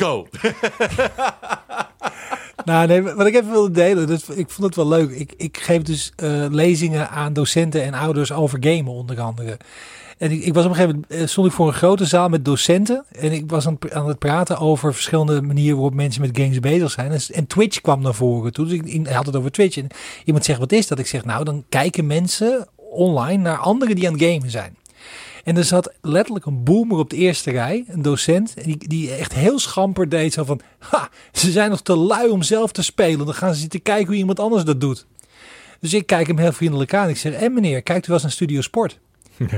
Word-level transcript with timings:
Go! 0.00 0.26
Nou, 2.64 2.86
nee, 2.86 3.02
wat 3.02 3.26
ik 3.26 3.34
even 3.34 3.50
wilde 3.50 3.70
delen, 3.70 4.20
ik 4.34 4.50
vond 4.50 4.66
het 4.66 4.74
wel 4.74 4.88
leuk. 4.88 5.10
Ik, 5.10 5.32
ik 5.36 5.58
geef 5.58 5.82
dus 5.82 6.12
uh, 6.22 6.46
lezingen 6.50 7.10
aan 7.10 7.32
docenten 7.32 7.82
en 7.82 7.94
ouders 7.94 8.32
over 8.32 8.58
gamen, 8.60 8.92
onder 8.92 9.20
andere. 9.20 9.56
En 10.18 10.30
ik, 10.30 10.42
ik, 10.42 10.54
was 10.54 10.64
op 10.64 10.70
een 10.70 10.76
gegeven 10.76 11.04
moment, 11.08 11.30
stond 11.30 11.46
ik 11.46 11.52
voor 11.52 11.66
een 11.66 11.72
grote 11.72 12.04
zaal 12.04 12.28
met 12.28 12.44
docenten. 12.44 13.04
En 13.12 13.32
ik 13.32 13.50
was 13.50 13.66
aan, 13.66 13.78
aan 13.92 14.08
het 14.08 14.18
praten 14.18 14.58
over 14.58 14.94
verschillende 14.94 15.42
manieren 15.42 15.76
waarop 15.76 15.94
mensen 15.94 16.20
met 16.20 16.38
games 16.38 16.60
bezig 16.60 16.90
zijn. 16.90 17.20
En, 17.32 17.46
Twitch 17.46 17.80
kwam 17.80 18.02
naar 18.02 18.14
voren 18.14 18.52
toe. 18.52 18.66
Dus 18.66 18.74
ik, 18.74 18.86
ik, 18.86 19.08
had 19.08 19.26
het 19.26 19.36
over 19.36 19.50
Twitch. 19.50 19.76
En 19.76 19.86
iemand 20.24 20.44
zegt, 20.44 20.58
wat 20.58 20.72
is 20.72 20.86
dat? 20.86 20.98
Ik 20.98 21.06
zeg, 21.06 21.24
nou, 21.24 21.44
dan 21.44 21.64
kijken 21.68 22.06
mensen 22.06 22.68
online 22.90 23.42
naar 23.42 23.58
anderen 23.58 23.94
die 23.94 24.06
aan 24.06 24.14
het 24.14 24.22
gamen 24.22 24.50
zijn. 24.50 24.76
En 25.44 25.56
er 25.56 25.64
zat 25.64 25.92
letterlijk 26.00 26.46
een 26.46 26.64
boomer 26.64 26.98
op 26.98 27.10
de 27.10 27.16
eerste 27.16 27.50
rij, 27.50 27.84
een 27.88 28.02
docent, 28.02 28.64
die, 28.64 28.88
die 28.88 29.14
echt 29.14 29.32
heel 29.32 29.58
schamper 29.58 30.08
deed. 30.08 30.32
Zo 30.32 30.44
van, 30.44 30.60
ha, 30.78 31.08
ze 31.32 31.50
zijn 31.50 31.70
nog 31.70 31.80
te 31.80 31.96
lui 31.96 32.28
om 32.28 32.42
zelf 32.42 32.72
te 32.72 32.82
spelen. 32.82 33.26
Dan 33.26 33.34
gaan 33.34 33.54
ze 33.54 33.60
zitten 33.60 33.82
kijken 33.82 34.06
hoe 34.06 34.16
iemand 34.16 34.40
anders 34.40 34.64
dat 34.64 34.80
doet. 34.80 35.06
Dus 35.80 35.94
ik 35.94 36.06
kijk 36.06 36.26
hem 36.26 36.38
heel 36.38 36.52
vriendelijk 36.52 36.94
aan. 36.94 37.08
Ik 37.08 37.16
zeg, 37.16 37.32
en 37.32 37.52
meneer, 37.52 37.82
kijkt 37.82 38.04
u 38.04 38.06
wel 38.06 38.14
eens 38.14 38.22
naar 38.22 38.32
Studio 38.32 38.60
Sport? 38.60 38.98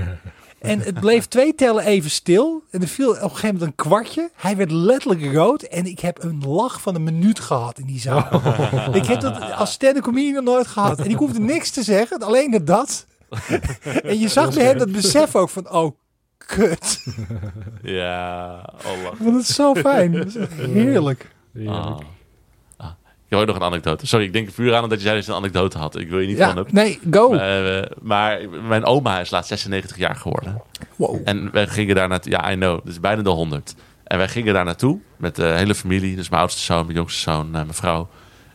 En 0.63 0.81
het 0.81 1.01
bleef 1.01 1.27
twee 1.27 1.55
tellen 1.55 1.85
even 1.85 2.11
stil. 2.11 2.63
En 2.71 2.83
er 2.83 2.89
viel 2.89 3.11
op 3.11 3.15
een 3.17 3.31
gegeven 3.31 3.47
moment 3.47 3.63
een 3.65 3.75
kwartje. 3.75 4.31
Hij 4.35 4.57
werd 4.57 4.71
letterlijk 4.71 5.35
rood. 5.35 5.63
En 5.63 5.87
ik 5.87 6.01
heb 6.01 6.23
een 6.23 6.43
lach 6.47 6.81
van 6.81 6.95
een 6.95 7.03
minuut 7.03 7.41
gehad 7.41 7.79
in 7.79 7.87
die 7.87 8.01
zaal. 8.01 8.41
Ik 8.93 9.07
heb 9.07 9.21
dat 9.21 9.53
als 9.53 9.73
stand-up 9.73 10.03
comedian 10.03 10.45
nog 10.45 10.55
nooit 10.55 10.67
gehad. 10.67 10.99
En 10.99 11.11
ik 11.11 11.17
hoefde 11.17 11.41
niks 11.41 11.71
te 11.71 11.83
zeggen. 11.83 12.19
Alleen 12.19 12.61
dat. 12.65 13.07
en 14.03 14.19
je 14.19 14.29
zag 14.29 14.55
bij 14.55 14.65
hem 14.65 14.79
dat 14.79 14.93
besef 14.93 15.37
ook 15.37 15.49
van, 15.49 15.71
oh, 15.71 15.97
kut. 16.39 17.05
Ja, 17.83 18.55
oh 18.87 19.13
Ik 19.13 19.19
vond 19.23 19.37
het 19.37 19.47
zo 19.47 19.75
fijn. 19.75 20.33
heerlijk. 20.73 21.31
Ah. 21.67 21.99
Ah. 22.77 22.91
Ik 23.25 23.39
heb 23.39 23.41
ook 23.41 23.47
nog 23.47 23.57
een 23.57 23.63
anekdote. 23.63 24.07
Sorry, 24.07 24.25
ik 24.25 24.33
denk 24.33 24.51
vuur 24.51 24.75
aan 24.75 24.89
dat 24.89 24.99
je 24.99 25.05
zei 25.05 25.17
dat 25.17 25.25
je 25.25 25.31
een 25.31 25.37
anekdote 25.37 25.79
had. 25.79 25.99
Ik 25.99 26.09
wil 26.09 26.19
je 26.19 26.27
niet 26.27 26.37
ja, 26.37 26.49
van 26.49 26.59
op. 26.59 26.73
Nee, 26.73 27.01
go. 27.11 27.31
Maar, 27.31 27.81
uh, 27.81 27.83
maar, 28.01 28.49
mijn 28.69 28.85
oma 28.85 29.21
is 29.21 29.31
laatst 29.31 29.49
96 29.49 29.97
jaar 29.97 30.17
geworden. 30.17 30.63
Wow. 30.97 31.21
En 31.25 31.51
wij 31.53 31.67
gingen 31.67 31.95
daar 31.95 32.09
naartoe. 32.09 32.33
Ja, 32.33 32.53
I 32.53 32.55
know. 32.55 32.85
Dus 32.85 33.01
bijna 33.01 33.23
de 33.23 33.31
100. 33.31 33.75
En 34.05 34.19
wij 34.19 34.29
gingen 34.29 34.55
daar 34.55 34.65
naartoe 34.65 34.99
met 35.17 35.37
de 35.37 35.45
hele 35.45 35.75
familie. 35.75 36.17
Dus 36.17 36.29
mijn 36.29 36.41
oudste 36.41 36.63
zoon, 36.63 36.85
mijn 36.85 36.97
jongste 36.97 37.21
zoon, 37.21 37.47
uh, 37.47 37.53
mijn 37.53 37.75
vrouw. 37.75 38.09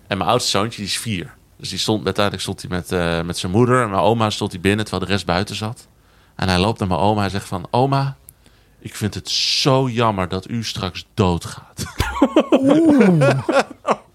En 0.07 0.17
mijn 0.17 0.29
oudste 0.29 0.49
zoontje, 0.49 0.77
die 0.81 0.89
is 0.89 0.97
vier. 0.97 1.36
Dus 1.57 1.69
die 1.69 1.79
stond, 1.79 2.05
uiteindelijk 2.05 2.43
stond 2.43 2.61
hij 2.61 2.69
met, 2.69 2.91
uh, 2.91 3.21
met 3.21 3.37
zijn 3.37 3.51
moeder. 3.51 3.81
En 3.83 3.89
mijn 3.89 4.01
oma 4.01 4.29
stond 4.29 4.51
hij 4.51 4.61
binnen, 4.61 4.85
terwijl 4.85 5.05
de 5.05 5.11
rest 5.11 5.25
buiten 5.25 5.55
zat. 5.55 5.87
En 6.35 6.49
hij 6.49 6.59
loopt 6.59 6.79
naar 6.79 6.87
mijn 6.87 6.99
oma 6.99 7.23
en 7.23 7.29
zegt 7.29 7.47
van... 7.47 7.67
Oma, 7.71 8.17
ik 8.79 8.95
vind 8.95 9.13
het 9.13 9.29
zo 9.29 9.89
jammer 9.89 10.27
dat 10.27 10.49
u 10.49 10.63
straks 10.63 11.05
doodgaat. 11.13 11.85
Oeh. 12.51 13.29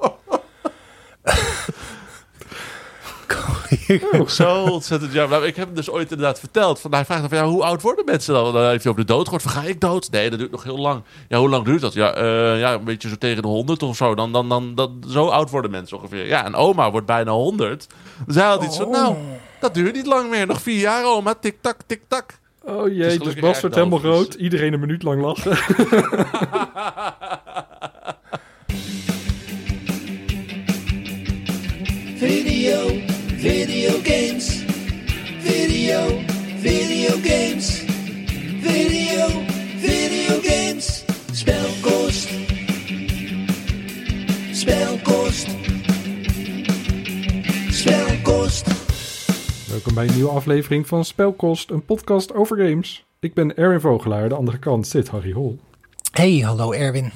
zo 4.26 4.62
ontzettend 4.62 5.12
jammer. 5.12 5.38
Nou, 5.38 5.50
ik 5.50 5.56
heb 5.56 5.66
hem 5.66 5.74
dus 5.74 5.90
ooit 5.90 6.10
inderdaad 6.10 6.38
verteld. 6.38 6.80
Van, 6.80 6.92
hij 6.92 7.04
vraagt 7.04 7.28
van, 7.28 7.38
ja, 7.38 7.46
hoe 7.46 7.62
oud 7.62 7.82
worden 7.82 8.04
mensen 8.04 8.34
dan? 8.34 8.52
Dan 8.52 8.68
heeft 8.68 8.82
hij 8.82 8.92
over 8.92 9.06
de 9.06 9.12
dood 9.12 9.24
gehoord. 9.24 9.42
Van, 9.42 9.52
ga 9.52 9.62
ik 9.62 9.80
dood? 9.80 10.10
Nee, 10.10 10.30
dat 10.30 10.38
duurt 10.38 10.50
nog 10.50 10.62
heel 10.62 10.78
lang. 10.78 11.02
Ja, 11.28 11.38
hoe 11.38 11.48
lang 11.48 11.64
duurt 11.64 11.80
dat? 11.80 11.92
Ja, 11.92 12.22
uh, 12.22 12.60
ja 12.60 12.72
een 12.72 12.84
beetje 12.84 13.08
zo 13.08 13.16
tegen 13.18 13.42
de 13.42 13.48
honderd 13.48 13.82
of 13.82 13.96
zo. 13.96 14.14
Dan, 14.14 14.32
dan, 14.32 14.48
dan, 14.48 14.74
dan, 14.74 15.04
zo 15.08 15.26
oud 15.26 15.50
worden 15.50 15.70
mensen 15.70 15.96
ongeveer. 15.96 16.26
Ja, 16.26 16.44
en 16.44 16.54
oma 16.54 16.90
wordt 16.90 17.06
bijna 17.06 17.30
honderd. 17.30 17.86
Dus 18.26 18.34
hij 18.34 18.44
had 18.44 18.64
iets 18.64 18.76
van, 18.76 18.90
nou, 18.90 19.16
dat 19.60 19.74
duurt 19.74 19.94
niet 19.94 20.06
lang 20.06 20.30
meer. 20.30 20.46
Nog 20.46 20.62
vier 20.62 20.80
jaar, 20.80 21.04
oma. 21.04 21.34
Tik-tak, 21.34 21.76
tik-tak. 21.86 22.40
Oh 22.64 22.88
jee, 22.88 23.18
dus, 23.18 23.18
dus 23.18 23.34
Bas 23.34 23.60
wordt 23.60 23.76
helemaal 23.76 23.98
groot. 23.98 24.34
Iedereen 24.34 24.72
een 24.72 24.80
minuut 24.80 25.02
lang 25.02 25.22
lachen. 25.22 25.58
Video, 35.82 36.18
video 36.58 37.10
games. 37.10 37.82
Video, 38.60 39.26
video 39.76 40.40
games. 40.42 41.04
Spelkost. 41.32 42.28
Spelkost. 44.52 45.46
Spelkost. 47.70 48.66
Welkom 49.70 49.94
bij 49.94 50.06
een 50.06 50.14
nieuwe 50.14 50.30
aflevering 50.30 50.86
van 50.86 51.04
Spelkost, 51.04 51.70
een 51.70 51.84
podcast 51.84 52.34
over 52.34 52.56
games. 52.56 53.04
Ik 53.20 53.34
ben 53.34 53.56
Erwin 53.56 53.80
Vogelaar, 53.80 54.28
de 54.28 54.34
andere 54.34 54.58
kant 54.58 54.86
zit 54.86 55.08
Harry 55.08 55.32
Hol. 55.32 55.58
Hey, 56.12 56.38
hallo 56.38 56.72
Erwin. 56.72 57.12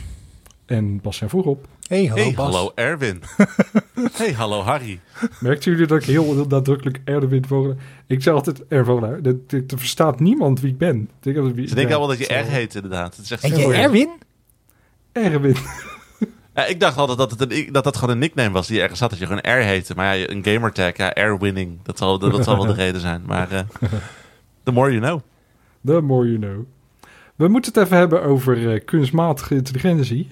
En 0.64 1.00
Bas 1.00 1.16
zijn 1.16 1.30
voorop. 1.30 1.66
Hey, 1.88 2.06
hallo 2.06 2.22
hey, 2.22 2.34
Bas. 2.34 2.54
hallo 2.54 2.72
Erwin. 2.74 3.22
hey, 4.18 4.32
hallo 4.32 4.62
Harry. 4.62 5.00
Merkten 5.40 5.70
jullie 5.70 5.86
dat 5.86 5.98
ik 5.98 6.04
heel, 6.04 6.24
heel 6.24 6.46
nadrukkelijk 6.48 7.00
Erwin 7.04 7.46
Vogelaar... 7.46 7.76
Ik 8.06 8.22
zeg 8.22 8.34
altijd 8.34 8.66
Erwin. 8.68 9.24
Er 9.50 9.78
verstaat 9.78 10.20
niemand 10.20 10.60
wie 10.60 10.70
ik 10.70 10.78
ben. 10.78 11.10
Ze 11.22 11.32
denken 11.74 11.96
allemaal 11.96 12.06
dat 12.06 12.18
je 12.18 12.34
R 12.34 12.44
heet, 12.44 12.74
inderdaad. 12.74 13.16
Het 13.16 13.24
is 13.24 13.30
echt 13.30 13.42
en 13.42 13.56
je 13.56 13.72
Erwin? 13.72 14.10
Erwin. 15.12 15.56
Ja, 16.54 16.66
ik 16.66 16.80
dacht 16.80 16.96
altijd 16.96 17.18
dat, 17.18 17.30
het 17.30 17.52
een, 17.52 17.72
dat 17.72 17.84
dat 17.84 17.96
gewoon 17.96 18.14
een 18.14 18.20
nickname 18.20 18.50
was 18.50 18.66
die 18.66 18.80
ergens 18.80 18.98
zat. 18.98 19.10
Dat 19.10 19.18
je 19.18 19.26
gewoon 19.26 19.58
R 19.58 19.62
heette. 19.62 19.94
Maar 19.94 20.16
ja, 20.16 20.28
een 20.28 20.44
gamertag, 20.44 20.96
ja, 20.96 21.12
R-winning. 21.14 21.78
Dat 21.82 21.98
zal, 21.98 22.18
dat, 22.18 22.44
zal 22.44 22.56
wel 22.56 22.66
de 22.66 22.72
reden 22.84 23.00
zijn. 23.00 23.22
Maar 23.26 23.52
uh, 23.52 23.60
the 24.62 24.72
more 24.72 24.90
you 24.90 25.00
know. 25.00 25.20
The 25.84 26.00
more 26.00 26.26
you 26.26 26.38
know. 26.38 26.66
We 27.34 27.48
moeten 27.48 27.72
het 27.72 27.82
even 27.82 27.96
hebben 27.96 28.22
over 28.22 28.58
uh, 28.58 28.80
kunstmatige 28.84 29.54
intelligentie. 29.54 30.28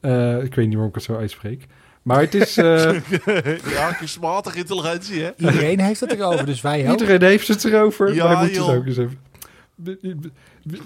Uh, 0.00 0.42
ik 0.42 0.54
weet 0.54 0.64
niet 0.66 0.74
waarom 0.74 0.88
ik 0.88 0.94
het 0.94 1.04
zo 1.04 1.16
uitspreek. 1.16 1.66
Maar 2.02 2.20
het 2.20 2.34
is... 2.34 2.54
ja, 3.76 3.92
kunstmatige 3.98 4.58
intelligentie, 4.58 5.22
hè? 5.22 5.30
Iedereen 5.36 5.80
heeft 5.80 6.00
het 6.00 6.12
erover, 6.12 6.46
dus 6.46 6.60
wij 6.60 6.84
ook. 6.84 7.00
Iedereen 7.00 7.22
heeft 7.22 7.48
het 7.48 7.64
erover. 7.64 8.14
Ja, 8.14 8.32
maar 8.32 8.44
moet 8.44 8.56
het 8.56 8.60
ook 8.60 8.86
eens 8.86 8.96
even... 8.96 9.18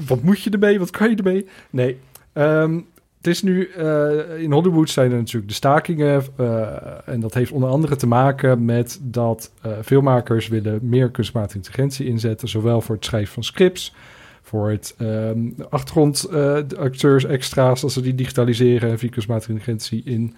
Wat 0.06 0.22
moet 0.22 0.42
je 0.42 0.50
ermee? 0.50 0.78
Wat 0.78 0.90
kan 0.90 1.10
je 1.10 1.16
ermee? 1.16 1.46
Nee. 1.70 1.98
Um, 2.34 2.86
het 3.24 3.32
is 3.32 3.42
nu, 3.42 3.70
uh, 3.78 4.42
in 4.42 4.52
Hollywood 4.52 4.90
zijn 4.90 5.10
er 5.10 5.16
natuurlijk 5.16 5.48
de 5.48 5.54
stakingen. 5.54 6.24
Uh, 6.40 7.08
en 7.08 7.20
dat 7.20 7.34
heeft 7.34 7.52
onder 7.52 7.68
andere 7.68 7.96
te 7.96 8.06
maken 8.06 8.64
met 8.64 8.98
dat 9.02 9.52
uh, 9.66 9.72
filmmakers 9.84 10.48
willen 10.48 10.78
meer 10.82 11.10
kunstmatige 11.10 11.56
intelligentie 11.56 12.06
inzetten. 12.06 12.48
Zowel 12.48 12.80
voor 12.80 12.94
het 12.94 13.04
schrijven 13.04 13.34
van 13.34 13.44
scripts, 13.44 13.94
voor 14.46 14.70
het 14.70 14.94
um, 14.98 15.54
achtergrondacteurs 15.70 17.24
extra's, 17.24 17.82
als 17.82 17.92
ze 17.92 18.00
die 18.00 18.14
digitaliseren 18.14 18.90
en 18.90 18.98
via 18.98 19.10
kunstmatige 19.10 19.52
intelligentie 19.52 20.02
in 20.04 20.34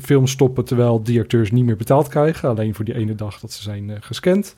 film 0.00 0.26
stoppen. 0.26 0.64
Terwijl 0.64 1.02
die 1.02 1.20
acteurs 1.20 1.50
niet 1.50 1.64
meer 1.64 1.76
betaald 1.76 2.08
krijgen, 2.08 2.48
alleen 2.48 2.74
voor 2.74 2.84
die 2.84 2.94
ene 2.94 3.14
dag 3.14 3.40
dat 3.40 3.52
ze 3.52 3.62
zijn 3.62 4.02
gescand. 4.02 4.54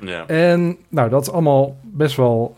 Ja. 0.00 0.26
En 0.26 0.76
nou, 0.88 1.10
dat 1.10 1.22
is 1.22 1.30
allemaal 1.30 1.76
best 1.82 2.16
wel 2.16 2.54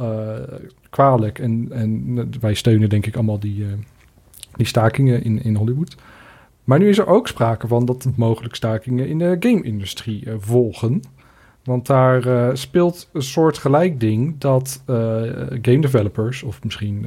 kwalijk. 0.90 1.38
En, 1.38 1.68
en 1.70 2.30
wij 2.40 2.54
steunen 2.54 2.88
denk 2.88 3.06
ik 3.06 3.14
allemaal 3.14 3.40
die, 3.40 3.66
die 4.56 4.66
stakingen 4.66 5.24
in, 5.24 5.42
in 5.42 5.54
Hollywood. 5.54 5.96
Maar 6.64 6.78
nu 6.78 6.88
is 6.88 6.98
er 6.98 7.06
ook 7.06 7.28
sprake 7.28 7.66
van 7.66 7.84
dat 7.84 8.08
mogelijk 8.16 8.54
stakingen 8.54 9.08
in 9.08 9.18
de 9.18 9.36
game-industrie 9.40 10.24
volgen. 10.38 11.02
Want 11.70 11.86
daar 11.86 12.26
uh, 12.26 12.48
speelt 12.52 13.08
een 13.12 13.22
soort 13.22 13.58
gelijk 13.58 14.00
ding 14.00 14.34
dat 14.38 14.82
game 15.62 15.80
developers, 15.80 16.42
of 16.42 16.64
misschien 16.64 17.06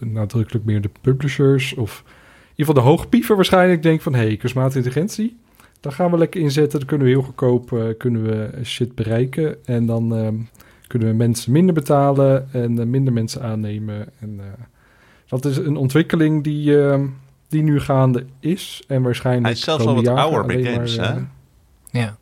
nadrukkelijk 0.00 0.64
meer 0.64 0.80
de 0.80 0.90
publishers, 1.00 1.74
of 1.74 2.02
in 2.06 2.48
ieder 2.54 2.74
geval 2.74 2.74
de 2.74 2.88
hoogpieven 2.88 3.36
waarschijnlijk 3.36 3.82
denken 3.82 4.02
van... 4.02 4.14
hé, 4.14 4.26
hey, 4.26 4.36
kunstmatige 4.36 4.76
intelligentie, 4.76 5.36
daar 5.80 5.92
gaan 5.92 6.10
we 6.10 6.18
lekker 6.18 6.40
inzetten. 6.40 6.78
Dan 6.78 6.88
kunnen 6.88 7.06
we 7.06 7.12
heel 7.12 7.22
goedkoop 7.22 7.94
kunnen 7.98 8.22
we 8.22 8.64
shit 8.64 8.94
bereiken. 8.94 9.64
En 9.64 9.86
dan 9.86 10.16
ehm, 10.16 10.34
kunnen 10.92 11.10
we 11.10 11.14
mensen 11.14 11.52
minder 11.52 11.74
betalen 11.74 12.52
en 12.52 12.78
uh, 12.78 12.84
minder 12.84 13.12
mensen 13.12 13.42
aannemen. 13.42 14.08
En 14.18 14.34
uh, 14.36 14.44
dat 15.26 15.44
is 15.44 15.56
een 15.56 15.76
ontwikkeling 15.76 16.44
die, 16.44 16.70
uh, 16.70 17.00
die 17.48 17.62
nu 17.62 17.80
gaande 17.80 18.24
is. 18.40 18.84
En 18.88 19.02
waarschijnlijk. 19.02 19.44
Hij 19.44 19.54
is 19.54 19.60
zelfs 19.60 19.86
al 19.86 19.94
wat 19.94 20.06
ouder 20.06 20.46
bij 20.46 20.62
games, 20.64 20.96
maar, 20.96 21.14
hè? 21.14 21.20
Ja. 22.00 22.16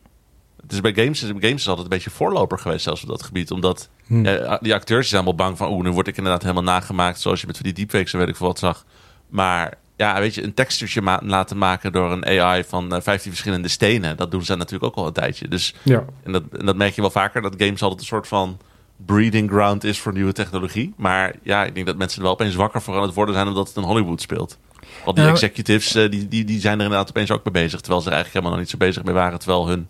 Is 0.72 0.81
bij 0.81 0.94
games, 0.94 1.20
games 1.20 1.43
is 1.43 1.69
altijd 1.69 1.87
een 1.87 1.93
beetje 1.96 2.11
voorloper 2.11 2.58
geweest, 2.58 2.82
zelfs 2.82 3.02
op 3.02 3.08
dat 3.08 3.22
gebied. 3.22 3.50
Omdat 3.50 3.88
hm. 4.06 4.25
ja, 4.25 4.58
die 4.62 4.75
acteurs 4.75 5.08
zijn 5.08 5.25
allemaal 5.25 5.46
bang 5.46 5.56
van, 5.56 5.72
oeh, 5.72 5.84
nu 5.84 5.90
word 5.90 6.06
ik 6.06 6.17
inderdaad 6.17 6.43
helemaal 6.43 6.62
nagemaakt. 6.62 7.20
Zoals 7.20 7.40
je 7.40 7.46
met 7.46 7.62
die 7.62 7.72
deepfakes 7.72 8.12
en 8.12 8.19
weet 8.19 8.28
ik 8.28 8.37
veel 8.37 8.46
wat 8.46 8.58
zag. 8.58 8.84
Maar 9.28 9.78
ja, 9.96 10.20
weet 10.20 10.34
je, 10.34 10.43
een 10.43 10.55
textuurtje 10.55 11.02
ma 11.02 11.20
laten 11.25 11.58
maken 11.58 11.93
door 11.93 12.12
een 12.12 12.26
AI 12.26 12.64
van 12.64 12.94
uh, 12.94 13.00
15 13.00 13.31
verschillende 13.31 13.69
stenen. 13.69 14.17
Dat 14.17 14.31
doen 14.31 14.44
ze 14.44 14.55
natuurlijk 14.55 14.84
ook 14.84 14.96
al 14.96 15.06
een 15.06 15.12
tijdje. 15.12 15.49
Dus 15.49 15.75
ja. 15.82 16.05
en, 16.22 16.32
dat, 16.32 16.43
en 16.58 16.67
dat 16.67 16.76
merk 16.76 16.94
je 16.94 17.00
wel 17.00 17.11
vaker, 17.11 17.43
dat 17.43 17.55
games 17.58 17.82
altijd 17.82 18.00
een 18.00 18.06
soort 18.06 18.28
van 18.28 18.58
breeding 19.06 19.50
ground 19.50 19.84
is 19.84 20.00
voor 20.00 20.12
nieuwe 20.12 20.32
technologie. 20.32 20.94
Maar 20.96 21.34
ja, 21.43 21.64
ik 21.64 21.75
denk 21.75 21.87
dat 21.87 21.96
mensen 21.96 22.19
er 22.19 22.25
wel 22.25 22.32
opeens 22.32 22.55
wakker 22.55 22.82
voor 22.82 22.96
aan 22.96 23.02
het 23.02 23.14
worden 23.14 23.34
zijn 23.34 23.49
omdat 23.49 23.69
het 23.69 23.76
in 23.76 23.82
Hollywood 23.82 24.20
speelt. 24.20 24.58
Want 25.05 25.17
die 25.17 25.25
Nou, 25.25 25.37
executives, 25.37 25.96
uh, 25.96 26.11
die, 26.11 26.28
die, 26.28 26.44
die 26.44 26.61
zijn 26.61 26.78
er 26.78 26.84
inderdaad 26.84 27.08
opeens 27.08 27.31
ook 27.31 27.44
mee 27.44 27.64
bezig. 27.64 27.81
Terwijl 27.81 28.02
ze 28.02 28.08
er 28.08 28.14
eigenlijk 28.14 28.44
helemaal 28.44 28.50
nog 28.50 28.61
niet 28.61 28.70
zo 28.70 28.87
bezig 28.87 29.05
mee 29.05 29.14
waren. 29.14 29.38
Terwijl 29.38 29.69
hun 29.69 29.88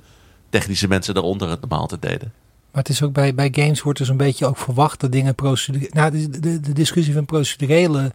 technische 0.50 0.88
mensen 0.88 1.14
daaronder 1.14 1.50
het 1.50 1.60
normaal 1.60 1.80
altijd 1.80 2.02
deden. 2.02 2.32
Maar 2.70 2.82
het 2.82 2.88
is 2.88 3.02
ook 3.02 3.12
bij, 3.12 3.34
bij 3.34 3.48
games 3.52 3.82
wordt 3.82 3.98
er 3.98 4.06
zo'n 4.06 4.16
beetje 4.16 4.46
ook 4.46 4.56
verwacht 4.56 5.00
dat 5.00 5.12
dingen 5.12 5.34
procedureel... 5.34 5.88
Nou, 5.92 6.10
de, 6.10 6.40
de, 6.40 6.60
de 6.60 6.72
discussie 6.72 7.14
van 7.14 7.24
procedurele 7.24 8.12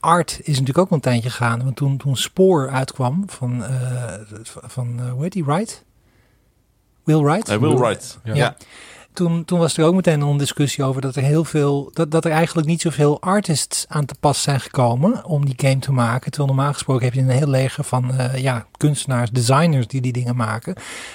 art 0.00 0.38
is 0.42 0.58
natuurlijk 0.58 0.78
ook 0.78 0.90
een 0.90 1.00
tijdje 1.00 1.30
gegaan. 1.30 1.64
Want 1.64 1.76
toen, 1.76 1.96
toen 1.96 2.16
Spoor 2.16 2.70
uitkwam 2.70 3.24
van, 3.26 3.64
eh, 3.64 4.14
van 4.44 5.00
eh, 5.00 5.10
hoe 5.10 5.22
heet 5.22 5.32
die, 5.32 5.44
Wright? 5.44 5.84
Will 7.04 7.22
Wright? 7.22 7.46
Hij 7.46 7.58
wil 7.60 7.86
right. 7.86 8.18
Ja. 8.24 8.34
Ja. 8.34 8.56
Toen, 9.14 9.44
toen 9.44 9.58
was 9.58 9.76
er 9.76 9.84
ook 9.84 9.94
meteen 9.94 10.20
een 10.20 10.36
discussie 10.36 10.84
over 10.84 11.00
dat 11.00 11.16
er 11.16 11.22
heel 11.22 11.44
veel, 11.44 11.90
dat, 11.92 12.10
dat 12.10 12.24
er 12.24 12.30
eigenlijk 12.30 12.68
niet 12.68 12.80
zoveel 12.80 13.20
artists 13.20 13.84
aan 13.88 14.04
te 14.04 14.14
pas 14.20 14.42
zijn 14.42 14.60
gekomen 14.60 15.24
om 15.24 15.44
die 15.44 15.54
game 15.56 15.78
te 15.78 15.92
maken. 15.92 16.30
Terwijl 16.30 16.54
normaal 16.54 16.72
gesproken 16.72 17.04
heb 17.04 17.14
je 17.14 17.20
een 17.20 17.28
heel 17.28 17.48
leger 17.48 17.84
van 17.84 18.14
eh, 18.14 18.42
ja, 18.42 18.66
kunstenaars, 18.76 19.30
designers 19.30 19.86
die 19.86 20.00
die 20.00 20.12
dingen 20.12 20.36
maken. 20.36 20.74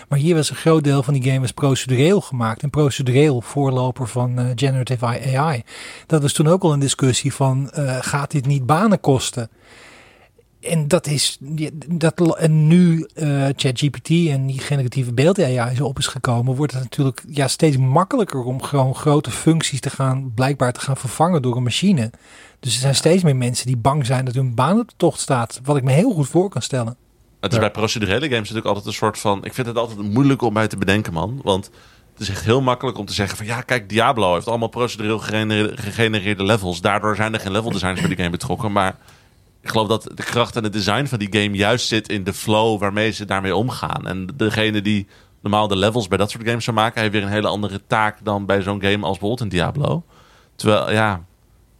Maar 0.09 0.19
hier 0.19 0.35
was 0.35 0.49
een 0.49 0.55
groot 0.55 0.83
deel 0.83 1.03
van 1.03 1.13
die 1.13 1.23
game 1.23 1.39
was 1.39 1.51
procedureel 1.51 2.21
gemaakt. 2.21 2.63
En 2.63 2.69
procedureel 2.69 3.41
voorloper 3.41 4.07
van 4.07 4.39
eh, 4.39 4.45
generative 4.55 5.05
AI. 5.05 5.63
Dat 6.07 6.21
was 6.21 6.33
toen 6.33 6.47
ook 6.47 6.63
al 6.63 6.73
een 6.73 6.79
discussie 6.79 7.33
van 7.33 7.69
eh, 7.71 7.97
gaat 8.01 8.31
dit 8.31 8.45
niet 8.45 8.65
banen 8.65 8.99
kosten? 8.99 9.49
En 10.61 10.87
dat 10.87 11.07
is, 11.07 11.37
dat, 11.87 12.37
en 12.37 12.67
nu 12.67 13.07
eh, 13.15 13.45
ChatGPT 13.55 14.09
en 14.09 14.45
die 14.45 14.59
generatieve 14.59 15.13
beeld 15.13 15.39
AI 15.39 15.75
zo 15.75 15.85
op 15.85 15.97
is 15.97 16.07
gekomen, 16.07 16.55
wordt 16.55 16.73
het 16.73 16.83
natuurlijk 16.83 17.23
ja, 17.29 17.47
steeds 17.47 17.77
makkelijker 17.77 18.43
om 18.43 18.61
gewoon 18.61 18.95
grote 18.95 19.31
functies 19.31 19.79
te 19.79 19.89
gaan, 19.89 20.31
blijkbaar 20.35 20.73
te 20.73 20.79
gaan 20.79 20.97
vervangen 20.97 21.41
door 21.41 21.55
een 21.55 21.63
machine. 21.63 22.11
Dus 22.59 22.73
er 22.73 22.79
zijn 22.79 22.95
steeds 22.95 23.23
meer 23.23 23.35
mensen 23.35 23.67
die 23.67 23.77
bang 23.77 24.05
zijn 24.05 24.25
dat 24.25 24.33
hun 24.33 24.55
baan 24.55 24.79
op 24.79 24.87
de 24.87 24.93
tocht 24.97 25.19
staat, 25.19 25.59
wat 25.63 25.77
ik 25.77 25.83
me 25.83 25.91
heel 25.91 26.11
goed 26.11 26.27
voor 26.27 26.49
kan 26.49 26.61
stellen. 26.61 26.95
Het 27.39 27.51
is 27.51 27.57
Ja. 27.57 27.63
bij 27.63 27.71
procedurele 27.71 28.25
games 28.25 28.39
natuurlijk 28.39 28.65
altijd 28.65 28.85
een 28.85 28.93
soort 28.93 29.19
van... 29.19 29.45
Ik 29.45 29.53
vind 29.53 29.67
het 29.67 29.77
altijd 29.77 30.13
moeilijk 30.13 30.41
om 30.41 30.53
bij 30.53 30.67
te 30.67 30.77
bedenken, 30.77 31.13
man. 31.13 31.39
Want 31.43 31.69
het 32.13 32.21
is 32.21 32.29
echt 32.29 32.43
heel 32.45 32.61
makkelijk 32.61 32.97
om 32.97 33.05
te 33.05 33.13
zeggen 33.13 33.37
van... 33.37 33.45
Ja, 33.45 33.61
kijk, 33.61 33.89
Diablo 33.89 34.33
heeft 34.33 34.47
allemaal 34.47 34.67
procedureel 34.67 35.19
gegenereerde, 35.19 35.77
gegenereerde 35.81 36.43
levels. 36.43 36.81
Daardoor 36.81 37.15
zijn 37.15 37.33
er 37.33 37.39
geen 37.39 37.51
level 37.51 37.71
designers 37.71 37.99
bij 37.99 38.09
die 38.09 38.17
game 38.17 38.29
betrokken. 38.29 38.71
Maar 38.71 38.97
ik 39.61 39.69
geloof 39.69 39.87
dat 39.87 40.03
de 40.15 40.23
kracht 40.23 40.55
en 40.55 40.63
het 40.63 40.73
design 40.73 41.05
van 41.05 41.19
die 41.19 41.27
game 41.31 41.57
juist 41.57 41.87
zit 41.87 42.09
in 42.09 42.23
de 42.23 42.33
flow 42.33 42.79
waarmee 42.79 43.11
ze 43.11 43.25
daarmee 43.25 43.55
omgaan. 43.55 44.07
En 44.07 44.27
degene 44.35 44.81
die 44.81 45.07
normaal 45.41 45.67
de 45.67 45.75
levels 45.75 46.07
bij 46.07 46.17
dat 46.17 46.31
soort 46.31 46.47
games 46.47 46.63
zou 46.63 46.75
maken... 46.75 47.01
heeft 47.01 47.13
weer 47.13 47.23
een 47.23 47.29
hele 47.29 47.47
andere 47.47 47.81
taak 47.87 48.17
dan 48.23 48.45
bij 48.45 48.61
zo'n 48.61 48.81
game 48.81 49.05
als 49.05 49.17
bijvoorbeeld 49.17 49.41
een 49.41 49.49
Diablo. 49.49 50.03
Terwijl, 50.55 50.91
ja... 50.91 51.23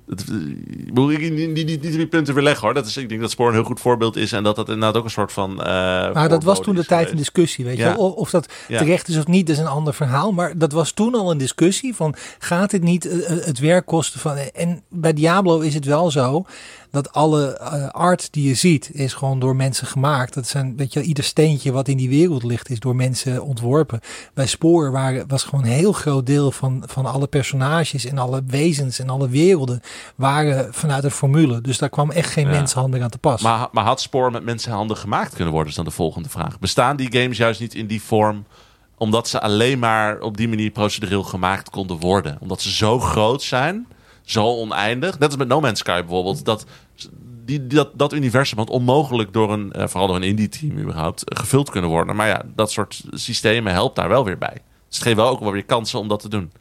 Het, 0.09 0.25
ik 0.67 0.93
moet 0.93 1.11
ik 1.11 1.31
niet, 1.31 1.81
die 1.81 2.07
punten 2.07 2.33
weer 2.33 2.43
leggen 2.43 2.65
hoor. 2.65 2.73
Dat 2.73 2.85
is, 2.85 2.97
ik 2.97 3.09
denk 3.09 3.21
dat 3.21 3.31
Spoor 3.31 3.47
een 3.47 3.53
heel 3.53 3.63
goed 3.63 3.79
voorbeeld 3.79 4.15
is. 4.15 4.31
En 4.31 4.43
dat 4.43 4.55
dat 4.55 4.67
inderdaad 4.67 4.97
ook 4.97 5.03
een 5.03 5.09
soort 5.09 5.31
van. 5.31 5.63
eh 5.63 6.13
Maar 6.13 6.29
dat 6.29 6.43
was 6.43 6.61
toen 6.61 6.75
de 6.75 6.85
tijd 6.85 7.11
een 7.11 7.17
discussie, 7.17 7.65
weet 7.65 7.77
je 7.77 7.83
Ja. 7.83 7.95
Of, 7.95 8.13
of 8.13 8.29
dat 8.29 8.53
Ja. 8.67 8.77
terecht 8.77 9.07
is 9.07 9.17
of 9.17 9.27
niet, 9.27 9.47
dat 9.47 9.55
is 9.55 9.61
een 9.61 9.67
ander 9.67 9.93
verhaal. 9.93 10.31
Maar 10.31 10.57
dat 10.57 10.71
was 10.71 10.91
toen 10.91 11.15
al 11.15 11.31
een 11.31 11.37
discussie 11.37 11.95
van, 11.95 12.15
gaat 12.39 12.69
dit 12.69 12.83
niet 12.83 13.05
eh, 13.05 13.31
eh, 13.31 13.45
het 13.45 13.59
werk 13.59 13.85
kosten 13.85 14.19
van... 14.19 14.37
En 14.37 14.81
bij 14.89 15.13
Diablo 15.13 15.59
is 15.59 15.73
het 15.73 15.85
wel 15.85 16.11
zo 16.11 16.45
dat 16.91 17.13
alle 17.13 17.57
eh, 17.57 17.87
art 17.89 18.33
die 18.33 18.47
je 18.47 18.53
ziet, 18.53 18.89
is 18.93 19.13
gewoon 19.13 19.39
door 19.39 19.55
mensen 19.55 19.87
gemaakt. 19.87 20.33
Dat 20.33 20.47
zijn, 20.47 20.77
weet 20.77 20.93
je, 20.93 21.01
ieder 21.01 21.23
steentje 21.23 21.71
wat 21.71 21.87
in 21.87 21.97
die 21.97 22.09
wereld 22.09 22.43
ligt, 22.43 22.69
is 22.69 22.79
door 22.79 22.95
mensen 22.95 23.43
ontworpen. 23.43 23.99
Bij 24.33 24.45
Spoor 24.47 24.91
waren, 24.91 25.27
was 25.27 25.43
gewoon 25.43 25.63
een 25.63 25.71
heel 25.71 25.91
groot 25.91 26.25
deel 26.25 26.51
van, 26.51 26.83
van 26.85 27.05
alle 27.05 27.27
personages 27.27 28.05
en 28.05 28.17
alle 28.17 28.43
wezens 28.47 28.99
en 28.99 29.09
alle 29.09 29.29
werelden 29.29 29.81
waren 30.15 30.73
vanuit 30.73 31.03
een 31.03 31.11
formule. 31.11 31.61
Dus 31.61 31.77
daar 31.77 31.89
kwam 31.89 32.11
echt 32.11 32.31
geen 32.31 32.45
Ja. 32.45 32.51
mensenhanden 32.51 33.03
aan 33.03 33.09
te 33.09 33.17
pas. 33.17 33.41
Maar, 33.41 33.67
maar 33.71 33.83
had 33.83 34.01
Spoor 34.01 34.31
met 34.31 34.43
mensenhanden 34.43 34.97
gemaakt 34.97 35.33
kunnen 35.35 35.53
worden, 35.53 35.69
is 35.69 35.75
dan 35.75 35.85
de 35.85 35.91
volgende 35.91 36.29
vraag. 36.29 36.59
Bestaan 36.59 36.95
die 36.95 37.11
games 37.21 37.37
juist 37.37 37.59
niet 37.59 37.73
in 37.75 37.87
die 37.87 38.01
vorm 38.01 38.45
omdat 38.97 39.27
ze 39.27 39.41
alleen 39.41 39.79
maar 39.79 40.19
op 40.19 40.37
die 40.37 40.47
manier 40.47 40.71
procedureel 40.71 41.23
gemaakt 41.23 41.69
konden 41.69 41.97
worden? 41.97 42.37
Omdat 42.39 42.61
ze 42.61 42.71
zo 42.71 42.99
groot 42.99 43.41
zijn, 43.41 43.87
zo 44.31 44.45
oneindig. 44.45 45.19
Net 45.19 45.27
als 45.29 45.37
met 45.37 45.47
No 45.47 45.59
Man's 45.59 45.79
Sky 45.79 45.99
bijvoorbeeld. 45.99 46.45
Dat, 46.45 46.65
die, 47.45 47.67
dat, 47.67 47.89
dat 47.95 48.13
universum 48.13 48.57
had 48.57 48.69
onmogelijk 48.69 49.33
door 49.33 49.51
een, 49.53 49.71
eh, 49.71 49.87
vooral 49.87 50.07
door 50.07 50.15
een 50.15 50.23
indie-team 50.23 50.77
überhaupt, 50.79 51.29
eh, 51.29 51.39
gevuld 51.39 51.69
kunnen 51.69 51.89
worden. 51.89 52.15
Maar 52.15 52.27
ja, 52.27 52.41
dat 52.55 52.71
soort 52.71 53.03
systemen 53.11 53.73
helpt 53.73 53.95
daar 53.95 54.09
wel 54.09 54.25
weer 54.25 54.37
bij. 54.37 54.57
Dus 54.87 54.97
het 54.97 55.03
geeft 55.03 55.15
wel 55.15 55.29
ook 55.29 55.39
wel 55.39 55.51
weer 55.51 55.65
kansen 55.65 55.99
om 55.99 56.07
dat 56.07 56.19
te 56.19 56.29
doen. 56.29 56.51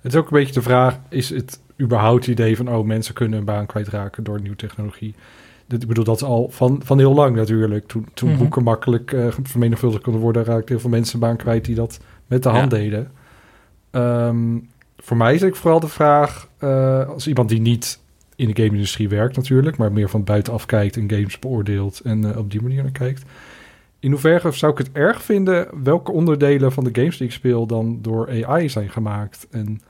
Het 0.00 0.12
is 0.12 0.18
ook 0.18 0.30
een 0.30 0.38
beetje 0.38 0.54
de 0.54 0.62
vraag, 0.62 0.98
is 1.08 1.30
het 1.30 1.60
überhaupt 1.80 2.26
het 2.26 2.38
idee 2.38 2.56
van... 2.56 2.68
oh, 2.74 2.86
mensen 2.86 3.14
kunnen 3.14 3.38
een 3.38 3.44
baan 3.44 3.66
kwijtraken 3.66 4.24
door 4.24 4.40
nieuwe 4.40 4.56
technologie? 4.56 5.14
Dit, 5.66 5.82
ik 5.82 5.88
bedoel, 5.88 6.04
dat 6.04 6.16
is 6.16 6.22
al 6.22 6.48
van, 6.50 6.80
van 6.84 6.98
heel 6.98 7.14
lang 7.14 7.36
natuurlijk. 7.36 7.86
Toen, 7.86 8.06
toen 8.14 8.28
Mhm. 8.28 8.38
boeken 8.38 8.62
makkelijk 8.62 9.12
eh 9.12 9.26
vermenigvuldigd 9.42 10.02
konden 10.02 10.22
worden... 10.22 10.44
raakten 10.44 10.68
heel 10.68 10.80
veel 10.80 10.90
mensen 10.90 11.14
een 11.14 11.20
baan 11.20 11.36
kwijt 11.36 11.64
die 11.64 11.74
dat 11.74 11.98
met 12.26 12.42
de 12.42 12.48
hand 12.48 12.72
Ja. 12.72 12.78
deden. 12.78 13.10
Ehm, 13.90 14.58
voor 15.02 15.16
mij 15.16 15.34
is 15.34 15.42
ik 15.42 15.56
vooral 15.56 15.80
de 15.80 15.88
vraag... 15.88 16.48
eh, 16.58 17.08
als 17.08 17.26
iemand 17.26 17.48
die 17.48 17.60
niet 17.60 18.00
in 18.36 18.46
de 18.46 18.62
game-industrie 18.62 19.08
werkt 19.08 19.36
natuurlijk... 19.36 19.76
maar 19.76 19.92
meer 19.92 20.08
van 20.08 20.24
buitenaf 20.24 20.66
kijkt 20.66 20.96
en 20.96 21.10
games 21.10 21.38
beoordeelt... 21.38 22.00
en 22.00 22.30
eh, 22.30 22.38
op 22.38 22.50
die 22.50 22.62
manier 22.62 22.82
naar 22.82 22.92
kijkt... 22.92 23.24
In 23.98 24.10
hoeverre 24.10 24.52
zou 24.52 24.72
ik 24.72 24.78
het 24.78 24.92
erg 24.92 25.22
vinden 25.22 25.68
welke 25.82 26.12
onderdelen 26.12 26.72
van 26.72 26.84
de 26.84 26.90
games 26.92 27.16
die 27.16 27.26
ik 27.26 27.32
speel 27.32 27.66
dan 27.66 27.98
door 28.00 28.44
AI 28.44 28.68
zijn 28.68 28.90
gemaakt 28.90 29.46
en 29.50 29.80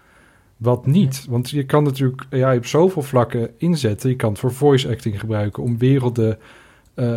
wat 0.56 0.87
niet? 0.87 1.26
Want 1.29 1.50
je 1.50 1.65
kan 1.65 1.82
natuurlijk 1.82 2.23
AI 2.31 2.56
op 2.56 2.67
zoveel 2.67 3.03
vlakken 3.03 3.50
inzetten. 3.58 4.11
Je 4.11 4.17
kan 4.17 4.31
het 4.31 4.38
voor 4.38 4.53
voice 4.53 4.88
acting 4.88 5.20
gebruiken 5.20 5.62
om 5.62 5.79
werelden 5.79 6.38
eh, 6.94 7.17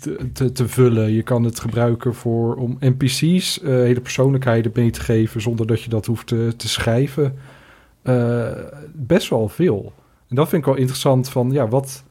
te, 0.00 0.30
te, 0.32 0.52
te 0.52 0.68
vullen. 0.68 1.12
Je 1.12 1.22
kan 1.22 1.44
het 1.44 1.60
gebruiken 1.60 2.14
voor 2.14 2.54
om 2.54 2.76
NPC's 2.80 3.60
eh, 3.60 3.68
hele 3.68 4.00
persoonlijkheden 4.00 4.72
mee 4.74 4.90
te 4.90 5.00
geven 5.00 5.40
zonder 5.40 5.66
dat 5.66 5.82
je 5.82 5.88
dat 5.88 6.06
hoeft 6.06 6.26
te, 6.26 6.52
te 6.56 6.68
schrijven. 6.68 7.38
Eh, 8.02 8.52
best 8.92 9.28
wel 9.28 9.48
veel. 9.48 9.92
En 10.28 10.36
dat 10.36 10.48
vind 10.48 10.62
ik 10.62 10.68
wel 10.68 10.78
interessant 10.78 11.28
van 11.28 11.50
ja, 11.50 11.68
wat, 11.68 12.04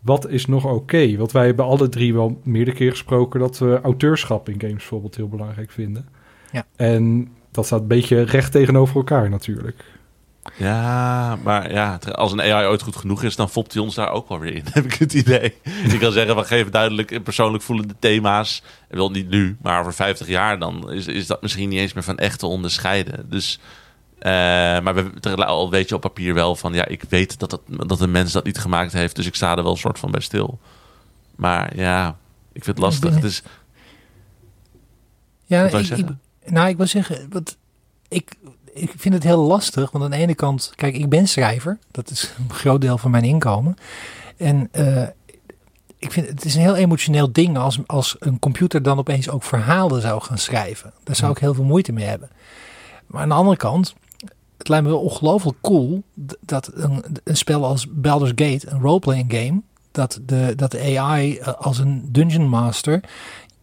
wat 0.00 0.28
is 0.28 0.46
nog 0.46 0.64
oké? 0.64 1.16
Want 1.16 1.32
wij 1.32 1.46
hebben 1.46 1.64
alle 1.64 1.88
drie 1.88 2.14
wel 2.14 2.40
meerdere 2.42 2.76
keer 2.76 2.90
gesproken 2.90 3.40
dat 3.40 3.58
we 3.58 3.80
auteurschap 3.82 4.48
in 4.48 4.60
games 4.60 4.74
bijvoorbeeld 4.76 5.16
heel 5.16 5.28
belangrijk 5.28 5.70
vinden. 5.70 6.08
Ja. 6.52 6.66
En 6.76 7.28
dat 7.50 7.66
staat 7.66 7.80
een 7.80 7.86
beetje 7.86 8.22
recht 8.22 8.52
tegenover 8.52 8.96
elkaar 8.96 9.30
natuurlijk. 9.30 9.84
Ja, 10.56 11.36
maar 11.42 11.72
ja, 11.72 11.98
als 12.12 12.32
een 12.32 12.40
AI 12.40 12.66
ooit 12.66 12.82
goed 12.82 12.96
genoeg 12.96 13.22
is, 13.22 13.36
dan 13.36 13.50
fopt 13.50 13.72
hij 13.72 13.82
ons 13.82 13.94
daar 13.94 14.10
ook 14.10 14.28
wel 14.28 14.38
weer 14.38 14.54
in, 14.54 14.64
heb 14.72 14.84
ik 14.84 14.94
het 14.94 15.12
idee. 15.12 15.54
Je 15.88 15.98
kan 15.98 16.12
zeggen, 16.12 16.36
we 16.36 16.44
geven 16.44 16.72
duidelijk 16.72 17.22
persoonlijk 17.22 17.62
voelende 17.62 17.94
thema's. 17.98 18.62
En 18.88 18.96
wel 18.96 19.10
niet 19.10 19.28
nu, 19.28 19.56
maar 19.62 19.80
over 19.80 19.94
50 19.94 20.26
jaar 20.26 20.58
dan 20.58 20.92
is, 20.92 21.06
is 21.06 21.26
dat 21.26 21.42
misschien 21.42 21.68
niet 21.68 21.78
eens 21.78 21.92
meer 21.92 22.02
van 22.02 22.18
echt 22.18 22.38
te 22.38 22.46
onderscheiden. 22.46 23.30
Dus, 23.30 23.60
eh, 24.18 24.30
maar 24.80 24.94
we, 24.94 25.44
al 25.44 25.70
weet 25.70 25.88
je 25.88 25.94
op 25.94 26.00
papier 26.00 26.34
wel 26.34 26.56
van, 26.56 26.72
ja, 26.72 26.86
ik 26.86 27.02
weet 27.08 27.38
dat, 27.38 27.50
dat, 27.50 27.60
dat 27.88 28.00
een 28.00 28.10
mens 28.10 28.32
dat 28.32 28.44
niet 28.44 28.58
gemaakt 28.58 28.92
heeft, 28.92 29.16
dus 29.16 29.26
ik 29.26 29.34
sta 29.34 29.56
er 29.56 29.62
wel 29.62 29.72
een 29.72 29.78
soort 29.78 29.98
van 29.98 30.10
bij 30.10 30.20
stil. 30.20 30.58
Maar 31.36 31.76
ja, 31.76 32.16
ik 32.52 32.64
vind 32.64 32.76
het 32.76 32.86
lastig. 32.86 33.14
Het 33.14 33.24
is, 33.24 33.42
Ja, 35.46 35.64
ik, 35.64 35.88
ik, 35.88 36.06
nou, 36.44 36.68
ik 36.68 36.76
wil 36.76 36.86
zeggen, 36.86 37.26
wat, 37.30 37.56
ik, 38.08 38.32
ik 38.76 38.92
vind 38.96 39.14
het 39.14 39.22
heel 39.22 39.42
lastig. 39.42 39.90
Want 39.90 40.04
aan 40.04 40.10
de 40.10 40.16
ene 40.16 40.34
kant, 40.34 40.72
kijk, 40.74 40.96
ik 40.96 41.08
ben 41.08 41.28
schrijver. 41.28 41.78
Dat 41.90 42.10
is 42.10 42.34
een 42.38 42.54
groot 42.54 42.80
deel 42.80 42.98
van 42.98 43.10
mijn 43.10 43.24
inkomen. 43.24 43.76
En 44.36 44.68
eh, 44.72 45.02
ik 45.98 46.12
vind 46.12 46.28
het 46.28 46.44
is 46.44 46.54
een 46.54 46.60
heel 46.60 46.76
emotioneel 46.76 47.32
ding 47.32 47.58
als, 47.58 47.78
als 47.86 48.16
een 48.18 48.38
computer 48.38 48.82
dan 48.82 48.98
opeens 48.98 49.28
ook 49.28 49.42
verhalen 49.42 50.00
zou 50.00 50.22
gaan 50.22 50.38
schrijven. 50.38 50.92
Daar 51.04 51.16
zou 51.16 51.32
ik 51.32 51.38
heel 51.38 51.54
veel 51.54 51.64
moeite 51.64 51.92
mee 51.92 52.06
hebben. 52.06 52.30
Maar 53.06 53.22
aan 53.22 53.28
de 53.28 53.34
andere 53.34 53.56
kant, 53.56 53.94
het 54.58 54.68
lijkt 54.68 54.84
me 54.84 54.90
wel 54.90 55.00
ongelooflijk 55.00 55.58
cool 55.60 56.02
dat 56.40 56.70
een, 56.74 57.04
een 57.24 57.36
spel 57.36 57.64
als 57.64 57.86
Baldur's 57.90 58.32
Gate, 58.34 58.68
een 58.70 58.80
roleplaying 58.80 59.32
game, 59.32 59.62
dat 59.92 60.20
de, 60.22 60.52
dat 60.56 60.70
de 60.70 60.98
AI 60.98 61.36
eh, 61.36 61.54
als 61.54 61.78
een 61.78 62.08
dungeon 62.12 62.48
master 62.48 63.00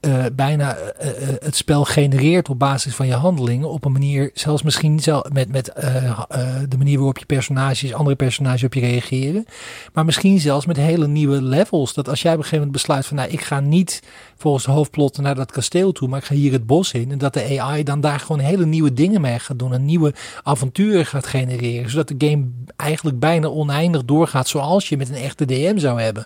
eh, 0.04 0.26
bijna 0.34 0.76
eh, 0.76 1.10
het 1.40 1.56
spel 1.56 1.86
genereert 1.86 2.50
op 2.50 2.60
basis 2.60 2.96
van 2.96 3.08
je 3.08 3.14
handelingen. 3.14 3.70
Op 3.70 3.86
een 3.86 3.92
manier, 3.92 4.32
zelfs 4.34 4.64
misschien 4.64 5.00
zelf 5.00 5.30
met, 5.32 5.52
met 5.52 5.70
eh, 5.70 6.22
de 6.70 6.78
manier 6.78 6.96
waarop 6.96 7.18
je 7.18 7.26
personages, 7.26 7.94
andere 7.94 8.16
personages 8.16 8.64
op 8.64 8.74
je 8.74 8.80
reageren. 8.80 9.46
Maar 9.94 10.06
misschien 10.06 10.40
zelfs 10.40 10.66
met 10.66 10.78
hele 10.78 11.08
nieuwe 11.08 11.42
levels. 11.42 11.94
Dat 11.94 12.10
als 12.10 12.22
jij 12.22 12.32
op 12.32 12.38
een 12.38 12.44
gegeven 12.44 12.66
moment 12.66 12.86
besluit 12.86 13.06
van 13.06 13.18
nou, 13.18 13.30
ik 13.30 13.42
ga 13.42 13.60
niet 13.60 14.02
volgens 14.38 14.66
de 14.66 14.72
hoofdplot 14.72 15.18
naar 15.18 15.36
dat 15.36 15.52
kasteel 15.52 15.92
toe, 15.92 16.08
maar 16.08 16.20
ik 16.20 16.26
ga 16.26 16.36
hier 16.36 16.52
het 16.52 16.66
bos 16.66 16.92
in. 16.92 17.12
En 17.12 17.18
dat 17.18 17.34
de 17.34 17.60
AI 17.60 17.84
dan 17.84 18.02
daar 18.02 18.20
gewoon 18.20 18.42
hele 18.42 18.66
nieuwe 18.66 18.94
dingen 18.94 19.22
mee 19.22 19.40
gaat 19.40 19.60
doen. 19.60 19.74
En 19.74 19.86
nieuwe 19.86 20.14
avonturen 20.44 21.06
gaat 21.06 21.28
genereren. 21.28 21.90
Zodat 21.90 22.08
de 22.08 22.28
game 22.28 22.46
eigenlijk 22.76 23.20
bijna 23.20 23.48
oneindig 23.48 24.06
doorgaat 24.06 24.48
zoals 24.48 24.90
je 24.90 24.98
met 24.98 25.10
een 25.10 25.16
echte 25.16 25.46
DM 25.46 25.78
zou 25.78 26.02
hebben 26.02 26.26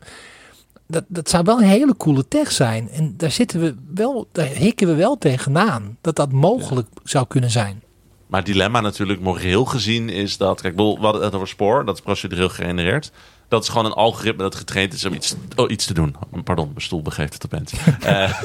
dat, 0.87 1.03
dat 1.07 1.29
zou 1.29 1.43
wel 1.43 1.57
een 1.57 1.67
hele 1.67 1.97
coole 1.97 2.27
tech 2.27 2.51
zijn. 2.51 2.89
En 2.89 3.13
daar 3.17 3.31
zitten 3.31 3.59
we 3.59 3.75
wel, 3.93 4.27
daar 4.31 4.45
hikken 4.45 4.87
we 4.87 4.95
wel 4.95 5.17
tegenaan. 5.17 5.97
Dat 6.01 6.15
dat 6.15 6.31
mogelijk 6.31 6.87
zou 7.03 7.27
kunnen 7.27 7.51
zijn. 7.51 7.81
Maar 8.27 8.39
het 8.39 8.49
dilemma 8.49 8.81
natuurlijk 8.81 9.21
moreel 9.21 9.65
gezien 9.65 10.09
is 10.09 10.37
dat... 10.37 10.61
Kijk, 10.61 10.71
ik 10.71 10.77
bedoel, 10.77 10.97
we 10.97 11.03
hadden 11.03 11.23
het 11.23 11.33
over 11.33 11.47
spoor, 11.47 11.85
dat 11.85 11.95
is 11.95 12.01
procedureel 12.01 12.49
gegenereerd. 12.49 13.11
Dat 13.47 13.63
is 13.63 13.69
gewoon 13.69 13.85
een 13.85 13.91
algoritme 13.91 14.43
dat 14.43 14.55
getraind 14.55 14.93
is 14.93 15.05
om 15.05 15.13
iets, 15.13 15.35
oh, 15.55 15.71
iets 15.71 15.85
te 15.85 15.93
doen. 15.93 16.15
Pardon, 16.43 16.67
mijn 16.67 16.81
stoel 16.81 17.01
begeeft 17.01 17.33
het 17.33 17.43
op 17.43 17.51
mensen. 17.51 17.77
Eh, 18.01 18.41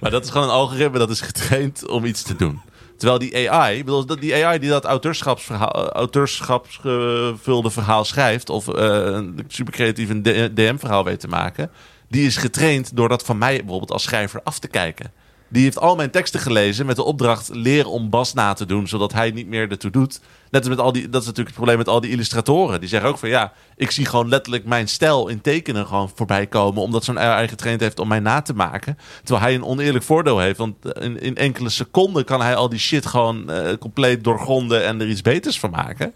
maar 0.00 0.10
dat 0.10 0.24
is 0.24 0.30
gewoon 0.30 0.46
een 0.46 0.54
algoritme 0.54 0.98
dat 0.98 1.10
is 1.10 1.20
getraind 1.20 1.88
om 1.88 2.04
iets 2.04 2.22
te 2.22 2.36
doen. 2.36 2.60
Terwijl 2.96 3.18
die 3.18 3.50
AI, 3.50 3.84
bedoel, 3.84 4.06
die 4.06 4.44
AI 4.44 4.58
die 4.58 4.70
dat 4.70 4.84
auteurschapsgevulde 4.84 7.70
verhaal 7.70 8.04
schrijft, 8.04 8.50
of 8.50 8.68
eh, 8.68 8.84
een 8.84 9.44
super 9.48 9.72
creatief 9.72 10.08
een 10.08 10.22
DM-verhaal 10.54 11.04
weet 11.04 11.20
te 11.20 11.28
maken, 11.28 11.70
die 12.08 12.26
is 12.26 12.36
getraind 12.36 12.96
door 12.96 13.08
dat 13.08 13.24
van 13.24 13.38
mij 13.38 13.56
bijvoorbeeld 13.56 13.92
als 13.92 14.02
schrijver 14.02 14.40
af 14.44 14.58
te 14.58 14.68
kijken. 14.68 15.12
Die 15.48 15.62
heeft 15.62 15.78
al 15.78 15.96
mijn 15.96 16.10
teksten 16.10 16.40
gelezen 16.40 16.86
met 16.86 16.96
de 16.96 17.02
opdracht 17.02 17.48
leren 17.52 17.90
om 17.90 18.10
Bas 18.10 18.34
na 18.34 18.52
te 18.52 18.66
doen, 18.66 18.88
zodat 18.88 19.12
hij 19.12 19.30
niet 19.30 19.46
meer 19.46 19.70
ertoe 19.70 19.90
doet. 19.90 20.20
Net 20.50 20.60
als 20.60 20.68
met 20.68 20.78
al 20.78 20.92
die, 20.92 21.02
dat 21.08 21.20
is 21.20 21.26
natuurlijk 21.26 21.46
het 21.46 21.56
probleem 21.56 21.78
met 21.78 21.88
al 21.88 22.00
die 22.00 22.10
illustratoren. 22.10 22.80
Die 22.80 22.88
zeggen 22.88 23.08
ook 23.08 23.18
van 23.18 23.28
ja, 23.28 23.52
ik 23.76 23.90
zie 23.90 24.06
gewoon 24.06 24.28
letterlijk 24.28 24.64
mijn 24.64 24.88
stijl 24.88 25.28
in 25.28 25.40
tekenen 25.40 25.86
gewoon 25.86 26.10
voorbij 26.14 26.46
komen, 26.46 26.82
omdat 26.82 27.04
zo'n 27.04 27.18
AI 27.18 27.48
getraind 27.48 27.80
heeft 27.80 27.98
om 27.98 28.08
mij 28.08 28.20
na 28.20 28.42
te 28.42 28.54
maken. 28.54 28.98
Terwijl 29.22 29.44
hij 29.44 29.54
een 29.54 29.64
oneerlijk 29.64 30.04
voordeel 30.04 30.38
heeft, 30.38 30.58
want 30.58 30.98
in, 31.00 31.20
in 31.20 31.36
enkele 31.36 31.68
seconden 31.68 32.24
kan 32.24 32.40
hij 32.40 32.56
al 32.56 32.68
die 32.68 32.78
shit 32.78 33.06
gewoon 33.06 33.50
eh, 33.50 33.76
compleet 33.78 34.24
doorgronden 34.24 34.84
en 34.84 35.00
er 35.00 35.08
iets 35.08 35.22
beters 35.22 35.58
van 35.58 35.70
maken. 35.70 36.14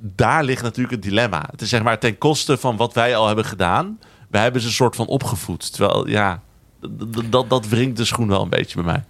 Daar 0.00 0.44
ligt 0.44 0.62
natuurlijk 0.62 0.94
het 0.94 1.02
dilemma. 1.02 1.48
Het 1.50 1.60
is 1.60 1.68
zeg 1.68 1.82
maar 1.82 1.98
ten 1.98 2.18
koste 2.18 2.56
van 2.56 2.76
wat 2.76 2.94
wij 2.94 3.16
al 3.16 3.26
hebben 3.26 3.44
gedaan. 3.44 3.98
Wij 4.30 4.42
hebben 4.42 4.60
ze 4.60 4.66
een 4.66 4.72
soort 4.72 4.96
van 4.96 5.06
opgevoed. 5.06 5.72
Terwijl 5.72 6.08
ja, 6.08 6.42
d- 6.98 7.12
d- 7.12 7.32
dat, 7.32 7.50
dat 7.50 7.68
wringt 7.68 7.96
de 7.96 8.04
schoen 8.04 8.28
wel 8.28 8.42
een 8.42 8.48
beetje 8.48 8.74
bij 8.82 8.92
mij. 8.92 9.04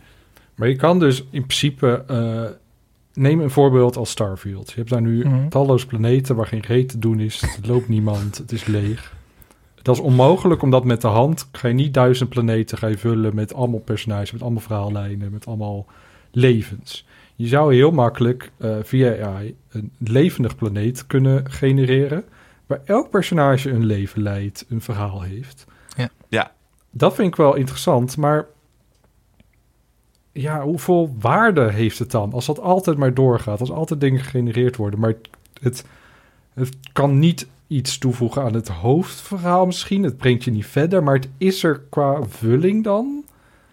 Maar 0.55 0.69
je 0.69 0.77
kan 0.77 0.99
dus 0.99 1.19
in 1.31 1.47
principe... 1.47 2.05
eh, 2.09 2.43
neem 3.15 3.41
een 3.41 3.51
voorbeeld 3.51 3.97
als 3.97 4.11
Starfield. 4.11 4.69
Je 4.71 4.75
hebt 4.77 4.91
daar 4.91 5.01
nu 5.03 5.25
Mhm. 5.25 5.49
talloze 5.49 5.87
planeten 5.87 6.37
waar 6.37 6.47
geen 6.47 6.65
reet 6.67 6.89
te 6.89 6.99
doen 6.99 7.21
is. 7.21 7.43
Er 7.43 7.69
loopt 7.69 7.89
niemand, 7.89 8.37
het 8.39 8.53
is 8.53 8.65
leeg. 8.65 9.15
Dat 9.83 9.95
is 9.97 10.01
onmogelijk, 10.03 10.63
omdat 10.63 10.85
met 10.85 11.01
de 11.01 11.07
hand 11.07 11.49
ga 11.53 11.69
je 11.69 11.75
niet 11.75 11.95
duizend 11.95 12.29
planeten 12.29 12.79
ga 12.79 12.87
je 12.87 12.99
vullen 12.99 13.35
met 13.35 13.55
allemaal 13.55 13.81
personages, 13.81 14.33
met 14.33 14.43
allemaal 14.43 14.61
verhaallijnen, 14.61 15.33
met 15.33 15.47
allemaal 15.47 15.87
levens. 16.31 17.07
Je 17.37 17.47
zou 17.47 17.75
heel 17.75 17.91
makkelijk 17.91 18.51
eh, 18.57 18.77
via 18.83 19.27
AI 19.27 19.55
een 19.71 19.91
levendig 19.99 20.57
planeet 20.57 21.07
kunnen 21.07 21.51
genereren, 21.51 22.25
waar 22.67 22.81
elk 22.85 23.11
personage 23.11 23.71
een 23.71 23.85
leven 23.85 24.23
leidt, 24.23 24.65
een 24.69 24.81
verhaal 24.81 25.23
heeft. 25.23 25.67
Dat 26.97 27.15
vind 27.15 27.29
ik 27.29 27.37
wel 27.37 27.55
interessant, 27.55 28.17
maar 28.17 28.47
ja, 30.33 30.63
hoeveel 30.63 31.15
waarde 31.21 31.71
heeft 31.71 31.99
het 31.99 32.11
dan? 32.11 32.33
Als 32.33 32.47
dat 32.47 32.61
altijd 32.61 32.97
maar 32.97 33.15
doorgaat, 33.15 33.61
als 33.61 33.71
altijd 33.71 34.01
dingen 34.01 34.21
gegenereerd 34.21 34.77
worden, 34.77 35.01
maar 35.01 35.15
het, 35.61 35.85
het 36.55 36.77
kan 36.93 37.19
niet 37.19 37.47
iets 37.67 37.99
toevoegen 37.99 38.43
aan 38.43 38.55
het 38.55 38.69
hoofdverhaal 38.69 39.67
misschien. 39.67 40.03
Het 40.03 40.17
brengt 40.17 40.45
je 40.45 40.51
niet 40.51 40.67
verder, 40.67 41.03
maar 41.03 41.15
het 41.15 41.29
is 41.39 41.63
er 41.63 41.81
qua 41.91 42.23
vulling 42.23 42.85
dan. 42.85 43.24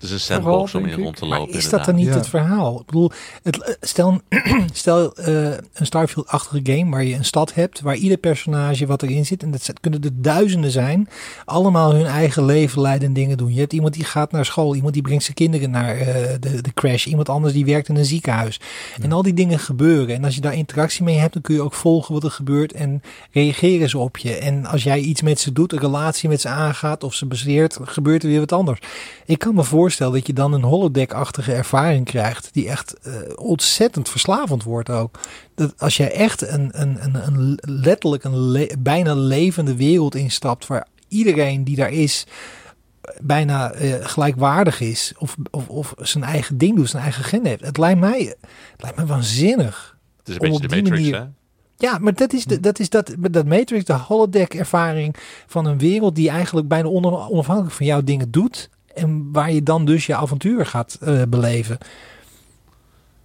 Het 0.01 0.09
is 0.09 0.11
een 0.15 0.19
sandbox 0.19 0.75
om 0.75 0.85
in 0.85 0.99
rond 1.01 1.15
te 1.15 1.25
Maar 1.25 1.39
lopen. 1.39 1.53
is 1.55 1.69
dat 1.69 1.85
dan 1.85 1.95
niet 1.95 2.05
Ja. 2.07 2.13
het 2.13 2.27
verhaal? 2.27 2.79
Ik 2.79 2.85
bedoel, 2.85 3.11
het, 3.43 3.77
stel, 3.81 4.21
stel 4.73 5.15
eh, 5.15 5.43
een 5.73 5.85
Starfield-achtige 5.85 6.59
game 6.63 6.91
waar 6.91 7.03
je 7.03 7.15
een 7.15 7.25
stad 7.25 7.53
hebt, 7.53 7.81
waar 7.81 7.95
ieder 7.95 8.17
personage 8.17 8.85
wat 8.85 9.03
erin 9.03 9.25
zit, 9.25 9.43
en 9.43 9.51
dat 9.51 9.69
kunnen 9.79 10.03
er 10.03 10.09
duizenden 10.13 10.71
zijn, 10.71 11.07
allemaal 11.45 11.93
hun 11.93 12.05
eigen 12.05 12.45
leven 12.45 12.81
leiden 12.81 13.07
en 13.07 13.13
dingen 13.13 13.37
doen. 13.37 13.53
Je 13.53 13.59
hebt 13.59 13.73
iemand 13.73 13.93
die 13.93 14.03
gaat 14.03 14.31
naar 14.31 14.45
school, 14.45 14.75
iemand 14.75 14.93
die 14.93 15.01
brengt 15.01 15.23
zijn 15.23 15.35
kinderen 15.35 15.69
naar 15.71 15.97
eh, 15.97 16.05
de, 16.39 16.61
de 16.61 16.73
crash, 16.73 17.05
iemand 17.05 17.29
anders 17.29 17.53
die 17.53 17.65
werkt 17.65 17.89
in 17.89 17.95
een 17.95 18.05
ziekenhuis. 18.05 18.59
En 19.01 19.11
al 19.11 19.21
die 19.23 19.33
dingen 19.33 19.59
gebeuren. 19.59 20.15
En 20.15 20.23
als 20.23 20.35
je 20.35 20.41
daar 20.41 20.55
interactie 20.55 21.03
mee 21.03 21.17
hebt, 21.17 21.33
dan 21.33 21.41
kun 21.41 21.55
je 21.55 21.61
ook 21.61 21.73
volgen 21.73 22.13
wat 22.13 22.23
er 22.23 22.31
gebeurt 22.31 22.71
en 22.71 23.01
reageren 23.31 23.89
ze 23.89 23.97
op 23.97 24.17
je. 24.17 24.35
En 24.35 24.65
als 24.65 24.83
jij 24.83 24.99
iets 24.99 25.21
met 25.21 25.39
ze 25.39 25.51
doet, 25.53 25.71
een 25.73 25.79
relatie 25.79 26.29
met 26.29 26.41
ze 26.41 26.47
aangaat 26.47 27.03
of 27.03 27.13
ze 27.13 27.25
bezeert, 27.25 27.77
gebeurt 27.81 28.23
er 28.23 28.29
weer 28.29 28.39
wat 28.39 28.51
anders. 28.51 28.79
Ik 29.25 29.39
kan 29.39 29.55
me 29.55 29.63
voorstellen 29.63 29.89
dat 29.97 30.27
je 30.27 30.33
dan 30.33 30.53
een 30.53 30.63
holodeck-achtige 30.63 31.53
ervaring 31.53 32.05
krijgt, 32.05 32.49
die 32.53 32.69
echt 32.69 32.93
eh, 32.99 33.13
ontzettend 33.35 34.09
verslavend 34.09 34.63
wordt 34.63 34.89
ook. 34.89 35.19
Dat 35.55 35.73
als 35.77 35.97
jij 35.97 36.11
echt 36.11 36.47
een, 36.47 36.69
een, 36.81 36.97
een, 37.03 37.15
een 37.27 37.59
letterlijk 37.61 38.23
een 38.23 38.39
le- 38.39 38.75
bijna 38.79 39.13
levende 39.15 39.75
wereld 39.75 40.15
instapt, 40.15 40.67
waar 40.67 40.87
iedereen 41.07 41.63
die 41.63 41.75
daar 41.75 41.91
is 41.91 42.25
bijna 43.21 43.71
eh, 43.71 43.93
gelijkwaardig 44.01 44.79
is, 44.79 45.13
of, 45.17 45.35
of, 45.51 45.67
of 45.67 45.93
zijn 45.97 46.23
eigen 46.23 46.57
ding 46.57 46.75
doet, 46.75 46.89
zijn 46.89 47.03
eigen 47.03 47.23
gen 47.23 47.45
heeft. 47.45 47.65
Het 47.65 47.77
lijkt 47.77 47.99
mij, 47.99 48.35
het 48.71 48.81
lijkt 48.81 48.97
mij 48.97 49.05
waanzinnig. 49.05 49.97
Het 50.17 50.27
is 50.29 50.33
een 50.33 50.39
beetje 50.41 50.67
de 50.67 50.75
Matrix, 50.75 50.89
manier- 50.89 51.15
hè? 51.19 51.25
Ja, 51.77 51.97
maar 51.97 52.13
dat 52.13 52.33
is, 52.33 52.45
de, 52.45 52.59
dat, 52.59 52.79
is 52.79 52.89
dat, 52.89 53.15
dat 53.31 53.45
Matrix, 53.45 53.85
de 53.85 53.93
holodeck-ervaring 53.93 55.15
van 55.47 55.65
een 55.65 55.77
wereld 55.77 56.15
die 56.15 56.29
eigenlijk 56.29 56.67
bijna 56.67 56.87
on- 56.87 57.05
onafhankelijk 57.29 57.73
van 57.75 57.85
jou 57.85 58.03
dingen 58.03 58.31
doet. 58.31 58.69
En 58.95 59.29
waar 59.31 59.51
je 59.51 59.63
dan 59.63 59.85
dus 59.85 60.05
je 60.05 60.15
avontuur 60.15 60.65
gaat 60.65 60.97
eh, 61.01 61.21
beleven. 61.29 61.77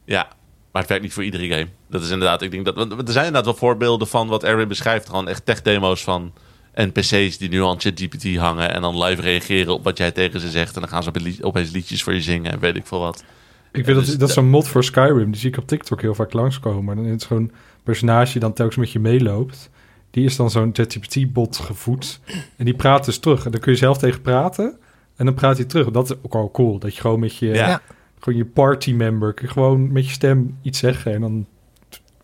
Ja, 0.05 0.29
maar 0.73 0.83
het 0.83 0.91
werkt 0.91 1.05
niet 1.05 1.13
voor 1.13 1.25
iedere 1.25 1.49
game. 1.49 1.69
Dat 1.91 2.03
is 2.03 2.11
inderdaad, 2.11 2.43
ik 2.43 2.51
denk 2.51 2.65
dat... 2.65 2.75
Want 2.75 2.93
er 2.93 2.97
zijn 2.99 3.27
inderdaad 3.27 3.45
wel 3.45 3.55
voorbeelden 3.55 4.09
van 4.09 4.29
wat 4.29 4.45
Erwin 4.45 4.69
beschrijft. 4.69 5.09
Gewoon 5.09 5.29
echt 5.29 5.47
tech-demo's 5.47 6.05
van 6.05 6.33
NPC's 6.75 7.39
die 7.39 7.49
nu 7.49 7.65
aan 7.65 7.81
ChatGPT 7.81 8.37
hangen... 8.37 8.73
en 8.75 8.81
dan 8.81 9.03
live 9.03 9.23
reageren 9.23 9.73
op 9.75 9.85
wat 9.85 9.99
jij 9.99 10.11
tegen 10.11 10.41
ze 10.41 10.51
zegt. 10.51 10.75
En 10.75 10.81
dan 10.81 10.91
gaan 10.91 11.03
ze 11.03 11.09
opeens- 11.09 11.43
opeens 11.43 11.71
liedjes 11.71 12.03
voor 12.03 12.15
je 12.15 12.21
zingen 12.23 12.53
en 12.53 12.59
weet 12.59 12.77
ik 12.77 12.87
veel 12.87 13.01
wat. 13.01 13.25
Ik 13.73 13.85
weet 13.87 13.97
Dus 13.97 14.07
dat, 14.07 14.19
dat 14.19 14.29
is 14.29 14.37
een 14.37 14.49
mod 14.49 14.69
voor 14.69 14.85
Skyrim. 14.85 15.31
Die 15.31 15.41
zie 15.41 15.51
ik 15.51 15.59
op 15.59 15.67
TikTok 15.67 16.01
heel 16.01 16.15
vaak 16.15 16.33
langskomen. 16.33 16.91
En 16.91 16.97
dan 16.97 17.07
is 17.07 17.13
het 17.13 17.25
gewoon 17.25 17.51
personage 17.83 18.33
die 18.33 18.41
dan 18.41 18.53
telkens 18.53 18.77
met 18.77 18.93
je 18.93 18.99
meeloopt. 18.99 19.71
Die 20.11 20.25
is 20.25 20.37
dan 20.37 20.51
zo'n 20.51 20.71
ChatGPT-bot 20.73 21.57
gevoed. 21.57 22.21
En 22.57 22.65
die 22.65 22.75
praat 22.75 23.05
dus 23.05 23.19
terug. 23.19 23.45
En 23.45 23.51
dan 23.51 23.61
kun 23.61 23.73
je 23.73 23.79
zelf 23.79 23.99
tegen 23.99 24.21
praten. 24.21 24.79
En 25.17 25.25
dan 25.25 25.35
praat 25.35 25.57
hij 25.57 25.67
terug. 25.67 25.91
Dat 25.91 26.11
is 26.11 26.17
ook 26.23 26.35
al 26.35 26.51
cool. 26.51 26.79
Dat 26.79 26.95
je 26.95 27.01
gewoon 27.01 27.21
met 27.21 27.37
je, 27.37 27.47
Ja. 27.47 27.81
Gewoon 28.21 28.39
je 28.39 28.45
party 28.45 28.93
member... 28.93 29.35
kun 29.35 29.47
je 29.47 29.53
gewoon 29.53 29.93
met 29.93 30.07
je 30.07 30.13
stem 30.13 30.59
iets 30.63 30.79
zeggen. 30.79 31.15
En 31.15 31.21
dan 31.21 31.47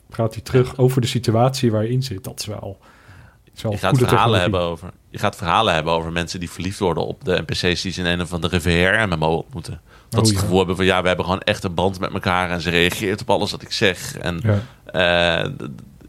praat 0.09 0.35
hij 0.35 0.43
terug 0.43 0.77
over 0.77 1.01
de 1.01 1.07
situatie 1.07 1.71
waar 1.71 1.83
je 1.83 1.91
in 1.91 2.03
zit. 2.03 2.25
Dat 2.25 2.41
is 2.41 2.47
wel... 2.47 2.79
is 3.55 3.63
wel 3.63 3.73
Je 3.73 3.79
gaat 3.79 3.91
goede 3.91 4.07
verhalen 4.09 4.41
technologie. 4.41 4.41
hebben 4.41 4.61
over... 4.89 4.91
Je 5.11 5.19
gaat 5.19 5.37
verhalen 5.37 5.75
hebben 5.75 5.93
over 5.93 6.13
mensen 6.13 6.41
die 6.41 6.51
verliefd 6.51 6.79
worden 6.79 7.07
op 7.07 7.25
de 7.25 7.43
NPC's 7.47 7.83
die 7.83 7.93
ze 7.93 8.01
in 8.01 8.07
een 8.07 8.21
of 8.21 8.33
andere 8.33 8.61
VR-MMO 8.61 9.29
ontmoeten. 9.37 9.81
Dat 10.09 10.21
Oh, 10.21 10.27
ze 10.27 10.31
het 10.33 10.35
ja. 10.35 10.39
gevoel 10.39 10.59
hebben 10.59 10.77
van 10.77 10.85
ja, 10.85 11.01
we 11.03 11.07
hebben 11.07 11.25
gewoon 11.25 11.41
echt 11.41 11.65
een 11.65 11.75
band 11.75 12.01
met 12.01 12.13
elkaar 12.13 12.51
en 12.51 12.61
ze 12.61 12.71
reageert 12.71 13.21
op 13.21 13.31
alles 13.31 13.51
wat 13.51 13.63
ik 13.63 13.73
zeg. 13.73 14.17
En 14.19 14.41
Ja. 14.43 14.61
Eh, 15.45 15.51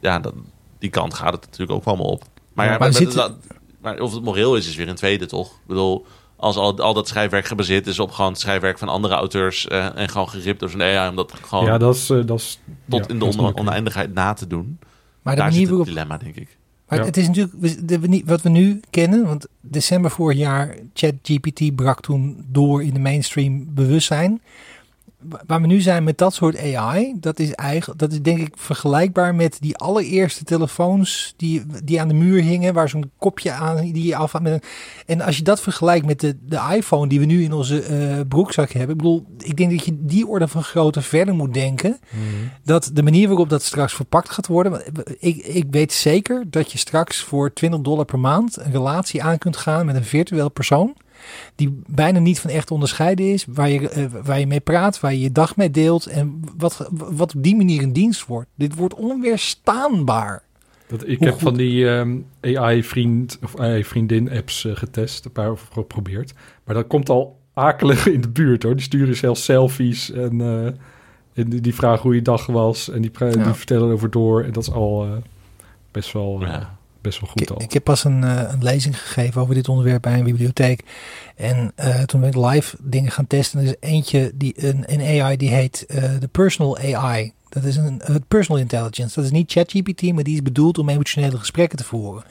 ja, 0.02 0.20
dat, 0.20 0.34
die 0.80 0.90
kant 0.90 1.14
gaat 1.14 1.34
het 1.34 1.42
natuurlijk 1.42 1.72
ook 1.72 1.84
allemaal 1.86 2.06
op. 2.06 2.24
Maar, 2.54 2.66
Ja, 2.66 2.72
maar 2.72 2.80
maar, 2.80 2.94
zit- 2.94 3.14
dat- 3.14 3.36
maar 3.82 4.00
of 4.00 4.14
het 4.14 4.24
moreel 4.24 4.56
is, 4.56 4.68
is 4.68 4.76
weer 4.76 4.88
een 4.90 4.96
tweede, 4.96 5.26
toch? 5.26 5.48
Ik 5.52 5.68
bedoel, 5.68 6.06
als 6.44 6.56
al, 6.56 6.78
al 6.80 6.94
dat 6.94 7.08
schrijfwerk 7.08 7.46
gebaseerd 7.46 7.88
is 7.88 8.00
op 8.00 8.12
gewoon 8.12 8.32
het 8.32 8.40
schrijfwerk 8.40 8.78
van 8.78 8.88
andere 8.90 9.14
auteurs... 9.16 9.68
eh, 9.68 9.98
en 9.98 10.10
gewoon 10.10 10.30
geript 10.30 10.60
door 10.60 10.70
zo'n 10.70 10.82
AI 10.82 11.10
om 11.10 11.16
dat 11.16 11.34
gewoon 11.42 11.66
ja, 11.66 11.78
dat 11.78 11.96
is... 11.96 12.10
eh, 12.10 12.20
dat 12.26 12.40
is 12.40 12.60
tot 12.90 13.00
ja, 13.00 13.08
in 13.08 13.20
de 13.20 13.26
oké. 13.26 13.60
oneindigheid 13.62 14.14
na 14.14 14.34
te 14.34 14.48
doen. 14.48 14.80
Maar 15.22 15.36
Daar 15.36 15.54
zit 15.54 15.70
het 15.70 15.86
dilemma, 15.86 16.18
denk 16.18 16.36
ik. 16.36 16.58
Maar 16.88 17.00
Ja. 17.00 17.06
het 17.06 17.18
is 17.18 17.28
natuurlijk 17.28 17.88
de- 17.88 18.22
wat 18.26 18.42
we 18.42 18.50
nu 18.50 18.80
kennen, 18.90 19.26
want 19.26 19.48
december 19.62 20.12
vorig 20.12 20.38
jaar, 20.38 20.76
ChatGPT 20.94 21.76
brak 21.76 22.02
toen 22.02 22.46
door 22.48 22.84
in 22.84 22.94
de 22.94 23.00
mainstream 23.00 23.66
bewustzijn. 23.74 24.42
Wa- 25.30 25.42
Waar 25.48 25.62
we 25.62 25.68
nu 25.68 25.82
zijn 25.82 26.04
met 26.04 26.18
dat 26.18 26.34
soort 26.34 26.58
AI, 26.76 27.14
dat 27.20 27.40
is 27.40 27.52
eigenlijk, 27.52 28.00
dat 28.00 28.12
is 28.12 28.22
denk 28.22 28.40
ik 28.40 28.54
vergelijkbaar 28.58 29.36
met 29.36 29.58
die 29.60 29.78
allereerste 29.78 30.44
telefoons 30.44 31.34
die, 31.38 31.64
die 31.84 32.02
aan 32.02 32.08
de 32.08 32.14
muur 32.14 32.42
hingen, 32.42 32.74
waar 32.74 32.90
zo'n 32.90 33.12
kopje 33.18 33.52
aan 33.52 33.92
die 33.92 34.06
je 34.08 34.16
af 34.16 34.34
En 35.06 35.22
als 35.22 35.38
je 35.38 35.44
dat 35.44 35.62
vergelijkt 35.62 36.06
met 36.06 36.20
de, 36.20 36.38
de 36.46 36.62
iPhone 36.76 37.08
die 37.08 37.20
we 37.20 37.26
nu 37.26 37.44
in 37.44 37.54
onze 37.54 37.82
eh, 37.82 38.20
broekzak 38.28 38.72
hebben, 38.72 38.92
ik 38.92 38.98
bedoel, 38.98 39.26
ik 39.38 39.58
denk 39.58 39.72
dat 39.72 39.86
je 39.86 39.98
die 40.00 40.28
orde 40.28 40.48
van 40.48 40.64
grootte 40.64 41.02
verder 41.02 41.36
moet 41.36 41.54
denken 41.54 41.98
Mhm. 42.10 42.24
dat 42.64 42.90
de 42.94 43.04
manier 43.04 43.28
waarop 43.28 43.50
dat 43.50 43.62
straks 43.64 43.94
verpakt 43.94 44.30
gaat 44.30 44.48
worden. 44.48 44.82
Ik, 45.20 45.36
ik 45.46 45.66
weet 45.70 45.94
zeker 45.94 46.44
dat 46.50 46.72
je 46.72 46.78
straks 46.78 47.22
voor 47.24 47.54
20 47.54 47.80
dollar 47.82 48.06
per 48.06 48.20
maand 48.20 48.58
een 48.60 48.72
relatie 48.72 49.24
aan 49.24 49.38
kunt 49.38 49.58
gaan 49.58 49.86
met 49.86 49.96
een 49.96 50.04
virtueel 50.04 50.50
persoon. 50.50 50.94
Die 51.56 51.82
bijna 51.88 52.20
niet 52.20 52.40
van 52.40 52.50
echt 52.50 52.68
te 52.68 52.74
onderscheiden 52.74 53.32
is. 53.32 53.46
Waar 53.50 53.70
je, 53.70 53.90
eh, 53.90 54.06
waar 54.24 54.40
je 54.40 54.48
mee 54.48 54.60
praat, 54.60 55.00
waar 55.00 55.14
je 55.14 55.20
je 55.20 55.32
dag 55.32 55.56
mee 55.56 55.72
deelt. 55.72 56.06
En 56.06 56.42
wat, 56.58 56.90
wat 56.92 57.36
op 57.36 57.44
die 57.44 57.56
manier 57.56 57.84
een 57.84 57.94
dienst 57.94 58.26
wordt. 58.26 58.50
Dit 58.56 58.76
wordt 58.76 58.94
onweerstaanbaar. 58.96 60.44
Dat, 60.88 61.08
ik 61.08 61.18
Hoe 61.18 61.28
heb 61.28 61.34
goed- 61.36 61.44
van 61.44 61.54
die 61.56 61.90
ehm, 61.90 62.18
AI-vriend 62.42 63.40
of 63.44 63.60
AI-vriendin-apps 63.60 64.66
eh, 64.66 64.76
getest, 64.76 65.26
een 65.26 65.32
paar 65.32 65.58
geprobeerd. 65.72 66.34
Maar 66.66 66.76
dat 66.76 66.88
komt 66.88 67.10
al 67.10 67.40
akelig 67.54 68.08
in 68.08 68.22
de 68.22 68.30
buurt 68.30 68.64
hoor. 68.64 68.74
Die 68.76 68.84
sturen 68.84 69.16
zelfs 69.16 69.44
selfies 69.44 70.12
en, 70.12 70.42
eh, 70.42 70.66
en 71.34 71.50
die, 71.50 71.62
die 71.62 71.76
vragen 71.76 72.02
hoe 72.02 72.16
je 72.16 72.22
dag 72.22 72.46
was. 72.46 72.90
En 72.90 73.02
die, 73.02 73.12
pra- 73.12 73.28
Ja. 73.28 73.44
die 73.44 73.54
vertellen 73.54 73.88
erover 73.88 74.12
door. 74.12 74.44
En 74.44 74.52
dat 74.52 74.64
is 74.64 74.72
al 74.72 75.04
eh, 75.06 75.12
best, 75.92 76.12
wel, 76.14 76.38
Ja. 76.42 76.78
Best 77.04 77.20
wel 77.20 77.30
Ik, 77.34 77.48
goed 77.48 77.58
al. 77.58 77.62
ik 77.62 77.74
heb 77.74 77.84
pas 77.84 78.04
een, 78.04 78.24
eh, 78.24 78.52
een 78.52 78.64
lezing 78.64 79.00
gegeven 79.00 79.42
over 79.42 79.56
dit 79.56 79.70
onderwerp 79.70 80.02
bij 80.02 80.18
een 80.18 80.24
bibliotheek. 80.24 80.82
En 81.36 81.72
eh, 81.76 82.02
toen 82.02 82.20
ben 82.20 82.30
ik 82.30 82.36
live 82.36 82.78
dingen 82.80 83.12
gaan 83.12 83.28
testen. 83.28 83.60
Er 83.60 83.66
is 83.66 83.76
eentje, 83.80 84.32
die, 84.36 84.54
een, 84.68 84.84
een 84.88 85.22
AI 85.22 85.38
die 85.38 85.50
heet 85.50 85.86
eh, 85.86 86.04
de 86.20 86.28
Personal 86.28 86.78
AI. 86.78 87.34
Dat 87.54 87.64
is 87.64 87.76
een 87.76 88.02
personal 88.28 88.62
intelligence. 88.62 89.16
Dat 89.16 89.24
is 89.24 89.32
niet 89.32 89.52
ChatGPT, 89.52 90.14
maar 90.14 90.24
die 90.24 90.34
is 90.34 90.42
bedoeld 90.42 90.78
om 90.78 90.90
emotionele 90.90 91.38
gesprekken 91.38 91.78
te 91.78 91.84
voeren. 91.84 92.24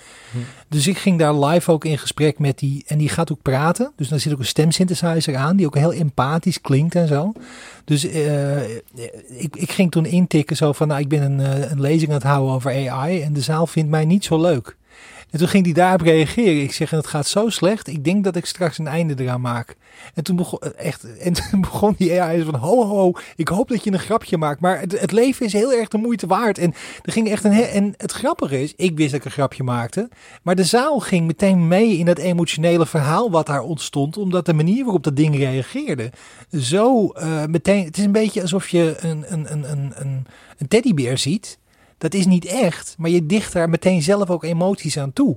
Dus 0.69 0.87
ik 0.87 0.99
ging 0.99 1.19
daar 1.19 1.35
live 1.35 1.71
ook 1.71 1.85
in 1.85 1.99
gesprek 1.99 2.39
met 2.39 2.59
die. 2.59 2.85
En 2.87 2.99
die 2.99 3.09
gaat 3.09 3.33
ook 3.33 3.43
praten. 3.43 3.93
Dus 3.97 4.09
daar 4.09 4.21
zit 4.21 4.33
ook 4.33 4.39
een 4.39 4.45
stemsynthesizer 4.45 5.37
aan, 5.37 5.57
die 5.57 5.67
ook 5.67 5.77
heel 5.77 5.93
empathisch 5.93 6.61
klinkt 6.61 6.95
en 6.95 7.09
zo. 7.09 7.33
Dus 7.85 8.05
eh, 8.05 8.75
ik, 9.29 9.57
ik 9.57 9.71
ging 9.71 9.91
toen 9.91 10.07
intikken 10.07 10.57
zo 10.57 10.73
van, 10.73 10.89
nou, 10.89 11.01
ik 11.01 11.09
ben 11.09 11.23
een, 11.23 11.41
eh, 11.41 11.71
een 11.71 11.81
lezing 11.81 12.11
aan 12.11 12.17
het 12.17 12.27
houden 12.27 12.55
over 12.55 12.91
AI 12.91 13.23
en 13.23 13.33
de 13.33 13.41
zaal 13.41 13.67
vindt 13.67 13.91
mij 13.91 14.05
niet 14.05 14.25
zo 14.25 14.41
leuk. 14.41 14.77
En 15.33 15.39
toen 15.39 15.49
ging 15.49 15.65
hij 15.65 15.75
daarop 15.75 16.01
reageren. 16.01 16.63
Ik 16.63 16.73
zeg, 16.73 16.91
en 16.91 16.97
het 16.97 17.07
gaat 17.07 17.27
zo 17.27 17.49
slecht. 17.49 17.89
Ik 17.89 18.05
denk 18.05 18.25
dat 18.25 18.37
ik 18.37 18.47
straks 18.47 18.79
een 18.79 18.87
einde 18.87 19.15
eraan 19.23 19.41
maak. 19.41 19.77
En 20.15 20.25
toen 20.25 20.37
begon, 20.37 20.59
echt, 20.59 21.17
en 21.19 21.33
toen 21.33 21.61
begon 21.61 21.95
die 21.99 22.23
AI 22.23 22.43
van, 22.43 22.55
ho, 22.55 22.87
ho, 22.87 23.13
ik 23.37 23.49
hoop 23.49 23.69
dat 23.69 23.85
je 23.85 23.93
een 23.93 23.99
grapje 23.99 24.37
maakt. 24.37 24.61
Maar 24.61 24.81
het, 24.81 25.01
het 25.01 25.13
leven 25.13 25.47
is 25.47 25.53
heel 25.53 25.73
erg 25.73 25.89
de 25.89 25.99
moeite 25.99 26.27
waard. 26.27 26.59
En 26.59 26.75
er 27.03 27.13
ging 27.13 27.29
echt 27.29 27.45
een, 27.45 27.53
en 27.53 27.95
het 27.97 28.13
grappige 28.13 28.63
is, 28.63 28.73
ik 28.77 28.97
wist 28.97 29.11
dat 29.11 29.21
ik 29.21 29.27
een 29.27 29.33
grapje 29.33 29.63
maakte. 29.63 30.09
Maar 30.43 30.55
de 30.55 30.65
zaal 30.65 30.99
ging 30.99 31.27
meteen 31.27 31.69
mee 31.69 31.99
in 31.99 32.07
dat 32.07 32.19
emotionele 32.19 32.87
verhaal 32.87 33.31
wat 33.31 33.47
daar 33.47 33.63
ontstond. 33.63 34.17
Omdat 34.17 34.47
de 34.47 34.55
manier 34.55 34.85
waarop 34.85 35.05
dat 35.05 35.17
ding 35.17 35.37
reageerde. 35.37 36.11
Zo 36.51 37.09
eh, 37.09 37.45
meteen, 37.45 37.85
het 37.85 37.99
is 37.99 38.05
een 38.05 38.13
beetje 38.13 38.43
alsof 38.43 38.69
je 38.69 38.97
een, 39.01 39.25
een, 39.29 39.53
een, 39.53 39.71
een, 39.71 40.27
een 40.59 40.69
teddybeer 40.69 41.19
ziet. 41.19 41.61
Dat 42.03 42.15
is 42.15 42.27
niet 42.27 42.45
echt, 42.45 42.95
maar 42.99 43.11
je 43.11 43.27
dicht 43.27 43.53
daar 43.53 43.69
meteen 43.69 44.03
zelf 44.03 44.31
ook 44.31 44.45
emoties 44.45 44.99
aan 44.99 45.13
toe. 45.13 45.37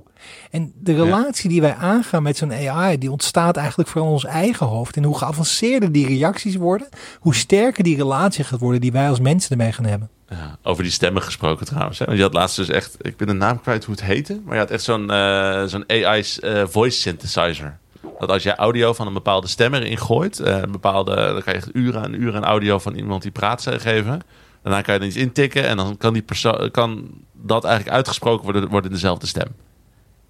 En 0.50 0.72
de 0.74 0.94
relatie 0.94 1.48
die 1.48 1.60
wij 1.60 1.74
aangaan 1.74 2.22
met 2.22 2.36
zo'n 2.36 2.52
AI, 2.52 2.98
die 2.98 3.10
ontstaat 3.10 3.56
eigenlijk 3.56 3.88
vooral 3.88 4.08
in 4.08 4.14
ons 4.14 4.24
eigen 4.24 4.66
hoofd. 4.66 4.96
En 4.96 5.04
hoe 5.04 5.18
geavanceerder 5.18 5.92
die 5.92 6.06
reacties 6.06 6.56
worden, 6.56 6.88
hoe 7.20 7.34
sterker 7.34 7.84
die 7.84 7.96
relatie 7.96 8.44
gaat 8.44 8.60
worden 8.60 8.80
die 8.80 8.92
wij 8.92 9.08
als 9.08 9.20
mensen 9.20 9.50
ermee 9.50 9.72
gaan 9.72 9.84
hebben. 9.84 10.08
Ja, 10.28 10.58
over 10.62 10.82
die 10.82 10.92
stemmen 10.92 11.22
gesproken 11.22 11.66
trouwens. 11.66 11.98
Hè? 11.98 12.04
Want 12.04 12.16
je 12.16 12.24
had 12.24 12.34
laatst 12.34 12.56
dus 12.56 12.68
echt, 12.68 12.96
ik 13.00 13.16
ben 13.16 13.26
de 13.26 13.32
naam 13.32 13.60
kwijt 13.60 13.84
hoe 13.84 13.94
het 13.94 14.04
heette, 14.04 14.40
maar 14.44 14.54
je 14.54 14.60
had 14.60 14.70
echt 14.70 14.82
zo'n 14.82 15.10
eh, 15.10 15.64
zo'n 15.64 15.84
AI 15.88 16.24
eh, 16.40 16.62
voice 16.66 16.98
synthesizer. 16.98 17.78
Dat 18.18 18.30
als 18.30 18.42
je 18.42 18.54
audio 18.54 18.92
van 18.92 19.06
een 19.06 19.12
bepaalde 19.12 19.48
stem 19.48 19.74
erin 19.74 19.98
gooit, 19.98 20.40
eh, 20.40 20.56
een 20.56 20.72
bepaalde, 20.72 21.14
dan 21.14 21.42
kan 21.42 21.54
je 21.54 21.62
uren 21.72 22.04
en 22.04 22.22
uren 22.22 22.34
aan 22.34 22.44
audio 22.44 22.78
van 22.78 22.94
iemand 22.94 23.22
die 23.22 23.30
praat 23.30 23.66
geven. 23.70 24.20
Daarna 24.66 24.82
kan 24.82 24.94
je 24.94 25.00
er 25.00 25.06
iets 25.06 25.16
intikken 25.16 25.66
en 25.66 25.76
dan 25.76 25.96
kan, 25.96 26.12
die 26.12 26.22
persoon, 26.22 26.70
kan 26.70 27.08
dat 27.32 27.64
eigenlijk 27.64 27.96
uitgesproken 27.96 28.44
worden, 28.44 28.68
worden 28.68 28.90
in 28.90 28.96
dezelfde 28.96 29.26
stem. 29.26 29.54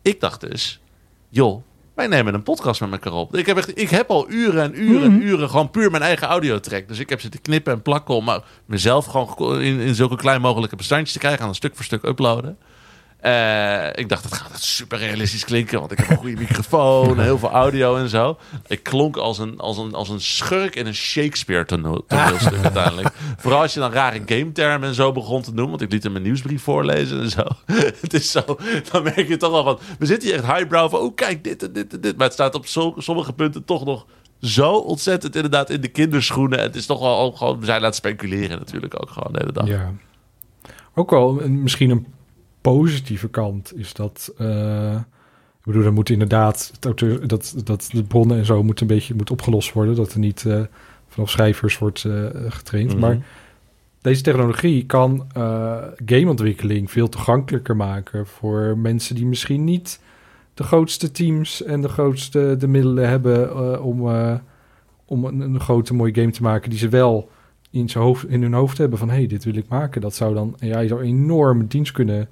Ik 0.03 0.21
dacht 0.21 0.41
dus, 0.41 0.81
joh, 1.29 1.63
wij 1.95 2.07
nemen 2.07 2.35
een 2.35 2.43
podcast 2.43 2.81
met 2.81 2.91
elkaar 2.91 3.13
op. 3.13 3.37
Ik 3.37 3.47
heb, 3.47 3.57
echt, 3.57 3.79
ik 3.79 3.91
heb 3.91 4.11
al 4.11 4.31
uren 4.31 4.63
en 4.63 4.83
uren 4.83 5.11
en 5.11 5.23
uren 5.23 5.51
gewoon 5.51 5.71
puur 5.71 5.91
mijn 5.91 6.03
eigen 6.03 6.27
audiotrack. 6.27 6.89
Dus 6.89 6.99
ik 6.99 7.09
heb 7.09 7.21
zitten 7.21 7.41
knippen 7.41 7.73
en 7.73 7.83
plakken 7.83 8.15
om 8.15 8.25
maar 8.25 8.45
mezelf 8.67 9.07
gewoon 9.07 9.61
in, 9.61 9.81
in 9.81 9.95
zulke 9.95 10.17
klein 10.17 10.41
mogelijke 10.41 10.77
bestandjes 10.77 11.13
te 11.13 11.19
krijgen. 11.19 11.41
En 11.41 11.47
dan 11.47 11.55
stuk 11.55 11.75
voor 11.77 11.85
stuk 11.85 12.05
uploaden. 12.05 12.59
Eh, 13.27 13.89
ik 13.95 14.09
dacht, 14.09 14.25
het 14.25 14.33
gaat 14.33 14.63
super 14.63 14.99
realistisch 14.99 15.45
klinken, 15.45 15.79
want 15.79 15.93
ik 15.93 15.99
heb 15.99 16.11
een 16.11 16.17
goede 16.17 16.37
microfoon, 16.37 17.19
heel 17.19 17.39
veel 17.39 17.51
audio 17.51 17.97
en 17.97 18.09
zo. 18.09 18.39
Ik 18.67 18.83
klonk 18.83 19.17
als 19.17 19.39
een, 19.39 19.59
als 19.59 19.79
een, 19.79 19.95
als 19.95 20.09
een 20.09 20.21
schurk 20.21 20.75
in 20.77 20.87
een 20.87 20.95
Shakespeare 20.95 21.65
tono- 21.65 22.05
toneelstuk 22.07 22.63
uiteindelijk. 22.63 23.09
Vooral 23.37 23.61
als 23.61 23.75
je 23.75 23.81
dan 23.81 23.93
rare 23.93 24.23
gametermen 24.27 24.89
en 24.89 24.95
zo 24.95 25.13
begon 25.13 25.43
te 25.43 25.55
doen, 25.55 25.69
want 25.69 25.81
ik 25.81 25.93
liet 25.93 26.03
hem 26.03 26.17
een 26.17 26.23
nieuwsbrief 26.23 26.63
voorlezen 26.63 27.21
en 27.21 27.31
zo. 27.31 27.43
het 28.01 28.15
is 28.15 28.31
zo, 28.31 28.45
dan 28.93 29.03
merk 29.03 29.29
je 29.29 29.37
toch 29.37 29.51
wel 29.51 29.65
van, 29.65 29.79
we 29.99 30.07
zitten 30.07 30.29
hier 30.29 30.39
echt 30.39 30.53
highbrow 30.53 30.91
van, 30.91 31.01
oh 31.01 31.15
kijk, 31.15 31.45
dit 31.45 31.63
en 31.63 31.73
dit 31.73 31.93
en 31.93 32.01
dit. 32.01 32.17
Maar 32.17 32.27
het 32.27 32.35
staat 32.35 32.55
op 32.55 32.67
sommige 32.99 33.33
punten 33.33 33.65
toch 33.65 33.85
nog 33.85 34.07
zo 34.41 34.73
ontzettend 34.73 35.35
inderdaad 35.35 35.71
in 35.71 35.81
de 35.81 35.89
kinderschoenen. 35.89 36.61
Het 36.61 36.77
is 36.77 36.87
toch 36.87 37.01
wel 37.01 37.33
gewoon, 37.33 37.61
we 37.61 37.67
zijn 37.67 37.83
het 37.83 37.95
speculeren 37.95 38.59
natuurlijk 38.59 39.03
ook 39.03 39.11
gewoon 39.11 39.33
de 39.33 39.39
hele 39.39 39.53
dag. 39.53 39.67
Ja. 39.67 39.93
Ook 40.95 41.11
wel 41.11 41.33
misschien 41.49 41.91
een 41.91 42.07
positieve 42.73 43.29
kant 43.29 43.77
is 43.77 43.93
dat. 43.93 44.33
eh, 44.39 44.95
ik 45.59 45.73
bedoel, 45.73 45.83
dan 45.83 45.95
moet 45.95 46.11
inderdaad 46.11 46.71
het 46.75 46.85
auteur, 46.85 47.27
dat, 47.27 47.55
dat 47.65 47.89
de 47.93 48.03
bronnen 48.03 48.39
en 48.39 48.45
zo 48.45 48.63
moet 48.63 48.81
een 48.81 48.87
beetje 48.87 49.15
moet 49.15 49.31
opgelost 49.31 49.73
worden. 49.73 49.95
Dat 49.95 50.13
er 50.13 50.19
niet 50.19 50.47
eh, 50.47 50.61
vanaf 51.09 51.31
schrijvers 51.31 51.79
wordt 51.79 52.05
eh, 52.05 52.25
getraind. 52.49 52.91
Mhm. 52.91 53.01
Maar 53.01 53.27
deze 54.01 54.23
technologie 54.23 54.87
kan 54.87 55.27
gameontwikkeling 56.07 56.91
veel 56.91 57.09
toegankelijker 57.09 57.77
maken 57.77 58.27
voor 58.27 58.79
mensen 58.79 59.15
die 59.15 59.27
misschien 59.27 59.65
niet 59.65 60.01
de 60.55 60.63
grootste 60.63 61.11
teams 61.11 61.63
en 61.63 61.81
de 61.81 61.89
grootste 61.89 62.57
de 62.59 62.69
middelen 62.69 63.09
hebben 63.09 63.83
om, 63.83 64.01
om 65.05 65.25
een, 65.25 65.41
een 65.41 65.61
grote 65.61 65.95
mooie 65.95 66.15
game 66.15 66.31
te 66.31 66.43
maken 66.43 66.71
die 66.71 66.79
ze 66.79 66.89
wel 66.89 67.31
in, 67.71 67.89
zijn 67.89 68.05
hoofd, 68.05 68.29
in 68.29 68.43
hun 68.43 68.53
hoofd 68.53 68.79
hebben 68.79 68.99
van 68.99 69.11
hey, 69.11 69.27
dit 69.27 69.45
wil 69.45 69.57
ik 69.57 69.69
maken. 69.69 70.01
Dat 70.01 70.15
zou 70.15 70.35
dan 70.35 70.57
ja, 70.61 70.79
je 70.79 70.89
zou 70.89 71.01
een 71.01 71.07
enorme 71.07 71.67
dienst 71.67 71.93
kunnen 71.93 72.29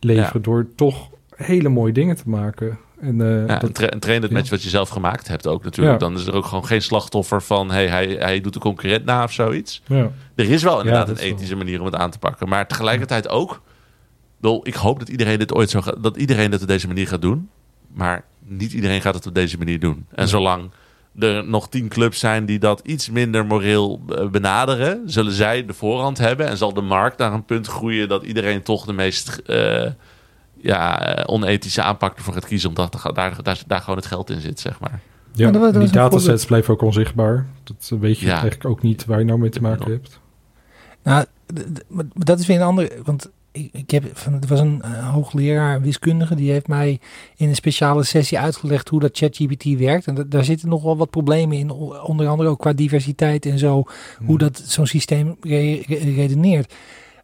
leveren 0.00 0.30
Ja. 0.34 0.38
door 0.40 0.66
toch 0.76 1.08
hele 1.36 1.68
mooie 1.68 1.92
dingen 1.92 2.16
te 2.16 2.28
maken. 2.28 2.78
En, 3.00 3.20
eh, 3.20 3.46
Ja, 3.46 3.58
dat, 3.58 3.78
en 3.78 3.98
train 3.98 4.22
het 4.22 4.30
ja. 4.30 4.36
met 4.36 4.44
je 4.44 4.50
wat 4.50 4.62
je 4.62 4.68
zelf 4.68 4.88
gemaakt 4.88 5.28
hebt 5.28 5.46
ook 5.46 5.64
natuurlijk. 5.64 6.00
Dan 6.00 6.14
is 6.14 6.26
er 6.26 6.34
ook 6.34 6.44
gewoon 6.44 6.66
geen 6.66 6.82
slachtoffer 6.82 7.42
van... 7.42 7.70
Hey, 7.70 7.88
hij, 7.88 8.06
hij 8.06 8.40
doet 8.40 8.52
de 8.52 8.58
concurrent 8.58 9.04
na 9.04 9.22
of 9.24 9.32
zoiets. 9.32 9.82
ja. 9.86 10.10
Er 10.34 10.50
is 10.50 10.62
wel 10.62 10.78
inderdaad 10.78 11.06
dat 11.06 11.18
een 11.18 11.22
wel- 11.24 11.32
ethische 11.34 11.56
manier 11.56 11.78
om 11.80 11.84
het 11.86 11.94
aan 11.94 12.10
te 12.10 12.18
pakken. 12.18 12.48
Maar 12.48 12.66
tegelijkertijd 12.66 13.28
ook... 13.28 13.62
Ik 14.62 14.74
hoop 14.74 14.98
dat 14.98 15.08
iedereen 15.08 15.38
dit 15.38 15.54
ooit 15.54 15.70
zo 15.70 15.80
gaat... 15.80 16.02
Dat 16.02 16.16
iedereen 16.16 16.52
het 16.52 16.62
op 16.62 16.68
deze 16.68 16.86
manier 16.86 17.08
gaat 17.08 17.22
doen. 17.22 17.48
Maar 17.94 18.24
niet 18.44 18.72
iedereen 18.72 19.00
gaat 19.00 19.14
het 19.14 19.26
op 19.26 19.34
deze 19.34 19.58
manier 19.58 19.80
doen. 19.80 20.06
En 20.14 20.28
zolang 20.28 20.70
er 21.18 21.48
nog 21.48 21.68
tien 21.68 21.88
clubs 21.88 22.18
zijn 22.18 22.46
die 22.46 22.58
dat 22.58 22.80
iets 22.84 23.10
minder 23.10 23.46
moreel 23.46 24.00
eh, 24.08 24.28
benaderen... 24.28 25.02
zullen 25.06 25.32
zij 25.32 25.66
de 25.66 25.72
voorhand 25.74 26.18
hebben. 26.18 26.46
En 26.46 26.56
zal 26.56 26.72
de 26.74 26.80
markt 26.80 27.18
naar 27.18 27.32
een 27.32 27.44
punt 27.44 27.66
groeien... 27.66 28.08
dat 28.08 28.22
iedereen 28.22 28.62
toch 28.62 28.84
de 28.86 28.92
meest... 28.92 29.28
eh, 29.46 29.90
ja, 30.60 31.00
eh, 31.16 31.34
onethische 31.34 31.82
aanpak 31.82 32.16
ervoor 32.16 32.32
gaat 32.34 32.46
kiezen. 32.46 32.68
Omdat 32.68 32.94
er- 33.04 33.14
daar, 33.14 33.42
daar, 33.42 33.62
daar 33.66 33.80
gewoon 33.80 33.96
het 33.96 34.06
geld 34.06 34.30
in 34.30 34.40
zit, 34.40 34.60
zeg 34.60 34.80
maar. 34.80 35.00
Ja, 35.32 35.44
Maar 35.44 35.52
dat 35.52 35.62
was- 35.62 35.72
dat 35.72 35.82
die 35.82 35.90
datasets 35.92 36.24
voorbeeld. 36.24 36.46
blijven 36.46 36.74
ook 36.74 36.82
onzichtbaar. 36.82 37.46
Dat 37.64 37.92
weet 38.00 38.18
je 38.18 38.26
Ja. 38.26 38.32
eigenlijk 38.32 38.64
ook 38.64 38.82
niet 38.82 39.04
waar 39.04 39.18
je 39.18 39.24
nou 39.24 39.38
mee 39.38 39.50
te 39.50 39.60
maken 39.60 39.90
hebt. 39.90 40.20
Nou, 41.02 41.24
dat 42.14 42.38
is 42.38 42.46
weer 42.46 42.56
een 42.56 42.62
andere. 42.66 42.90
Want 43.04 43.30
ik, 43.58 43.68
ik 43.72 43.90
heb 43.90 44.04
van, 44.12 44.32
er 44.32 44.48
was 44.48 44.60
een 44.60 44.82
eh, 44.82 45.12
hoogleraar 45.12 45.80
wiskundige 45.80 46.34
die 46.34 46.50
heeft 46.50 46.68
mij 46.68 47.00
in 47.36 47.48
een 47.48 47.54
speciale 47.54 48.04
sessie 48.04 48.38
uitgelegd 48.38 48.88
hoe 48.88 49.00
dat 49.00 49.16
ChatGPT 49.18 49.64
werkt. 49.78 50.06
En 50.06 50.14
da- 50.14 50.24
daar 50.26 50.44
zitten 50.44 50.68
nog 50.68 50.82
wel 50.82 50.96
wat 50.96 51.10
problemen 51.10 51.56
in, 51.56 51.70
onder 52.00 52.26
andere 52.28 52.48
ook 52.48 52.58
qua 52.58 52.72
diversiteit 52.72 53.46
en 53.46 53.58
zo, 53.58 53.84
hoe 54.26 54.38
dat 54.38 54.62
zo'n 54.66 54.86
systeem 54.86 55.36
re- 55.40 55.82
re- 55.86 56.14
redeneert. 56.14 56.74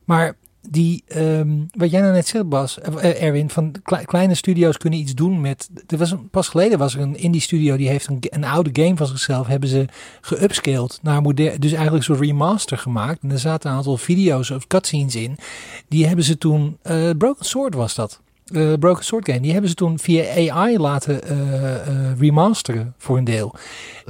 Maar 0.04 0.36
die, 0.70 1.02
ehm, 1.06 1.50
wat 1.70 1.90
jij 1.90 2.00
nou 2.00 2.12
net 2.12 2.26
zegt, 2.26 2.48
Bas, 2.48 2.80
eh, 2.80 3.22
Erwin, 3.22 3.50
van 3.50 3.74
kle- 3.82 4.04
kleine 4.04 4.34
studio's 4.34 4.76
kunnen 4.76 4.98
iets 4.98 5.14
doen 5.14 5.40
met. 5.40 5.68
Er 5.86 5.98
was 5.98 6.10
een, 6.10 6.28
pas 6.30 6.48
geleden 6.48 6.78
was 6.78 6.94
er 6.94 7.00
een 7.00 7.16
indie 7.16 7.40
studio 7.40 7.76
die 7.76 7.88
heeft 7.88 8.06
een, 8.08 8.18
een 8.20 8.44
oude 8.44 8.82
game 8.82 8.96
van 8.96 9.06
zichzelf 9.06 9.46
hebben 9.46 9.68
ze 9.68 9.86
geupscaled 10.20 10.98
naar 11.02 11.22
modern, 11.22 11.60
dus 11.60 11.72
eigenlijk 11.72 12.04
soort 12.04 12.20
remaster 12.20 12.78
gemaakt. 12.78 13.22
En 13.22 13.30
er 13.30 13.38
zaten 13.38 13.70
een 13.70 13.76
aantal 13.76 13.96
video's 13.96 14.50
of 14.50 14.66
cutscenes 14.66 15.14
in. 15.16 15.36
Die 15.88 16.06
hebben 16.06 16.24
ze 16.24 16.38
toen, 16.38 16.78
eh, 16.82 17.10
Broken 17.18 17.44
Sword 17.44 17.74
was 17.74 17.94
dat. 17.94 18.20
Eh, 18.44 18.72
Broken 18.78 19.04
Sword 19.04 19.26
game. 19.28 19.40
Die 19.40 19.52
hebben 19.52 19.70
ze 19.70 19.76
toen 19.76 19.98
via 19.98 20.52
AI 20.52 20.78
laten 20.78 21.22
eh, 21.22 21.74
eh, 21.88 22.18
remasteren 22.18 22.94
voor 22.98 23.16
een 23.18 23.24
deel. 23.24 23.54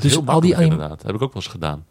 Dus 0.01 0.27
al 0.27 0.40
die 0.40 0.61
inderdaad. 0.61 0.88
Dat 0.88 1.03
heb 1.03 1.14
ik 1.14 1.23
ook 1.23 1.33
wel 1.33 1.43
eens 1.43 1.53
gedaan. 1.53 1.85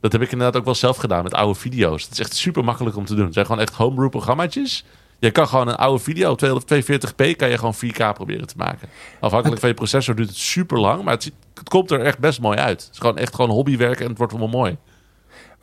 Dat 0.00 0.12
heb 0.12 0.22
ik 0.22 0.32
inderdaad 0.32 0.56
ook 0.56 0.64
wel 0.64 0.74
zelf 0.74 0.96
gedaan 0.96 1.22
met 1.22 1.34
oude 1.34 1.58
video's. 1.58 2.02
Het 2.02 2.12
is 2.12 2.18
echt 2.20 2.34
super 2.34 2.64
makkelijk 2.64 2.96
om 2.96 3.04
te 3.04 3.14
doen. 3.14 3.24
Het 3.24 3.34
zijn 3.34 3.46
gewoon 3.46 3.60
echt 3.60 3.74
homebrew 3.74 4.08
programmaatjes. 4.10 4.84
Je 5.18 5.30
kan 5.30 5.48
gewoon 5.48 5.68
een 5.68 5.76
oude 5.76 6.02
video, 6.02 6.34
240p, 6.44 7.36
kan 7.36 7.48
je 7.48 7.58
gewoon 7.58 7.74
4K 7.74 8.12
proberen 8.14 8.46
te 8.46 8.54
maken. 8.56 8.88
Afhankelijk 9.20 9.60
van 9.60 9.68
je 9.68 9.74
processor 9.74 10.14
duurt 10.14 10.28
het 10.28 10.36
super 10.38 10.78
lang, 10.80 11.02
maar 11.02 11.12
het, 11.14 11.22
ziet- 11.22 11.34
het 11.54 11.68
komt 11.68 11.90
er 11.90 12.00
echt 12.00 12.18
best 12.18 12.40
mooi 12.40 12.58
uit. 12.58 12.82
Het 12.84 12.92
is 12.92 12.98
gewoon 12.98 13.18
echt 13.18 13.34
gewoon 13.34 13.50
hobbywerk 13.50 14.00
en 14.00 14.08
het 14.08 14.18
wordt 14.18 14.32
allemaal 14.32 14.60
mooi. 14.60 14.76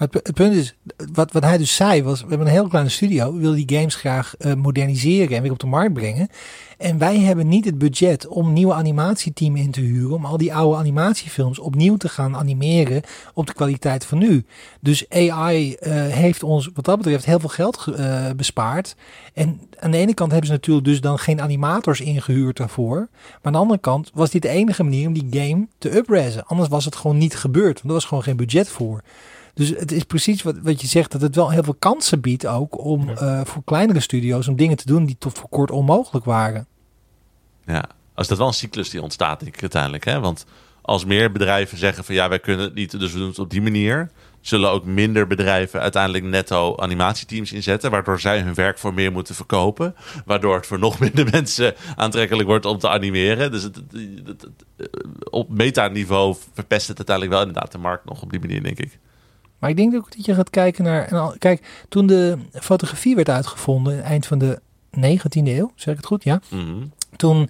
Maar 0.03 0.11
het, 0.11 0.23
pu- 0.23 0.29
het 0.31 0.49
punt 0.49 0.53
is, 0.55 0.75
wat, 1.13 1.31
wat 1.31 1.43
hij 1.43 1.57
dus 1.57 1.75
zei 1.75 2.03
was, 2.03 2.21
we 2.21 2.27
hebben 2.27 2.47
een 2.47 2.53
heel 2.53 2.67
kleine 2.67 2.89
studio, 2.89 3.33
we 3.33 3.39
willen 3.39 3.65
die 3.67 3.77
games 3.77 3.95
graag 3.95 4.35
eh, 4.37 4.53
moderniseren 4.53 5.35
en 5.37 5.41
weer 5.41 5.51
op 5.51 5.59
de 5.59 5.67
markt 5.67 5.93
brengen. 5.93 6.27
En 6.77 6.97
wij 6.97 7.19
hebben 7.19 7.47
niet 7.47 7.65
het 7.65 7.77
budget 7.77 8.27
om 8.27 8.53
nieuwe 8.53 8.73
animatieteam 8.73 9.55
in 9.55 9.71
te 9.71 9.81
huren, 9.81 10.15
om 10.15 10.25
al 10.25 10.37
die 10.37 10.53
oude 10.55 10.77
animatiefilms 10.77 11.59
opnieuw 11.59 11.97
te 11.97 12.09
gaan 12.09 12.35
animeren 12.35 13.01
op 13.33 13.47
de 13.47 13.53
kwaliteit 13.53 14.05
van 14.05 14.17
nu. 14.17 14.45
Dus 14.79 15.09
AI 15.09 15.73
eh, 15.73 15.91
heeft 16.07 16.43
ons 16.43 16.69
wat 16.73 16.85
dat 16.85 16.97
betreft 16.97 17.25
heel 17.25 17.39
veel 17.39 17.49
geld 17.49 17.77
ge- 17.77 17.93
eh, 17.93 18.35
bespaard. 18.35 18.95
En 19.33 19.59
aan 19.79 19.91
de 19.91 19.97
ene 19.97 20.13
kant 20.13 20.31
hebben 20.31 20.49
ze 20.49 20.55
natuurlijk 20.55 20.85
dus 20.85 21.01
dan 21.01 21.19
geen 21.19 21.41
animators 21.41 22.01
ingehuurd 22.01 22.57
daarvoor. 22.57 22.95
Maar 23.21 23.39
aan 23.41 23.51
de 23.51 23.57
andere 23.57 23.79
kant 23.79 24.11
was 24.13 24.29
dit 24.29 24.41
de 24.41 24.49
enige 24.49 24.83
manier 24.83 25.07
om 25.07 25.13
die 25.13 25.41
game 25.41 25.67
te 25.77 25.95
uprezen. 25.97 26.45
Anders 26.45 26.69
was 26.69 26.85
het 26.85 26.95
gewoon 26.95 27.17
niet 27.17 27.35
gebeurd, 27.35 27.73
want 27.73 27.85
er 27.87 27.93
was 27.93 28.05
gewoon 28.05 28.23
geen 28.23 28.37
budget 28.37 28.69
voor. 28.69 29.01
Dus 29.53 29.69
het 29.69 29.91
is 29.91 30.03
precies 30.03 30.41
wat, 30.43 30.57
wat 30.61 30.81
je 30.81 30.87
zegt, 30.87 31.11
dat 31.11 31.21
het 31.21 31.35
wel 31.35 31.49
heel 31.49 31.63
veel 31.63 31.75
kansen 31.79 32.21
biedt 32.21 32.45
ook 32.47 32.83
om 32.85 33.09
Ja. 33.09 33.15
eh, 33.15 33.41
voor 33.45 33.63
kleinere 33.63 33.99
studio's 33.99 34.47
om 34.47 34.55
dingen 34.55 34.77
te 34.77 34.85
doen 34.85 35.05
die 35.05 35.15
tot 35.19 35.37
voor 35.39 35.49
kort 35.49 35.71
onmogelijk 35.71 36.25
waren. 36.25 36.67
Ja, 37.65 37.83
als 38.13 38.27
dat 38.27 38.37
wel 38.37 38.47
een 38.47 38.53
cyclus 38.53 38.89
die 38.89 39.01
ontstaat 39.01 39.39
denk 39.39 39.55
ik 39.55 39.61
uiteindelijk. 39.61 40.03
Hè? 40.05 40.19
Want 40.19 40.45
als 40.81 41.05
meer 41.05 41.31
bedrijven 41.31 41.77
zeggen 41.77 42.03
van 42.03 42.15
ja, 42.15 42.29
wij 42.29 42.39
kunnen 42.39 42.65
het 42.65 42.73
niet, 42.73 42.99
dus 42.99 43.11
we 43.13 43.17
doen 43.19 43.27
het 43.27 43.39
op 43.39 43.49
die 43.49 43.61
manier. 43.61 44.09
zullen 44.41 44.69
ook 44.71 44.85
minder 44.85 45.27
bedrijven 45.27 45.79
uiteindelijk 45.81 46.23
netto 46.23 46.77
animatieteams 46.77 47.51
inzetten, 47.51 47.91
waardoor 47.91 48.19
zij 48.19 48.39
hun 48.41 48.53
werk 48.53 48.77
voor 48.77 48.93
meer 48.93 49.11
moeten 49.11 49.35
verkopen, 49.35 49.95
waardoor 50.25 50.55
het 50.55 50.65
voor 50.67 50.79
nog 50.79 50.99
minder 50.99 51.27
mensen 51.31 51.73
aantrekkelijk 51.95 52.47
wordt 52.47 52.65
om 52.65 52.77
te 52.77 52.89
animeren. 52.89 53.51
Dus 53.51 53.63
het, 53.63 53.75
het- 53.75 53.91
het- 54.25 54.41
het- 54.77 55.29
op 55.29 55.49
metaniveau 55.49 56.35
verpest 56.53 56.87
het 56.87 56.97
uiteindelijk 56.97 57.35
wel 57.37 57.45
inderdaad 57.47 57.71
de 57.71 57.77
markt 57.77 58.05
nog 58.05 58.21
op 58.21 58.29
die 58.31 58.39
manier, 58.39 58.63
denk 58.63 58.77
ik. 58.79 58.99
Maar 59.63 59.71
ik 59.71 59.77
denk 59.77 59.95
ook 59.95 60.15
dat 60.15 60.25
je 60.25 60.33
gaat 60.33 60.49
kijken 60.49 60.83
naar... 60.83 61.07
En 61.07 61.35
kijk, 61.37 61.85
toen 61.89 62.07
de 62.07 62.37
fotografie 62.51 63.15
werd 63.15 63.29
uitgevonden, 63.29 64.03
eind 64.03 64.25
van 64.25 64.37
de 64.37 64.59
19e 64.97 65.29
eeuw, 65.33 65.71
zeg 65.75 65.93
ik 65.93 65.99
het 65.99 66.05
goed? 66.05 66.23
Ja. 66.23 66.41
Mhm. 66.49 66.85
Toen 67.15 67.49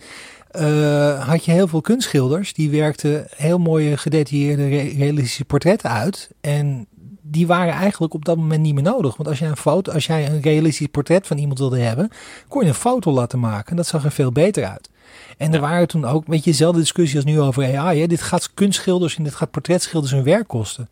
eh, 0.51 1.27
had 1.27 1.45
je 1.45 1.51
heel 1.51 1.67
veel 1.67 1.81
kunstschilders 1.81 2.53
die 2.53 2.69
werkten 2.69 3.27
heel 3.35 3.57
mooie 3.57 3.97
gedetailleerde 3.97 4.67
re- 4.67 4.93
realistische 4.97 5.45
portretten 5.45 5.89
uit. 5.89 6.29
En 6.41 6.87
die 7.21 7.47
waren 7.47 7.73
eigenlijk 7.73 8.13
op 8.13 8.25
dat 8.25 8.37
moment 8.37 8.61
niet 8.61 8.73
meer 8.73 8.83
nodig. 8.83 9.15
Want 9.17 9.29
als 9.29 9.39
jij 9.39 9.49
een 9.49 9.57
foto, 9.57 9.91
als 9.91 10.05
jij 10.05 10.29
een 10.29 10.41
realistisch 10.41 10.87
portret 10.87 11.27
van 11.27 11.37
iemand 11.37 11.59
wilde 11.59 11.79
hebben, 11.79 12.09
kon 12.47 12.61
je 12.61 12.67
een 12.67 12.73
foto 12.73 13.11
laten 13.11 13.39
maken. 13.39 13.69
En 13.69 13.75
dat 13.75 13.87
zag 13.87 14.03
er 14.03 14.11
veel 14.11 14.31
beter 14.31 14.65
uit. 14.65 14.89
En 15.37 15.53
er 15.53 15.59
waren 15.59 15.87
toen 15.87 16.05
ook, 16.05 16.27
weet 16.27 16.43
je, 16.43 16.49
dezelfde 16.51 16.79
discussie 16.79 17.15
als 17.15 17.25
nu 17.25 17.39
over 17.39 17.77
AI. 17.77 17.99
Hè? 17.99 18.07
Dit 18.07 18.21
gaat 18.21 18.53
kunstschilders 18.53 19.17
en 19.17 19.23
dit 19.23 19.35
gaat 19.35 19.51
portretschilders 19.51 20.11
hun 20.11 20.23
werk 20.23 20.47
kosten. 20.47 20.89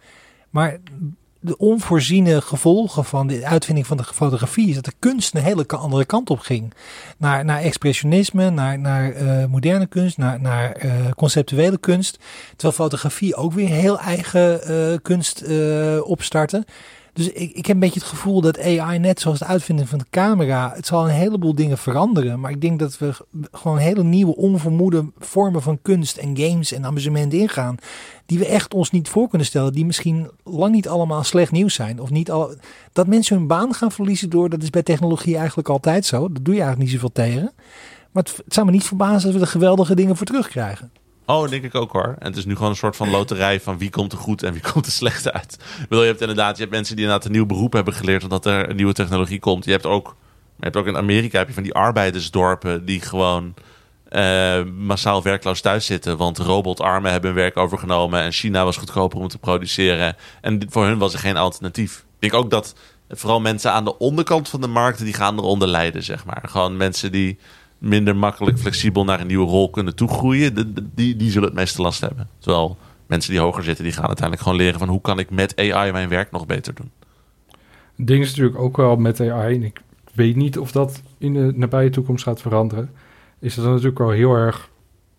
Maar 0.51 0.77
de 1.43 1.57
onvoorziene 1.57 2.41
gevolgen 2.41 3.05
van 3.05 3.27
de 3.27 3.45
uitvinding 3.45 3.87
van 3.87 3.97
de 3.97 4.03
fotografie 4.03 4.69
is 4.69 4.75
dat 4.75 4.85
de 4.85 4.93
kunst 4.99 5.35
een 5.35 5.41
hele 5.41 5.67
andere 5.67 6.05
kant 6.05 6.29
op 6.29 6.39
ging. 6.39 6.73
Naar, 7.17 7.45
naar 7.45 7.61
expressionisme, 7.61 8.49
naar, 8.49 8.79
naar 8.79 9.11
eh, 9.11 9.45
moderne 9.45 9.87
kunst, 9.87 10.17
naar, 10.17 10.41
naar 10.41 10.71
eh, 10.71 10.91
conceptuele 11.15 11.77
kunst. 11.77 12.19
Terwijl 12.49 12.73
fotografie 12.73 13.35
ook 13.35 13.53
weer 13.53 13.69
heel 13.69 13.99
eigen 13.99 14.63
eh, 14.63 14.97
kunst 15.01 15.43
opstartte. 16.03 16.65
Dus 17.13 17.29
ik, 17.29 17.51
ik 17.51 17.65
heb 17.65 17.75
een 17.75 17.81
beetje 17.81 17.99
het 17.99 18.09
gevoel 18.09 18.41
dat 18.41 18.59
AI, 18.59 18.99
net 18.99 19.19
zoals 19.19 19.39
het 19.39 19.47
uitvinden 19.47 19.87
van 19.87 19.97
de 19.97 20.05
camera, 20.09 20.71
het 20.75 20.85
zal 20.85 21.03
een 21.03 21.15
heleboel 21.15 21.55
dingen 21.55 21.77
veranderen. 21.77 22.39
Maar 22.39 22.51
ik 22.51 22.61
denk 22.61 22.79
dat 22.79 22.97
we 22.97 23.13
gewoon 23.51 23.77
hele 23.77 24.03
nieuwe, 24.03 24.35
onvermoede 24.35 25.05
vormen 25.17 25.61
van 25.61 25.81
kunst 25.81 26.17
en 26.17 26.37
games 26.37 26.71
en 26.71 26.85
amusement 26.85 27.33
ingaan. 27.33 27.75
Die 28.25 28.39
we 28.39 28.45
echt 28.45 28.73
ons 28.73 28.91
niet 28.91 29.09
voor 29.09 29.27
kunnen 29.27 29.47
stellen. 29.47 29.73
Die 29.73 29.85
misschien 29.85 30.29
lang 30.43 30.73
niet 30.73 30.87
allemaal 30.87 31.23
slecht 31.23 31.51
nieuws 31.51 31.73
zijn. 31.73 32.01
Of 32.01 32.09
niet 32.09 32.31
al, 32.31 32.53
dat 32.93 33.07
mensen 33.07 33.37
hun 33.37 33.47
baan 33.47 33.73
gaan 33.73 33.91
verliezen 33.91 34.29
door, 34.29 34.49
dat 34.49 34.63
is 34.63 34.69
bij 34.69 34.83
technologie 34.83 35.37
eigenlijk 35.37 35.69
altijd 35.69 36.05
zo. 36.05 36.19
Dat 36.19 36.45
doe 36.45 36.55
je 36.55 36.61
eigenlijk 36.61 36.79
niet 36.79 37.01
zoveel 37.01 37.11
tegen. 37.25 37.51
Maar 38.11 38.23
het, 38.23 38.37
het 38.45 38.53
zou 38.53 38.65
me 38.65 38.71
niet 38.71 38.83
verbazen 38.83 39.27
als 39.27 39.35
we 39.35 39.41
er 39.41 39.47
geweldige 39.47 39.95
dingen 39.95 40.17
voor 40.17 40.25
terugkrijgen. 40.25 40.91
Oh, 41.25 41.49
denk 41.49 41.63
ik 41.63 41.75
ook 41.75 41.91
hoor. 41.91 42.15
En 42.19 42.27
het 42.27 42.37
is 42.37 42.45
nu 42.45 42.55
gewoon 42.55 42.69
een 42.69 42.75
soort 42.75 42.95
van 42.95 43.09
loterij 43.09 43.59
van 43.59 43.77
wie 43.77 43.89
komt 43.89 44.11
er 44.11 44.17
goed 44.17 44.43
en 44.43 44.53
wie 44.53 44.61
komt 44.71 44.85
er 44.85 44.91
slecht 44.91 45.31
uit. 45.31 45.57
Bedoel, 45.81 46.01
je 46.01 46.09
hebt 46.09 46.21
inderdaad, 46.21 46.55
je 46.55 46.61
hebt 46.61 46.73
mensen 46.73 46.95
die 46.95 47.03
inderdaad 47.05 47.27
een 47.27 47.35
nieuw 47.35 47.45
beroep 47.45 47.73
hebben 47.73 47.93
geleerd 47.93 48.23
omdat 48.23 48.45
er 48.45 48.69
een 48.69 48.75
nieuwe 48.75 48.93
technologie 48.93 49.39
komt. 49.39 49.65
Je 49.65 49.71
hebt 49.71 49.85
ook, 49.85 50.15
je 50.55 50.63
hebt 50.63 50.75
ook 50.75 50.87
in 50.87 50.97
Amerika 50.97 51.37
heb 51.37 51.47
je 51.47 51.53
van 51.53 51.63
die 51.63 51.73
arbeidersdorpen 51.73 52.85
die 52.85 53.01
gewoon 53.01 53.53
eh, 54.09 54.63
massaal 54.63 55.23
werkloos 55.23 55.61
thuis 55.61 55.85
zitten. 55.85 56.17
Want 56.17 56.37
robotarmen 56.37 57.11
hebben 57.11 57.29
hun 57.29 57.39
werk 57.39 57.57
overgenomen 57.57 58.21
en 58.21 58.31
China 58.31 58.63
was 58.63 58.77
goedkoper 58.77 59.19
om 59.19 59.27
te 59.27 59.37
produceren. 59.37 60.15
En 60.41 60.61
voor 60.69 60.85
hun 60.85 60.97
was 60.97 61.13
er 61.13 61.19
geen 61.19 61.37
alternatief. 61.37 61.97
Ik 61.97 62.31
denk 62.31 62.43
ook 62.43 62.49
dat 62.49 62.75
vooral 63.09 63.39
mensen 63.39 63.71
aan 63.71 63.85
de 63.85 63.97
onderkant 63.97 64.49
van 64.49 64.61
de 64.61 64.67
markt, 64.67 64.99
die 64.99 65.13
gaan 65.13 65.37
eronder 65.37 65.67
lijden, 65.67 66.03
zeg 66.03 66.25
maar. 66.25 66.43
Gewoon 66.45 66.77
mensen 66.77 67.11
die 67.11 67.39
minder 67.81 68.15
makkelijk 68.15 68.59
flexibel 68.59 69.03
naar 69.03 69.19
een 69.19 69.27
nieuwe 69.27 69.49
rol 69.49 69.69
kunnen 69.69 69.95
toegroeien, 69.95 70.75
die, 70.95 71.15
die 71.15 71.31
zullen 71.31 71.47
het 71.47 71.57
meeste 71.57 71.81
last 71.81 72.01
hebben. 72.01 72.27
Terwijl 72.39 72.77
mensen 73.07 73.31
die 73.31 73.41
hoger 73.41 73.63
zitten, 73.63 73.83
die 73.83 73.93
gaan 73.93 74.07
uiteindelijk 74.07 74.47
gewoon 74.47 74.57
leren 74.57 74.79
van 74.79 74.89
hoe 74.89 75.01
kan 75.01 75.19
ik 75.19 75.29
met 75.29 75.55
AI 75.55 75.91
mijn 75.91 76.09
werk 76.09 76.31
nog 76.31 76.45
beter 76.45 76.73
doen. 76.73 76.91
Het 77.95 78.07
ding 78.07 78.21
is 78.21 78.29
natuurlijk 78.29 78.59
ook 78.59 78.77
wel 78.77 78.95
met 78.95 79.19
AI, 79.19 79.55
en 79.55 79.63
ik 79.63 79.81
weet 80.13 80.35
niet 80.35 80.57
of 80.57 80.71
dat 80.71 81.01
in 81.17 81.33
de 81.33 81.53
nabije 81.55 81.89
toekomst 81.89 82.23
gaat 82.23 82.41
veranderen, 82.41 82.89
is 83.39 83.55
dat 83.55 83.65
natuurlijk 83.65 83.97
wel 83.97 84.09
heel 84.09 84.33
erg, 84.33 84.69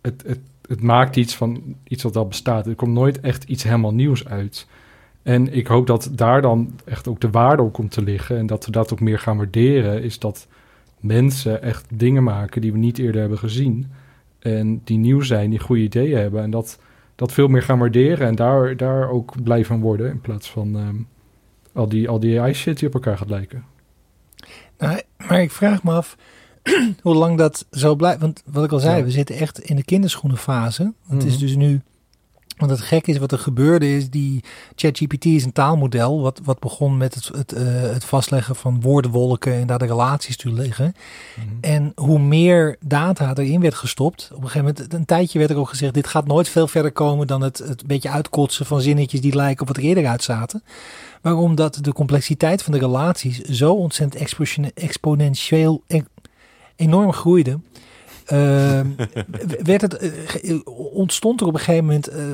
het, 0.01 0.22
het, 0.27 0.40
het 0.68 0.83
maakt 0.83 1.16
iets 1.16 1.37
van 1.37 1.77
iets 1.85 2.03
wat 2.03 2.16
al 2.16 2.27
bestaat. 2.27 2.66
Er 2.66 2.75
komt 2.75 2.92
nooit 2.92 3.20
echt 3.20 3.44
iets 3.44 3.62
helemaal 3.62 3.94
nieuws 3.94 4.27
uit. 4.27 4.66
En 5.22 5.55
ik 5.55 5.66
hoop 5.66 5.87
dat 5.87 6.11
daar 6.12 6.42
dan 6.42 6.72
echt 6.85 7.09
ook 7.09 7.20
de 7.20 7.31
waarde 7.31 7.62
op 7.62 7.72
komt 7.72 7.90
te 7.90 8.03
liggen 8.03 8.38
en 8.38 8.46
dat 8.46 8.66
we 8.66 8.72
dat 8.72 8.92
ook 8.92 9.01
meer 9.01 9.18
gaan 9.18 9.37
waarderen, 9.37 10.03
is 10.03 10.18
dat 10.18 10.46
mensen 11.03 11.62
echt 11.62 11.87
dingen 11.95 12.23
maken 12.23 12.61
die 12.61 12.73
we 12.73 12.79
niet 12.79 12.99
eerder 12.99 13.21
hebben 13.21 13.38
gezien 13.38 13.91
en 14.38 14.81
die 14.85 14.99
nieuw 14.99 15.21
zijn, 15.21 15.51
die 15.51 15.59
goede 15.59 15.83
ideeën 15.83 16.19
hebben 16.19 16.43
en 16.43 16.51
dat, 16.51 16.79
dat 17.15 17.33
veel 17.33 17.49
meer 17.49 17.62
gaan 17.62 17.79
waarderen 17.79 18.27
en 18.27 18.35
daar, 18.35 18.77
daar 18.77 19.09
ook 19.11 19.43
blij 19.43 19.65
van 19.65 19.81
worden 19.81 20.11
in 20.11 20.21
plaats 20.21 20.51
van... 20.51 20.77
ehm, 20.77 20.97
al 21.73 21.88
die, 21.88 22.09
al 22.09 22.21
die 22.21 22.41
AI-shit 22.41 22.79
die 22.79 22.88
op 22.88 22.95
elkaar 22.95 23.19
gaat 23.19 23.31
lijken. 23.31 23.65
Nou, 24.79 25.01
maar 25.29 25.43
ik 25.43 25.51
vraag 25.51 25.83
me 25.83 25.91
af 25.93 26.17
hoe 27.03 27.15
lang 27.15 27.38
dat 27.38 27.67
zo 27.71 27.95
blijft. 27.95 28.21
Want 28.21 28.43
wat 28.47 28.65
ik 28.65 28.73
al 28.73 28.79
zei, 28.79 28.97
Ja. 28.99 29.05
we 29.05 29.11
zitten 29.11 29.37
echt 29.37 29.61
in 29.61 29.77
de 29.77 29.85
kinderschoenenfase. 29.85 30.93
Het 31.09 31.25
is 31.25 31.33
Mhm. 31.33 31.41
dus 31.41 31.57
nu. 31.57 31.81
Want 32.62 32.75
het 32.75 32.88
gek 32.88 33.07
is 33.07 33.18
wat 33.18 33.33
er 33.33 33.38
gebeurde 33.38 33.96
is, 33.96 34.11
die 34.11 34.44
ChatGPT 34.75 35.25
is 35.25 35.44
een 35.44 35.53
taalmodel 35.53 36.20
wat, 36.20 36.40
wat 36.44 36.59
begon 36.59 36.96
met 36.96 37.14
het, 37.14 37.29
het, 37.29 37.53
eh, 37.53 37.64
het 37.66 38.05
vastleggen 38.05 38.57
van 38.57 38.81
woordenwolken 38.81 39.53
en 39.53 39.66
daar 39.66 39.79
de 39.79 39.87
relaties 39.87 40.37
toe 40.37 40.53
liggen. 40.53 40.94
En 41.61 41.92
hoe 41.94 42.18
meer 42.18 42.77
data 42.81 43.35
erin 43.35 43.61
werd 43.61 43.75
gestopt, 43.75 44.31
op 44.33 44.42
een 44.42 44.48
gegeven 44.48 44.75
moment, 44.75 44.94
een 44.94 45.05
tijdje 45.05 45.38
werd 45.38 45.51
er 45.51 45.57
ook 45.57 45.68
gezegd, 45.68 45.94
dit 45.94 46.07
gaat 46.07 46.27
nooit 46.27 46.48
veel 46.48 46.66
verder 46.68 46.92
komen 46.92 47.27
dan 47.27 47.40
het, 47.40 47.59
het 47.59 47.87
beetje 47.87 48.11
uitkotsen 48.11 48.66
van 48.66 48.81
zinnetjes 48.81 49.20
die 49.20 49.35
lijken 49.35 49.61
op 49.61 49.68
wat 49.68 49.77
er 49.77 49.83
eerder 49.83 50.07
uit 50.07 50.22
zaten. 50.22 50.62
Waarom 51.22 51.55
dat 51.55 51.79
de 51.81 51.92
complexiteit 51.92 52.62
van 52.62 52.72
de 52.72 52.79
relaties 52.79 53.38
zo 53.40 53.72
ontzettend 53.72 54.22
expo- 54.22 54.70
exponentieel 54.75 55.83
e- 55.87 56.01
enorm 56.77 57.12
groeide. 57.12 57.59
Ehm, 58.33 58.87
werd 59.62 59.81
het, 59.81 59.97
eh, 59.97 60.11
ge- 60.27 60.62
ontstond 60.92 61.40
er 61.40 61.47
op 61.47 61.53
een 61.55 61.59
gegeven 61.61 61.85
moment 61.85 62.07
eh, 62.09 62.25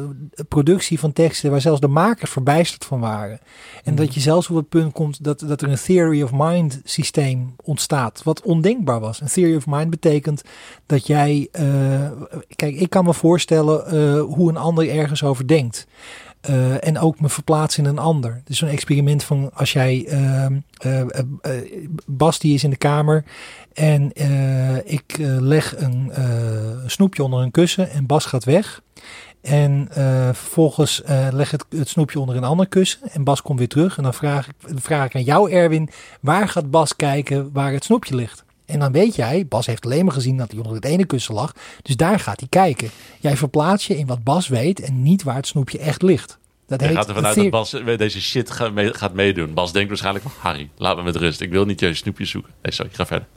productie 0.48 0.98
van 0.98 1.12
teksten 1.12 1.50
waar 1.50 1.60
zelfs 1.60 1.80
de 1.80 1.88
makers 1.88 2.30
verbijsterd 2.30 2.84
van 2.84 3.00
waren. 3.00 3.38
En 3.84 3.94
dat 3.94 4.14
je 4.14 4.20
zelfs 4.20 4.50
op 4.50 4.56
het 4.56 4.68
punt 4.68 4.92
komt 4.92 5.24
dat, 5.24 5.40
dat 5.46 5.62
er 5.62 5.68
een 5.70 5.78
theory 5.84 6.22
of 6.22 6.30
mind 6.32 6.80
systeem 6.84 7.54
ontstaat, 7.64 8.22
wat 8.24 8.42
ondenkbaar 8.42 9.00
was. 9.00 9.20
Een 9.20 9.26
theory 9.26 9.56
of 9.56 9.66
mind 9.66 9.90
betekent 9.90 10.42
dat 10.86 11.06
jij, 11.06 11.48
eh, 11.52 12.10
kijk, 12.56 12.74
ik 12.76 12.90
kan 12.90 13.04
me 13.04 13.14
voorstellen 13.14 13.86
eh, 13.86 14.20
hoe 14.20 14.48
een 14.48 14.56
ander 14.56 14.90
ergens 14.90 15.22
over 15.24 15.46
denkt. 15.48 15.86
Eh, 16.40 16.86
en 16.86 16.98
ook 16.98 17.20
me 17.20 17.28
verplaatsen 17.28 17.84
in 17.84 17.90
een 17.90 17.98
ander. 17.98 18.42
Dus 18.44 18.58
zo'n 18.58 18.68
experiment 18.68 19.24
van 19.24 19.50
als 19.54 19.72
jij, 19.72 20.04
ehm, 20.08 20.58
eh, 20.78 21.00
eh, 21.00 21.08
Bas 22.06 22.38
die 22.38 22.54
is 22.54 22.64
in 22.64 22.70
de 22.70 22.76
kamer 22.76 23.24
en 23.72 24.12
ik 24.84 25.16
leg 25.40 25.74
een 25.76 26.12
snoepje 26.86 27.22
onder 27.22 27.40
een 27.40 27.50
kussen 27.50 27.90
en 27.90 28.06
Bas 28.06 28.24
gaat 28.24 28.44
weg. 28.44 28.82
En 29.40 29.88
vervolgens 30.32 31.02
leg 31.30 31.50
het, 31.50 31.64
het 31.70 31.88
snoepje 31.88 32.20
onder 32.20 32.36
een 32.36 32.44
ander 32.44 32.68
kussen 32.68 33.00
en 33.12 33.24
Bas 33.24 33.42
komt 33.42 33.58
weer 33.58 33.68
terug. 33.68 33.96
En 33.96 34.02
dan 34.02 34.14
vraag 34.14 34.48
ik, 34.48 34.54
vraag 34.74 35.06
ik 35.06 35.14
aan 35.14 35.22
jou 35.22 35.50
Erwin, 35.50 35.90
waar 36.20 36.48
gaat 36.48 36.70
Bas 36.70 36.96
kijken 36.96 37.52
waar 37.52 37.72
het 37.72 37.84
snoepje 37.84 38.14
ligt? 38.14 38.44
En 38.68 38.78
dan 38.78 38.92
weet 38.92 39.14
jij, 39.14 39.46
Bas 39.48 39.66
heeft 39.66 39.84
alleen 39.84 40.04
maar 40.04 40.14
gezien 40.14 40.36
dat 40.36 40.50
hij 40.50 40.58
onder 40.60 40.74
het 40.74 40.84
ene 40.84 41.04
kussen 41.06 41.34
lag. 41.34 41.52
Dus 41.82 41.96
daar 41.96 42.20
gaat 42.20 42.40
hij 42.40 42.48
kijken. 42.48 42.90
Jij 43.20 43.36
verplaatst 43.36 43.86
je 43.86 43.98
in 43.98 44.06
wat 44.06 44.22
Bas 44.24 44.48
weet 44.48 44.80
en 44.80 45.02
niet 45.02 45.22
waar 45.22 45.34
het 45.36 45.46
snoepje 45.46 45.78
echt 45.78 46.02
ligt. 46.02 46.38
Dat 46.66 46.80
heet 46.80 46.90
gaat 46.96 47.08
ervan 47.08 47.26
uit 47.26 47.36
dat 47.36 47.50
Bas 47.50 47.70
deze 47.70 48.20
shit 48.20 48.50
gaat 48.50 49.14
meedoen. 49.14 49.54
Bas 49.54 49.72
denkt 49.72 49.88
waarschijnlijk 49.88 50.24
van 50.24 50.32
Harry, 50.38 50.70
laat 50.76 50.96
me 50.96 51.02
met 51.02 51.16
rust. 51.16 51.40
Ik 51.40 51.50
wil 51.50 51.64
niet 51.64 51.80
je 51.80 51.94
snoepjes 51.94 52.30
zoeken. 52.30 52.52
Nee, 52.62 52.72
sorry, 52.72 52.90
ga 52.94 53.06
verder. 53.06 53.28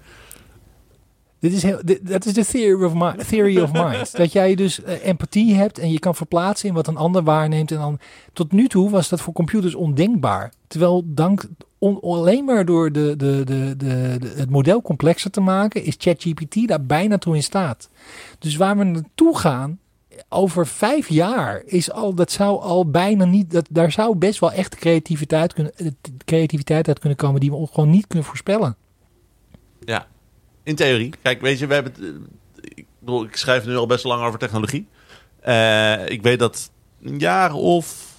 Dit 1.39 1.53
is 1.53 1.63
heel, 1.63 1.79
dit- 1.83 2.07
dat 2.07 2.25
is 2.25 2.33
de 2.33 2.45
theory 2.45 2.83
of, 2.83 2.93
mi- 2.93 3.23
theory 3.23 3.59
of 3.59 3.71
mind. 3.71 4.11
dat 4.17 4.31
jij 4.31 4.55
dus 4.55 4.83
eh, 4.83 5.05
empathie 5.05 5.55
hebt 5.55 5.79
en 5.79 5.91
je 5.91 5.99
kan 5.99 6.15
verplaatsen 6.15 6.67
in 6.69 6.73
wat 6.75 6.87
een 6.87 6.97
ander 6.97 7.23
waarneemt. 7.23 7.71
En 7.71 7.77
dan, 7.77 7.99
tot 8.33 8.51
nu 8.51 8.67
toe 8.67 8.89
was 8.89 9.09
dat 9.09 9.21
voor 9.21 9.33
computers 9.33 9.75
ondenkbaar. 9.75 10.53
Terwijl 10.67 11.03
dank, 11.05 11.43
alleen 12.01 12.45
maar 12.45 12.65
door 12.65 12.91
de, 12.91 13.15
de, 13.17 13.43
de, 13.45 13.73
de, 13.77 13.87
het 14.35 14.49
model 14.49 14.81
complexer 14.81 15.31
te 15.31 15.41
maken, 15.41 15.83
is 15.83 15.95
ChatGPT 15.97 16.67
daar 16.67 16.85
bijna 16.85 17.17
toe 17.17 17.35
in 17.35 17.43
staat. 17.43 17.89
Dus 18.39 18.55
waar 18.55 18.77
we 18.77 18.83
naartoe 18.83 19.37
gaan, 19.37 19.79
over 20.29 20.67
vijf 20.67 21.09
jaar, 21.09 21.61
is 21.65 21.91
al, 21.91 22.13
dat 22.13 22.31
zou 22.31 22.61
al 22.61 22.89
bijna 22.89 23.25
niet, 23.25 23.51
dat, 23.51 23.67
daar 23.69 23.91
zou 23.91 24.15
best 24.15 24.39
wel 24.39 24.51
echt 24.51 24.75
creativiteit, 24.75 25.53
kunnen, 25.53 25.75
eh, 25.75 25.87
creativiteit 26.25 26.87
uit 26.87 26.99
kunnen 26.99 27.17
komen 27.17 27.39
die 27.39 27.51
we 27.51 27.67
gewoon 27.71 27.89
niet 27.89 28.07
kunnen 28.07 28.27
voorspellen. 28.27 28.75
Ja, 29.85 30.07
in 30.63 30.75
theorie. 30.75 31.13
Kijk, 31.21 31.41
weet 31.41 31.59
je, 31.59 31.67
we 31.67 31.73
hebben. 31.73 31.93
eh, 31.99 32.63
Ik, 32.63 32.85
ik 33.29 33.35
schrijf 33.35 33.65
nu 33.65 33.75
al 33.75 33.85
best 33.85 34.03
lang 34.03 34.23
over 34.23 34.39
technologie. 34.39 34.87
Eh, 35.39 36.09
ik 36.09 36.21
weet 36.21 36.39
dat 36.39 36.71
een 37.03 37.19
jaar 37.19 37.53
of. 37.53 38.09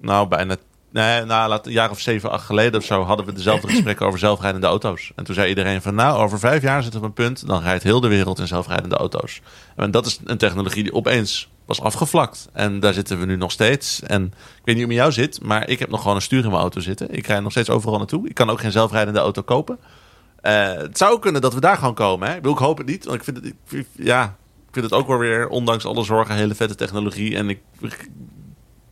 Nou, 0.00 0.28
bijna. 0.28 0.56
Nee, 0.90 1.24
nou, 1.24 1.58
een 1.62 1.72
jaar 1.72 1.90
of 1.90 2.00
zeven, 2.00 2.30
acht 2.30 2.44
geleden 2.46 2.80
of 2.80 2.86
zo 2.86 3.02
hadden 3.02 3.26
we 3.26 3.32
dezelfde 3.32 3.68
gesprekken 3.72 4.06
over 4.06 4.18
zelfrijdende 4.18 4.66
auto's. 4.66 5.12
En 5.16 5.24
toen 5.24 5.34
zei 5.34 5.48
iedereen 5.48 5.82
van, 5.82 5.94
nou, 5.94 6.18
over 6.18 6.38
vijf 6.38 6.62
jaar 6.62 6.82
zitten 6.82 7.00
we 7.00 7.06
op 7.06 7.18
een 7.18 7.24
punt, 7.24 7.46
dan 7.46 7.62
rijdt 7.62 7.82
heel 7.82 8.00
de 8.00 8.08
wereld 8.08 8.38
in 8.38 8.46
zelfrijdende 8.46 8.96
auto's. 8.96 9.40
En 9.76 9.90
dat 9.90 10.06
is 10.06 10.18
een 10.24 10.38
technologie 10.38 10.82
die 10.82 10.92
opeens 10.94 11.48
was 11.66 11.80
afgevlakt. 11.80 12.48
En 12.52 12.80
daar 12.80 12.92
zitten 12.92 13.18
we 13.20 13.26
nu 13.26 13.36
nog 13.36 13.50
steeds. 13.50 14.02
En 14.02 14.24
ik 14.24 14.30
weet 14.64 14.64
niet 14.64 14.66
hoe 14.74 14.76
het 14.76 14.86
met 14.86 14.96
jou 14.96 15.12
zit, 15.12 15.42
maar 15.42 15.68
ik 15.68 15.78
heb 15.78 15.90
nog 15.90 16.00
gewoon 16.00 16.16
een 16.16 16.22
stuur 16.22 16.42
in 16.44 16.48
mijn 16.50 16.60
auto 16.60 16.80
zitten. 16.80 17.10
Ik 17.14 17.26
rijd 17.26 17.42
nog 17.42 17.50
steeds 17.50 17.70
overal 17.70 17.98
naartoe. 17.98 18.28
Ik 18.28 18.34
kan 18.34 18.50
ook 18.50 18.60
geen 18.60 18.72
zelfrijdende 18.72 19.20
auto 19.20 19.42
kopen. 19.42 19.78
Eh, 20.40 20.72
het 20.72 20.98
zou 20.98 21.18
kunnen 21.18 21.40
dat 21.40 21.54
we 21.54 21.60
daar 21.60 21.76
gewoon 21.76 21.94
komen. 21.94 22.28
Hè? 22.28 22.34
Ik, 22.34 22.40
bedoel, 22.42 22.56
ik 22.56 22.62
hoop 22.64 22.78
het 22.78 22.86
niet, 22.86 23.04
want 23.04 23.16
ik 23.16 23.24
vind 23.24 23.36
het, 23.36 23.46
ik, 23.46 23.54
vind- 23.64 23.86
ja, 23.96 24.24
ik 24.68 24.74
vind 24.74 24.84
het 24.84 24.94
ook 24.94 25.06
wel 25.06 25.18
weer, 25.18 25.48
ondanks 25.48 25.84
alle 25.84 26.04
zorgen, 26.04 26.34
hele 26.34 26.54
vette 26.54 26.74
technologie. 26.74 27.36
En 27.36 27.48
ik, 27.48 27.60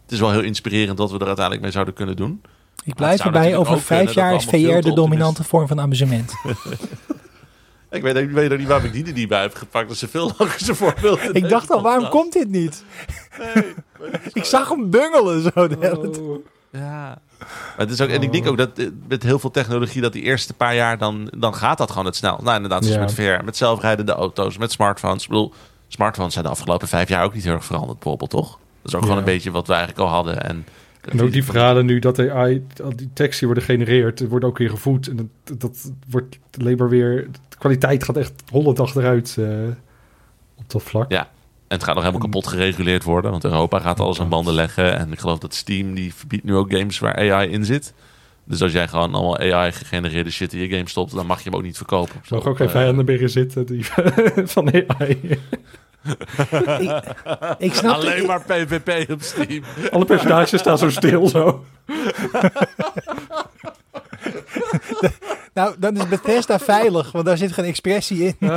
het 0.06 0.14
is 0.14 0.20
wel 0.20 0.30
heel 0.30 0.42
inspirerend 0.42 0.96
dat 0.96 1.10
we 1.10 1.18
er 1.18 1.26
uiteindelijk 1.26 1.62
mee 1.64 1.72
zouden 1.72 1.94
kunnen 1.94 2.16
doen. 2.16 2.42
Ik 2.84 2.94
blijf 2.94 3.24
erbij, 3.24 3.56
over 3.56 3.80
vijf 3.80 4.12
jaar 4.12 4.34
is 4.34 4.44
VR 4.44 4.56
de 4.56 4.78
te 4.80 4.92
dominante 4.92 5.44
vorm 5.44 5.66
van 5.66 5.80
amusement. 5.80 6.32
Ik 7.90 8.02
weet, 8.02 8.16
ik 8.16 8.30
weet 8.30 8.52
ook 8.52 8.58
niet 8.58 8.66
waarom 8.66 8.86
ik 8.86 8.92
die 8.92 9.06
er 9.06 9.12
niet 9.12 9.28
bij 9.28 9.40
heb 9.40 9.54
gepakt. 9.54 9.88
Dat 9.88 9.96
ze 9.96 10.08
veel 10.08 10.32
langer 10.38 10.54
zijn 10.58 10.76
voorbeeld. 10.76 11.20
ik 11.36 11.48
dacht 11.48 11.70
al, 11.70 11.82
waarom 11.82 12.08
komt 12.08 12.32
dit 12.32 12.48
niet? 12.48 12.84
Nee, 13.38 13.64
Ik 14.32 14.44
zag 14.44 14.68
hem 14.68 14.90
bungelen 14.90 15.42
zo 15.42 15.68
de 15.68 15.76
hele 15.80 16.00
tijd. 16.00 16.18
Oh. 16.20 16.44
Ja. 16.70 17.18
Maar 17.38 17.74
het 17.76 17.90
is 17.90 18.00
ook, 18.00 18.08
en 18.08 18.22
ik 18.22 18.32
denk 18.32 18.46
ook 18.46 18.56
dat 18.56 18.78
eh, 18.78 18.86
met 19.08 19.22
heel 19.22 19.38
veel 19.38 19.50
technologie, 19.50 20.00
dat 20.02 20.12
die 20.12 20.22
eerste 20.22 20.54
paar 20.54 20.74
jaar, 20.74 20.98
dan, 20.98 21.32
dan 21.38 21.54
gaat 21.54 21.78
dat 21.78 21.90
gewoon 21.90 22.06
het 22.06 22.16
snel. 22.16 22.38
Nou, 22.42 22.54
inderdaad, 22.56 22.86
Ja. 22.86 22.98
met 23.00 23.14
VR, 23.14 23.44
met 23.44 23.56
zelfrijdende 23.56 24.12
auto's, 24.12 24.58
met 24.58 24.72
smartphones. 24.72 25.22
Ik 25.22 25.28
bedoel, 25.28 25.52
smartphones 25.88 26.32
zijn 26.32 26.44
de 26.44 26.50
afgelopen 26.50 26.88
vijf 26.88 27.08
jaar 27.08 27.24
ook 27.24 27.34
niet 27.34 27.44
heel 27.44 27.52
erg 27.52 27.64
veranderd, 27.64 27.98
bijvoorbeeld, 27.98 28.30
toch? 28.30 28.58
Dat 28.86 28.94
is 28.94 29.00
ook 29.00 29.02
gewoon 29.02 29.18
een 29.18 29.34
beetje 29.34 29.50
wat 29.50 29.66
we 29.66 29.72
eigenlijk 29.72 30.02
al 30.02 30.14
hadden. 30.14 30.42
En, 30.42 30.66
En 31.00 31.22
ook 31.22 31.32
die 31.32 31.44
verhalen 31.44 31.86
nu 31.86 31.98
dat 31.98 32.18
AI, 32.18 32.66
al 32.82 32.96
die 32.96 33.10
teksten 33.12 33.38
die 33.38 33.46
worden 33.46 33.64
gegenereerd, 33.64 34.28
worden 34.28 34.48
ook 34.48 34.58
weer 34.58 34.70
gevoed. 34.70 35.08
En 35.08 35.30
dat, 35.44 35.60
dat 35.60 35.92
wordt 36.08 36.38
maar 36.76 36.88
weer, 36.88 37.26
de 37.48 37.56
kwaliteit 37.58 38.04
gaat 38.04 38.16
echt 38.16 38.32
hollend 38.50 38.80
achteruit 38.80 39.36
eh, 39.38 39.46
op 40.54 40.70
dat 40.70 40.82
vlak. 40.82 41.10
Ja. 41.10 41.20
En 41.68 41.76
het 41.76 41.84
gaat 41.84 41.94
nog 41.94 42.04
helemaal 42.04 42.26
kapot 42.26 42.46
gereguleerd 42.46 43.02
worden, 43.02 43.30
want 43.30 43.44
Europa 43.44 43.78
gaat 43.78 44.00
alles 44.00 44.20
aan 44.20 44.28
banden 44.28 44.54
leggen. 44.54 44.98
En 44.98 45.12
ik 45.12 45.18
geloof 45.18 45.38
dat 45.38 45.54
Steam, 45.54 45.94
die 45.94 46.14
verbiedt 46.14 46.44
nu 46.44 46.54
ook 46.54 46.72
games 46.72 46.98
waar 46.98 47.16
AI 47.16 47.50
in 47.50 47.64
zit. 47.64 47.94
Dus 48.44 48.62
als 48.62 48.72
jij 48.72 48.88
gewoon 48.88 49.14
allemaal 49.14 49.38
AI-gegenereerde 49.38 50.30
shit 50.30 50.52
in 50.52 50.60
je 50.60 50.68
game 50.68 50.88
stopt, 50.88 51.14
dan 51.14 51.26
mag 51.26 51.42
je 51.42 51.50
hem 51.50 51.58
ook 51.58 51.64
niet 51.64 51.76
verkopen. 51.76 52.14
Er 52.14 52.26
mogen 52.28 52.50
ook 52.50 52.54
Eh, 52.58 52.60
geen 52.60 52.70
vijanden 52.70 53.04
meer 53.04 53.28
zitten 53.28 53.66
die, 53.66 53.84
van 54.54 54.72
AI. 54.72 55.38
Ik 57.58 57.74
snap 57.74 57.94
Alleen 57.94 58.26
maar 58.26 58.42
PvP 58.42 59.10
op 59.10 59.22
Steam. 59.22 59.62
Alle 59.90 60.04
personages 60.04 60.60
staan 60.60 60.78
zo 60.78 60.90
stil 60.90 61.28
zo. 61.28 61.64
Nou, 65.54 65.74
dan 65.78 65.96
is 65.96 66.08
Bethesda 66.08 66.58
veilig, 66.58 67.12
want 67.12 67.24
daar 67.24 67.36
zit 67.36 67.52
geen 67.52 67.64
expressie 67.64 68.24
in. 68.24 68.36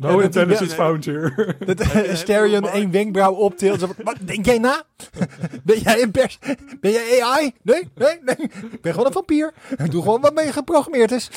No 0.00 0.18
intelligence 0.18 0.64
die- 0.64 0.74
found 0.74 1.04
here. 1.04 1.54
Dat 1.66 1.80
Asterion 2.12 2.68
één 2.68 2.90
wenkbrauw 2.90 3.32
optilt. 3.32 3.80
Wat 3.80 4.16
denk 4.20 4.44
jij 4.46 4.58
na? 4.58 4.82
Ben 5.64 5.78
jij 5.78 6.02
een 6.02 6.10
pers? 6.10 6.38
Ben 6.80 6.90
jij 6.92 7.22
AI? 7.22 7.52
Nee, 7.62 7.88
nee, 7.94 8.18
nee. 8.24 8.36
Ik 8.72 8.80
ben 8.80 8.92
gewoon 8.92 9.06
een 9.06 9.12
vampier. 9.12 9.52
Ik 9.84 9.90
doe 9.90 10.02
gewoon 10.02 10.20
wat 10.20 10.34
mee 10.34 10.52
geprogrammeerd 10.52 11.10
is. 11.12 11.30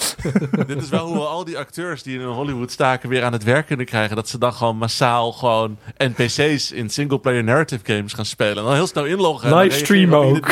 Dit 0.68 0.82
is 0.82 0.90
wel 0.90 1.06
hoe 1.08 1.16
we 1.16 1.22
al 1.26 1.44
die 1.46 1.58
acteurs 1.58 2.04
die 2.04 2.20
in 2.20 2.26
Hollywood 2.26 2.72
staken 2.72 3.10
weer 3.10 3.24
aan 3.24 3.34
het 3.34 3.44
werk 3.44 3.68
kunnen 3.68 3.86
krijgen. 3.86 4.16
Dat 4.16 4.30
ze 4.30 4.38
dan 4.38 4.54
gewoon 4.54 4.78
massaal 4.78 5.32
gewoon 5.32 5.78
NPC's 5.98 6.72
in 6.72 6.90
single-player 6.90 7.44
narrative 7.44 7.94
games 7.94 8.14
gaan 8.14 8.26
spelen. 8.26 8.58
En 8.58 8.64
dan 8.64 8.74
heel 8.74 8.88
snel 8.88 9.06
inloggen. 9.06 9.50
ieder 9.96 10.16
ook. 10.16 10.52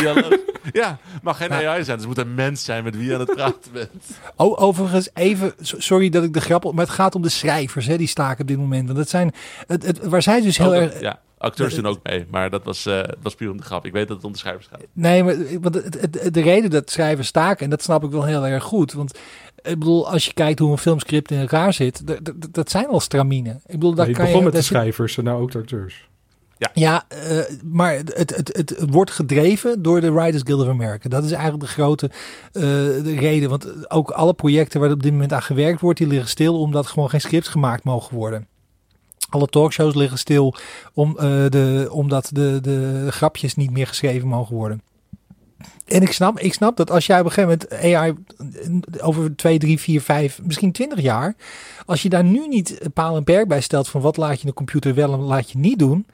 Ja, 0.73 0.97
mag 1.21 1.37
geen 1.37 1.51
AI 1.51 1.83
zijn. 1.83 1.97
Dus 1.97 2.05
het 2.05 2.15
moet 2.15 2.17
een 2.17 2.35
mens 2.35 2.63
zijn 2.63 2.83
met 2.83 2.95
wie 2.97 3.05
je 3.07 3.13
aan 3.13 3.19
het 3.19 3.35
praten 3.35 3.71
bent. 3.71 3.89
Oh, 4.35 4.61
overigens, 4.61 5.09
even, 5.13 5.53
so- 5.61 5.79
sorry 5.79 6.09
dat 6.09 6.23
ik 6.23 6.33
de 6.33 6.41
grap 6.41 6.65
op, 6.65 6.73
maar 6.73 6.85
het 6.85 6.93
gaat 6.93 7.15
om 7.15 7.21
de 7.21 7.29
schrijvers, 7.29 7.85
hè, 7.85 7.97
die 8.01 8.09
staken 8.09 8.41
op 8.41 8.47
dit 8.47 8.57
moment. 8.57 8.85
Want 8.85 8.97
dat 8.97 9.09
zijn, 9.09 9.31
het, 9.67 9.85
het, 9.85 9.99
waar 10.07 10.21
zij 10.21 10.41
dus 10.41 10.57
heel 10.57 10.75
erg, 10.75 10.99
ja, 11.01 11.19
acteurs 11.37 11.75
doen 11.75 11.85
ook 11.87 11.99
mee. 12.03 12.25
Maar 12.31 12.49
dat 12.49 12.63
was, 12.63 12.85
eh, 12.85 12.93
dat 12.95 13.15
was 13.21 13.35
puur 13.35 13.51
om 13.51 13.57
de 13.57 13.63
grap. 13.63 13.85
Ik 13.85 13.91
weet 13.91 14.07
dat 14.07 14.17
het 14.17 14.25
om 14.25 14.31
de 14.31 14.37
schrijvers 14.37 14.67
gaat. 14.67 14.81
Nee, 14.93 15.23
maar 15.23 15.35
want 15.61 15.75
het, 15.75 16.01
het- 16.01 16.33
de 16.33 16.41
reden 16.41 16.69
dat 16.69 16.89
schrijvers 16.91 17.27
staken, 17.27 17.63
en 17.63 17.69
dat 17.69 17.81
snap 17.83 18.03
ik 18.03 18.11
wel 18.11 18.25
heel 18.25 18.45
erg 18.47 18.63
goed. 18.63 18.93
Want 18.93 19.19
ik 19.61 19.79
bedoel, 19.79 20.11
als 20.11 20.25
je 20.25 20.33
kijkt 20.33 20.59
hoe 20.59 20.71
een 20.71 20.77
filmscript 20.77 21.31
in 21.31 21.39
elkaar 21.39 21.73
zit, 21.73 22.03
dat 22.51 22.69
zijn 22.69 22.87
al 22.87 22.99
stramine. 22.99 23.49
Ik 23.65 23.71
bedoel, 23.71 23.93
daar 23.93 24.07
Je 24.07 24.13
kan 24.13 24.23
begon 24.25 24.39
je. 24.39 24.45
met 24.45 24.53
de 24.53 24.61
schrijvers 24.61 25.17
en 25.17 25.23
nou 25.23 25.41
ook 25.41 25.51
de 25.51 25.57
acteurs. 25.57 26.09
Ja, 26.73 27.03
eh, 27.07 27.39
maar 27.63 27.93
het, 27.93 28.35
het, 28.35 28.49
het, 28.57 28.75
wordt 28.89 29.11
gedreven 29.11 29.81
door 29.81 30.01
de 30.01 30.11
Writers 30.11 30.43
Guild 30.45 30.61
of 30.61 30.67
America. 30.67 31.09
Dat 31.09 31.23
is 31.23 31.31
eigenlijk 31.31 31.63
de 31.63 31.69
grote 31.69 32.09
eh, 32.51 32.61
de 33.03 33.15
reden. 33.19 33.49
Want 33.49 33.91
ook 33.91 34.09
alle 34.09 34.33
projecten 34.33 34.79
waar 34.79 34.91
op 34.91 35.03
dit 35.03 35.11
moment 35.11 35.33
aan 35.33 35.41
gewerkt 35.41 35.81
wordt, 35.81 35.99
die 35.99 36.07
liggen 36.07 36.29
stil 36.29 36.59
omdat 36.59 36.87
gewoon 36.87 37.09
geen 37.09 37.21
scripts 37.21 37.47
gemaakt 37.47 37.83
mogen 37.83 38.15
worden. 38.15 38.47
Alle 39.29 39.47
talkshows 39.47 39.95
liggen 39.95 40.17
stil 40.17 40.55
om, 40.93 41.17
eh, 41.17 41.25
de, 41.49 41.87
omdat 41.91 42.29
de, 42.33 42.59
de 42.61 43.07
grapjes 43.09 43.55
niet 43.55 43.71
meer 43.71 43.87
geschreven 43.87 44.27
mogen 44.27 44.55
worden. 44.55 44.81
En 45.85 46.01
ik 46.01 46.11
snap, 46.11 46.39
ik 46.39 46.53
snap 46.53 46.77
dat 46.77 46.91
als 46.91 47.05
jij 47.05 47.19
op 47.19 47.25
een 47.25 47.31
gegeven 47.31 47.67
moment 47.71 47.95
AI 47.95 48.13
over 49.01 49.35
2, 49.35 49.57
3, 49.57 49.79
4, 49.79 50.01
5, 50.01 50.39
misschien 50.43 50.71
20 50.71 51.01
jaar. 51.01 51.35
Als 51.85 52.01
je 52.01 52.09
daar 52.09 52.23
nu 52.23 52.47
niet 52.47 52.83
een 52.83 52.91
paal 52.91 53.15
en 53.15 53.23
perk 53.23 53.47
bij 53.47 53.61
stelt 53.61 53.87
van 53.87 54.01
wat 54.01 54.17
laat 54.17 54.39
je 54.41 54.47
de 54.47 54.53
computer 54.53 54.93
wel 54.93 55.13
en 55.13 55.19
wat 55.19 55.27
laat 55.27 55.51
je 55.51 55.57
niet 55.57 55.79
doen 55.79 56.05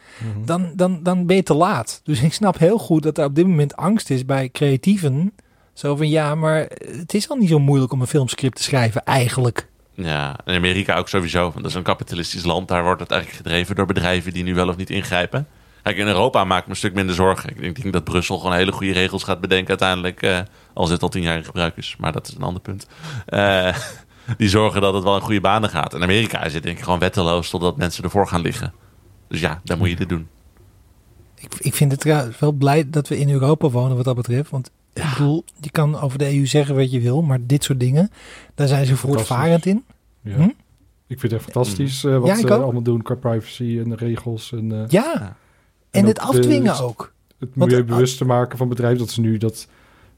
dan, 0.46 0.72
dan, 0.76 1.04
dan 1.04 1.26
ben 1.26 1.36
je 1.36 1.44
te 1.44 1.54
laat. 1.54 2.02
Dus 2.04 2.22
ik 2.22 2.34
snap 2.34 2.58
heel 2.58 2.78
goed 2.78 3.04
dat 3.04 3.18
er 3.18 3.26
op 3.26 3.36
dit 3.36 3.48
moment 3.48 3.76
angst 3.76 4.10
is 4.10 4.26
bij 4.26 4.50
creatieven. 4.50 5.34
Zo 5.74 5.96
van 5.96 6.10
ja, 6.10 6.36
maar 6.36 6.70
het 6.78 7.14
is 7.14 7.30
al 7.30 7.36
niet 7.36 7.50
zo 7.50 7.60
moeilijk 7.60 7.92
om 7.92 8.02
een 8.02 8.08
filmscript 8.08 8.56
te 8.56 8.64
schrijven, 8.64 9.04
eigenlijk. 9.04 9.68
Ja, 9.94 10.36
in 10.46 10.56
Amerika 10.56 10.98
ook 10.98 11.10
sowieso. 11.10 11.42
Want 11.42 11.56
dat 11.56 11.66
is 11.66 11.74
een 11.74 11.84
kapitalistisch 11.84 12.44
land. 12.44 12.68
Daar 12.68 12.84
wordt 12.84 13.02
het 13.02 13.12
eigenlijk 13.12 13.44
gedreven 13.44 13.76
door 13.76 13.86
bedrijven 13.86 14.34
die 14.34 14.44
nu 14.44 14.54
wel 14.54 14.68
of 14.68 14.78
niet 14.78 14.90
ingrijpen. 14.90 15.48
Kijk, 15.88 16.00
in 16.00 16.08
Europa 16.08 16.44
maak 16.44 16.60
ik 16.60 16.66
me 16.66 16.72
een 16.72 16.78
stuk 16.78 16.94
minder 16.94 17.16
zorgen. 17.16 17.50
Ik 17.50 17.60
denk, 17.60 17.76
ik 17.78 17.82
denk 17.82 17.94
dat 17.94 18.04
Brussel 18.04 18.38
gewoon 18.38 18.56
hele 18.56 18.72
goede 18.72 18.94
regels 18.94 19.24
gaat 19.24 19.42
bedenken 19.42 19.68
uiteindelijk. 19.70 20.22
eh 20.22 20.40
als 20.74 20.90
dit 20.90 21.02
al 21.02 21.10
tien 21.10 21.22
jaar 21.22 21.38
in 21.38 21.44
gebruik 21.46 21.78
is. 21.78 21.96
Maar 22.00 22.12
dat 22.12 22.28
is 22.28 22.36
een 22.36 22.42
ander 22.42 22.62
punt. 22.62 22.88
Eh, 23.26 23.76
die 24.38 24.50
zorgen 24.50 24.82
dat 24.82 24.94
het 24.94 25.04
wel 25.04 25.16
in 25.16 25.22
goede 25.22 25.42
banen 25.42 25.70
gaat. 25.70 25.94
In 25.94 26.04
Amerika 26.04 26.44
is 26.44 26.54
het 26.54 26.64
denk 26.64 26.78
ik 26.78 26.84
gewoon 26.84 27.00
wetteloos 27.00 27.50
totdat 27.50 27.78
mensen 27.78 28.04
ervoor 28.04 28.28
gaan 28.28 28.42
liggen. 28.42 28.74
Dus 29.28 29.40
ja, 29.40 29.62
dan 29.64 29.78
moet 29.78 29.90
je 29.90 29.96
dit 29.96 30.10
doen. 30.10 30.28
Ik, 31.36 31.54
ik 31.60 31.74
vind 31.74 31.92
het 31.92 32.00
trouwens 32.02 32.40
wel 32.40 32.52
blij 32.52 32.90
dat 32.90 33.08
we 33.08 33.18
in 33.20 33.30
Europa 33.30 33.70
wonen 33.70 33.96
wat 33.96 34.06
dat 34.06 34.16
betreft. 34.16 34.50
Want 34.50 34.72
ik 34.94 35.04
bedoel, 35.10 35.44
je 35.60 35.72
kan 35.72 36.00
over 36.00 36.18
de 36.18 36.36
EU 36.38 36.46
zeggen 36.46 36.76
wat 36.76 36.92
je 36.92 37.00
wil, 37.00 37.22
maar 37.22 37.40
dit 37.42 37.64
soort 37.64 37.80
dingen, 37.80 38.10
daar 38.56 38.68
zijn 38.68 38.86
ze 38.86 38.98
voortvarend 38.98 39.66
in. 39.66 39.86
Ja. 40.22 40.36
Hm? 40.36 40.50
Ik 41.08 41.20
vind 41.20 41.32
het 41.32 41.42
fantastisch 41.42 42.04
eh, 42.04 42.18
wat 42.18 42.28
Ja, 42.28 42.36
ze 42.36 42.54
ook. 42.54 42.62
allemaal 42.62 42.82
doen 42.82 43.02
qua 43.02 43.16
privacy 43.16 43.80
en 43.84 43.90
de 43.90 43.96
regels. 43.96 44.52
En, 44.52 44.72
eh, 44.72 44.78
Ja, 44.88 45.14
Ja. 45.20 45.36
En, 45.98 46.02
En 46.02 46.08
het 46.08 46.16
de- 46.16 46.22
afdwingen 46.22 46.80
ook. 46.80 47.12
het 47.40 47.56
milieubewust 47.56 48.18
te 48.18 48.26
maken 48.26 48.58
van 48.58 48.70
bedrijven. 48.70 48.98
Dat 49.00 49.10
ze 49.10 49.22
nu 49.22 49.38
dat 49.38 49.68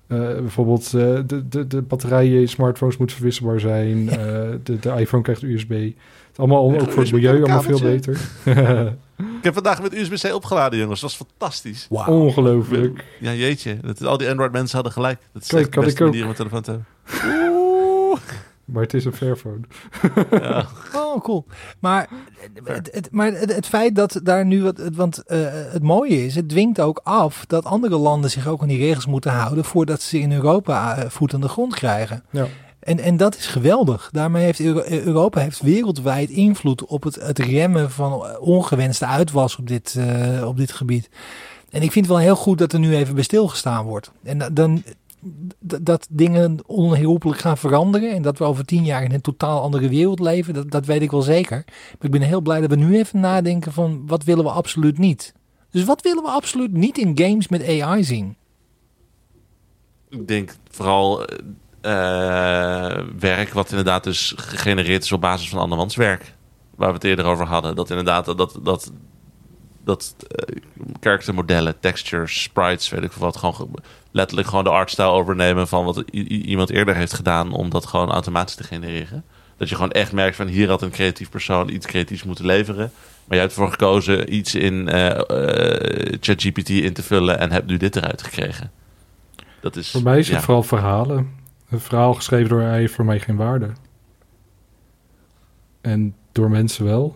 eh, 0.07 0.17
bijvoorbeeld 0.17 0.85
eh, 0.85 0.91
de, 1.25 1.47
de, 1.49 1.67
de 1.67 1.81
batterijen 1.81 2.39
in 2.41 2.49
smartphones 2.49 2.97
moeten 2.97 3.15
verwisselbaar 3.15 3.59
zijn. 3.59 4.09
eh, 4.09 4.17
de, 4.63 4.79
de 4.79 4.93
iPhone 4.97 5.23
krijgt 5.23 5.41
USB. 5.41 5.69
Het 5.69 5.93
is 6.31 6.37
allemaal 6.37 6.63
ook 6.81 6.91
voor 6.91 7.03
het 7.03 7.11
milieu 7.11 7.37
allemaal 7.37 7.61
veel 7.61 7.81
beter. 7.81 8.17
Ik 9.37 9.45
heb 9.45 9.53
vandaag 9.53 9.81
met 9.81 9.93
USB-C 9.95 10.33
opgeladen, 10.33 10.79
jongens. 10.79 11.01
Dat 11.01 11.15
was 11.15 11.27
fantastisch. 11.27 11.87
Wauw. 11.89 12.21
Ongelooflijk. 12.21 13.05
Ja, 13.19 13.33
jeetje. 13.33 13.77
Dat, 13.81 14.05
al 14.05 14.17
die 14.17 14.29
Android-mensen 14.29 14.75
hadden 14.75 14.93
gelijk. 14.93 15.19
Dat 15.33 15.41
is 15.41 15.47
Kijk, 15.47 15.61
echt 15.61 15.69
de 15.71 15.75
kan 15.75 15.85
beste 15.85 15.99
ik 15.99 16.05
ook. 16.05 16.11
manier 16.11 16.23
om 16.25 16.29
een 16.29 16.35
telefoon 16.35 16.61
te 16.61 16.71
hebben. 16.71 17.57
Maar 18.71 18.81
het 18.83 18.93
is 18.93 19.05
een 19.05 19.13
Fairphone. 19.13 19.59
Ja. 20.31 20.65
Oh, 20.95 21.21
cool. 21.23 21.45
Maar, 21.79 22.09
het, 22.63 22.89
het, 22.91 23.07
maar 23.11 23.31
het, 23.31 23.55
het 23.55 23.65
feit 23.65 23.95
dat 23.95 24.19
daar 24.23 24.45
nu 24.45 24.63
wat. 24.63 24.77
het- 24.77 24.95
Want 24.95 25.23
eh, 25.25 25.39
het 25.51 25.83
mooie 25.83 26.25
is, 26.25 26.35
het 26.35 26.49
dwingt 26.49 26.79
ook 26.81 27.01
af 27.03 27.45
dat 27.47 27.65
andere 27.65 27.97
landen 27.97 28.29
zich 28.29 28.47
ook 28.47 28.61
aan 28.61 28.67
die 28.67 28.77
regels 28.77 29.05
moeten 29.05 29.31
houden. 29.31 29.63
voordat 29.65 30.01
ze 30.01 30.19
in 30.19 30.31
Europa 30.31 30.97
eh, 30.97 31.09
voet 31.09 31.33
aan 31.33 31.41
de 31.41 31.47
grond 31.47 31.73
krijgen. 31.75 32.23
Ja. 32.31 32.45
En, 32.79 32.99
en 32.99 33.17
dat 33.17 33.37
is 33.37 33.47
geweldig. 33.47 34.09
Daarmee 34.11 34.43
heeft 34.43 34.59
Euro- 34.59 34.83
Europa 34.89 35.39
heeft 35.41 35.61
wereldwijd 35.61 36.29
invloed 36.29 36.85
op 36.85 37.03
het, 37.03 37.15
het 37.15 37.39
remmen 37.39 37.91
van 37.91 38.37
ongewenste 38.39 39.05
uitwas 39.05 39.55
op 39.57 39.67
dit, 39.67 39.95
eh, 39.97 40.47
op 40.47 40.57
dit 40.57 40.71
gebied. 40.71 41.09
En 41.69 41.81
ik 41.81 41.91
vind 41.91 42.05
het 42.05 42.13
wel 42.15 42.23
heel 42.23 42.35
goed 42.35 42.57
dat 42.57 42.73
er 42.73 42.79
nu 42.79 42.95
even 42.95 43.13
bij 43.15 43.23
stilgestaan 43.23 43.85
wordt. 43.85 44.11
En 44.23 44.37
da- 44.37 44.49
dan 44.49 44.83
dat 45.59 46.07
dingen 46.09 46.57
onherroepelijk 46.65 47.39
gaan 47.39 47.57
veranderen. 47.57 48.11
En 48.11 48.21
dat 48.21 48.37
we 48.37 48.43
over 48.43 48.65
tien 48.65 48.85
jaar 48.85 49.03
in 49.03 49.13
een 49.13 49.21
totaal 49.21 49.61
andere 49.61 49.89
wereld 49.89 50.19
leven. 50.19 50.53
Dat, 50.53 50.71
dat 50.71 50.85
weet 50.85 51.01
ik 51.01 51.11
wel 51.11 51.21
zeker. 51.21 51.63
Maar 51.67 51.97
ik 51.99 52.11
ben 52.11 52.21
heel 52.21 52.41
blij 52.41 52.61
dat 52.61 52.69
we 52.69 52.75
nu 52.75 52.97
even 52.97 53.19
nadenken 53.19 53.73
van 53.73 54.03
wat 54.07 54.23
willen 54.23 54.43
we 54.43 54.51
absoluut 54.51 54.97
niet. 54.97 55.33
Dus 55.71 55.83
wat 55.83 56.01
willen 56.01 56.23
we 56.23 56.29
absoluut 56.29 56.73
niet 56.73 56.97
in 56.97 57.17
games 57.17 57.47
met 57.47 57.67
AI 57.67 58.03
zien? 58.03 58.35
Ik 60.09 60.27
denk 60.27 60.55
vooral 60.69 61.25
eh, 61.25 61.37
eh, 61.81 63.05
werk 63.19 63.53
wat 63.53 63.69
inderdaad 63.69 64.03
dus 64.03 64.33
gegenereerd 64.35 65.03
is 65.03 65.11
op 65.11 65.21
basis 65.21 65.49
van 65.49 65.59
andermans 65.59 65.95
werk. 65.95 66.33
Waar 66.75 66.87
we 66.87 66.93
het 66.93 67.03
eerder 67.03 67.25
over 67.25 67.45
hadden. 67.45 67.75
Dat 67.75 67.89
inderdaad 67.89 68.25
dat, 68.25 68.59
dat, 68.63 68.91
dat, 69.83 70.15
eh, 70.35 70.55
karaktermodellen, 70.99 71.79
textures, 71.79 72.41
sprites, 72.41 72.89
weet 72.89 73.03
ik 73.03 73.11
veel 73.11 73.21
wat. 73.21 73.37
Gewoon 73.37 73.55
ge- 73.55 73.67
letterlijk 74.11 74.47
gewoon 74.47 74.63
de 74.63 74.69
artstyle 74.69 75.07
overnemen 75.07 75.67
van 75.67 75.85
wat 75.85 75.97
iemand 76.11 76.69
eerder 76.69 76.95
heeft 76.95 77.13
gedaan. 77.13 77.51
Om 77.51 77.69
dat 77.69 77.85
gewoon 77.85 78.11
automatisch 78.11 78.55
te 78.55 78.63
genereren. 78.63 79.23
Dat 79.57 79.69
je 79.69 79.75
gewoon 79.75 79.91
echt 79.91 80.11
merkt 80.11 80.35
van 80.35 80.47
hier 80.47 80.69
had 80.69 80.81
een 80.81 80.89
creatief 80.91 81.29
persoon 81.29 81.69
iets 81.69 81.85
creatiefs 81.85 82.23
moeten 82.23 82.45
leveren. 82.45 82.91
Maar 83.25 83.37
je 83.37 83.43
hebt 83.43 83.51
ervoor 83.55 83.71
gekozen 83.71 84.33
iets 84.33 84.55
in 84.55 84.87
eh, 84.89 85.09
eh, 85.09 86.17
ChatGPT 86.19 86.69
in 86.69 86.93
te 86.93 87.03
vullen 87.03 87.39
en 87.39 87.51
hebt 87.51 87.67
nu 87.67 87.77
dit 87.77 87.95
eruit 87.95 88.23
gekregen. 88.23 88.71
Dat 89.61 89.75
is, 89.75 89.91
Voor 89.91 90.03
mij 90.03 90.19
is 90.19 90.29
het 90.29 90.41
vooral 90.43 90.63
verhalen. 90.63 91.29
Een 91.69 91.79
verhaal 91.79 92.13
geschreven 92.13 92.49
door 92.49 92.63
AI 92.63 92.79
heeft 92.79 92.93
voor 92.93 93.05
mij 93.05 93.19
geen 93.19 93.35
waarde. 93.35 93.69
En 95.81 96.15
door 96.31 96.49
mensen 96.49 96.85
wel. 96.85 97.15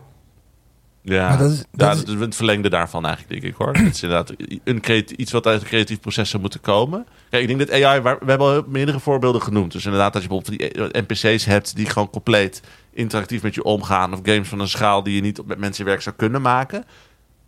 Ja, 1.06 1.28
Maar 1.30 1.38
dat 1.38 1.52
is- 1.52 1.58
dat 1.58 1.68
ja, 1.72 1.92
is- 1.92 2.06
dat 2.06 2.16
is 2.16 2.22
het 2.22 2.36
verlengde 2.36 2.70
daarvan 2.70 3.06
eigenlijk, 3.06 3.42
denk 3.42 3.54
ik 3.54 3.60
hoor. 3.60 3.74
Het 3.74 3.96
is 3.96 4.04
inderdaad 4.04 4.34
een 4.63 4.82
creati- 4.82 5.16
iets 5.16 5.32
wat 5.32 5.48
uit 5.48 5.62
een 5.62 5.68
creatief 5.68 6.00
proces 6.00 6.30
zou 6.30 6.42
moeten 6.42 6.62
komen. 6.62 7.06
Kijk, 7.30 7.42
ik 7.42 7.48
denk 7.58 7.60
dat 7.70 7.82
AI, 7.84 8.00
waar, 8.02 8.18
we 8.20 8.26
hebben 8.30 8.48
al 8.48 8.63
meerdere 8.68 9.00
voorbeelden 9.00 9.42
genoemd. 9.42 9.72
Dus 9.72 9.84
inderdaad, 9.86 10.13
als 10.13 10.24
je 10.24 10.30
bijvoorbeeld 10.30 10.60
die 10.92 11.02
NPC's 11.02 11.46
hebt 11.46 11.76
die 11.76 11.86
gewoon 11.86 12.10
compleet 12.10 12.62
interactief 12.94 13.42
met 13.42 13.56
je 13.56 13.63
omgaan. 13.63 14.13
Of 14.13 14.20
games 14.24 14.48
van 14.48 14.60
een 14.60 14.68
schaal 14.68 15.04
die 15.04 15.16
je 15.16 15.22
niet 15.22 15.46
met 15.46 15.58
mensen 15.58 15.86
werk 15.86 16.02
zou 16.02 16.16
kunnen 16.16 16.42
maken. 16.42 16.84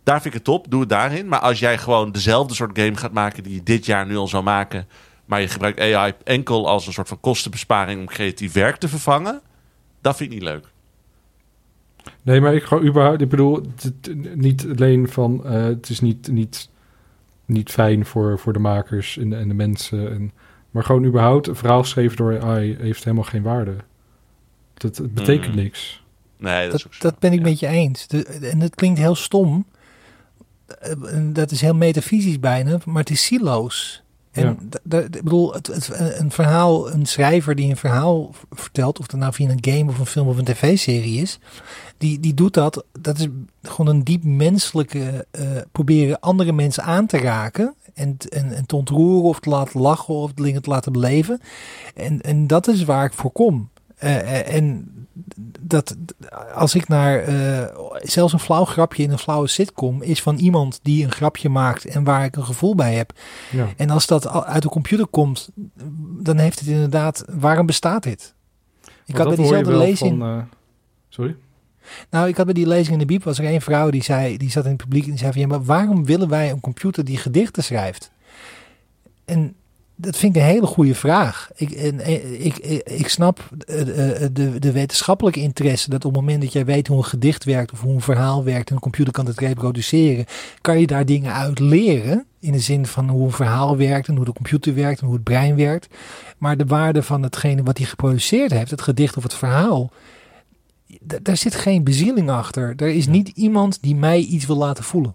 Daar 0.02 0.14
vind 0.22 0.26
ik 0.26 0.32
het 0.32 0.44
top, 0.44 0.66
doe 0.70 0.80
het 0.80 0.88
daarin. 0.88 1.28
Maar 1.28 1.40
als 1.40 1.58
jij 1.58 1.78
gewoon 1.78 2.12
dezelfde 2.12 2.54
soort 2.54 2.78
game 2.78 2.96
gaat 2.96 3.12
maken 3.12 3.42
die 3.42 3.54
je 3.54 3.62
dit 3.62 3.86
jaar 3.86 4.06
nu 4.06 4.16
al 4.16 4.28
zou 4.28 4.42
maken. 4.42 4.88
Maar 5.24 5.40
je 5.40 5.48
gebruikt 5.48 5.80
AI 5.80 6.12
enkel 6.24 6.68
als 6.68 6.86
een 6.86 6.92
soort 6.92 7.08
van 7.08 7.20
kostenbesparing 7.20 8.00
om 8.00 8.06
creatief 8.06 8.52
werk 8.52 8.76
te 8.76 8.88
vervangen. 8.88 9.40
Dat 10.00 10.16
vind 10.16 10.30
ik 10.32 10.38
niet 10.38 10.48
leuk. 10.48 10.64
Nee, 12.26 12.40
maar 12.40 12.54
ik 12.54 12.62
gewoon 12.62 12.86
überhaupt, 12.86 13.20
ik 13.20 13.28
bedoel, 13.28 13.62
niet 14.34 14.66
alleen 14.70 15.08
van, 15.08 15.44
eh, 15.44 15.62
het 15.64 15.88
is 15.88 16.00
niet, 16.00 16.28
niet, 16.28 16.68
niet 17.44 17.70
fijn 17.70 18.06
voor, 18.06 18.38
voor 18.38 18.52
de 18.52 18.58
makers 18.58 19.18
en 19.18 19.30
de, 19.30 19.36
en 19.36 19.48
de 19.48 19.54
mensen. 19.54 20.10
En, 20.10 20.32
maar 20.70 20.84
gewoon 20.84 21.04
überhaupt, 21.04 21.46
een 21.46 21.56
verhaal 21.56 21.80
geschreven 21.82 22.16
door 22.16 22.40
AI 22.42 22.76
heeft 22.80 23.04
helemaal 23.04 23.24
geen 23.24 23.42
waarde. 23.42 23.74
Dat, 24.74 24.96
het 24.96 25.14
betekent 25.14 25.54
Mm. 25.54 25.60
niks. 25.62 26.04
Nee, 26.36 26.62
dat, 26.62 26.70
Dat, 26.70 26.80
is 26.80 26.86
ook 26.86 26.94
zo. 26.94 27.08
dat 27.08 27.18
ben 27.18 27.32
ik 27.32 27.38
Ja. 27.38 27.44
met 27.44 27.58
je 27.60 27.66
eens. 27.66 28.06
De, 28.06 28.24
en 28.24 28.60
het 28.60 28.74
klinkt 28.74 28.98
heel 28.98 29.14
stom. 29.14 29.66
Eh, 30.66 30.92
Dat 31.32 31.50
is 31.50 31.60
heel 31.60 31.74
metafysisch 31.74 32.40
bijna, 32.40 32.78
maar 32.84 33.00
het 33.02 33.10
is 33.10 33.24
siloos. 33.24 34.02
En 34.36 34.58
Ja. 34.88 34.98
ik 34.98 35.10
bedoel, 35.22 35.52
het, 35.54 35.66
het- 35.66 35.90
een 36.18 36.30
verhaal, 36.30 36.92
een 36.92 37.06
schrijver 37.06 37.54
die 37.54 37.70
een 37.70 37.76
verhaal 37.76 38.30
vertelt, 38.50 38.98
of 38.98 39.06
dat 39.06 39.20
nou 39.20 39.32
via 39.32 39.48
een 39.50 39.58
game 39.74 39.90
of 39.90 39.98
een 39.98 40.06
film 40.06 40.28
of 40.28 40.38
een 40.38 40.44
tv-serie 40.44 41.20
is, 41.20 41.38
die, 41.98 42.20
die 42.20 42.34
doet 42.34 42.54
dat. 42.54 42.84
Dat 43.00 43.18
is 43.18 43.26
gewoon 43.62 43.94
een 43.94 44.04
diep 44.04 44.24
menselijke, 44.24 45.26
eh, 45.30 45.42
proberen 45.72 46.20
andere 46.20 46.52
mensen 46.52 46.82
aan 46.84 47.06
te 47.06 47.18
raken 47.18 47.74
en, 47.94 48.16
en, 48.28 48.52
en 48.52 48.66
te 48.66 48.76
ontroeren 48.76 49.28
of 49.28 49.40
te 49.40 49.48
laten 49.50 49.80
lachen 49.80 50.14
of 50.14 50.32
dingen 50.32 50.62
te 50.62 50.70
laten 50.70 50.92
beleven. 50.92 51.40
En, 51.94 52.20
en 52.20 52.46
dat 52.46 52.66
is 52.68 52.84
waar 52.84 53.04
ik 53.04 53.12
voor 53.12 53.30
kom. 53.32 53.68
Eh, 53.96 54.16
eh, 54.16 54.54
en 54.54 54.90
dat 55.60 55.96
als 56.54 56.74
ik 56.74 56.88
naar 56.88 57.18
eh, 57.18 57.76
zelfs 58.02 58.32
een 58.32 58.38
flauw 58.38 58.64
grapje 58.64 59.02
in 59.02 59.10
een 59.10 59.18
flauwe 59.18 59.46
sitcom 59.46 60.02
is 60.02 60.22
van 60.22 60.36
iemand 60.36 60.80
die 60.82 61.04
een 61.04 61.12
grapje 61.12 61.48
maakt 61.48 61.84
en 61.84 62.04
waar 62.04 62.24
ik 62.24 62.36
een 62.36 62.44
gevoel 62.44 62.74
bij 62.74 62.94
heb. 62.94 63.12
Ja. 63.50 63.68
En 63.76 63.90
als 63.90 64.06
dat 64.06 64.28
uit 64.44 64.62
de 64.62 64.68
computer 64.68 65.06
komt, 65.06 65.48
dan 66.18 66.38
heeft 66.38 66.58
het 66.58 66.68
inderdaad, 66.68 67.24
waarom 67.28 67.66
bestaat 67.66 68.02
dit? 68.02 68.34
Ik 69.04 69.16
had 69.16 69.26
bij 69.26 69.36
diezelfde 69.36 69.76
lezing, 69.76 70.18
van, 70.18 70.48
sorry? 71.08 71.36
nou, 72.10 72.28
ik 72.28 72.36
had 72.36 72.44
bij 72.44 72.54
die 72.54 72.66
lezing 72.66 72.92
in 72.92 72.98
de 72.98 73.06
Biep 73.06 73.24
was 73.24 73.38
er 73.38 73.44
een 73.44 73.60
vrouw 73.60 73.90
die 73.90 74.02
zei, 74.02 74.36
die 74.36 74.50
zat 74.50 74.64
in 74.64 74.70
het 74.70 74.80
publiek 74.80 75.04
en 75.04 75.10
die 75.10 75.18
zei 75.18 75.32
van 75.32 75.40
ja, 75.40 75.46
maar 75.46 75.64
waarom 75.64 76.04
willen 76.04 76.28
wij 76.28 76.50
een 76.50 76.60
computer 76.60 77.04
die 77.04 77.16
gedichten 77.18 77.64
schrijft? 77.64 78.10
En 79.24 79.54
dat 79.96 80.16
vind 80.16 80.36
ik 80.36 80.42
een 80.42 80.48
hele 80.48 80.66
goede 80.66 80.94
vraag. 80.94 81.50
Ik, 81.54 81.70
en, 81.70 82.06
ik, 82.44 82.56
ik, 82.56 82.82
ik 82.84 83.08
snap 83.08 83.48
eh, 83.66 84.24
eh, 84.24 84.30
de, 84.32 84.58
de 84.58 84.72
wetenschappelijke 84.72 85.40
interesse 85.40 85.90
dat 85.90 86.04
op 86.04 86.12
het 86.12 86.20
moment 86.20 86.42
dat 86.42 86.52
jij 86.52 86.64
weet 86.64 86.86
hoe 86.86 86.96
een 86.96 87.04
gedicht 87.04 87.44
werkt 87.44 87.72
of 87.72 87.80
hoe 87.80 87.94
een 87.94 88.00
verhaal 88.00 88.44
werkt 88.44 88.68
en 88.68 88.74
een 88.74 88.80
computer 88.80 89.12
kan 89.12 89.26
het 89.26 89.38
reproduceren, 89.38 90.24
kan 90.60 90.80
je 90.80 90.86
daar 90.86 91.04
dingen 91.04 91.32
uit 91.32 91.58
leren. 91.58 92.24
In 92.40 92.52
de 92.52 92.58
zin 92.58 92.86
van 92.86 93.08
hoe 93.08 93.24
een 93.24 93.32
verhaal 93.32 93.76
werkt 93.76 94.08
en 94.08 94.16
hoe 94.16 94.24
de 94.24 94.32
computer 94.32 94.74
werkt 94.74 95.00
en 95.00 95.06
hoe 95.06 95.14
het 95.14 95.24
brein 95.24 95.56
werkt. 95.56 95.88
Maar 96.38 96.56
de 96.56 96.66
waarde 96.66 97.02
van 97.02 97.22
hetgene 97.22 97.62
wat 97.62 97.78
hij 97.78 97.86
geproduceerd 97.86 98.50
heeft, 98.50 98.70
het 98.70 98.82
gedicht 98.82 99.16
of 99.16 99.22
het 99.22 99.34
verhaal, 99.34 99.90
daar 101.00 101.36
zit 101.36 101.54
geen 101.54 101.84
bezieling 101.84 102.30
achter. 102.30 102.72
Er 102.76 102.88
is 102.88 103.06
niet 103.06 103.28
iemand 103.28 103.78
die 103.82 103.94
mij 103.94 104.18
iets 104.18 104.46
wil 104.46 104.56
laten 104.56 104.84
voelen. 104.84 105.14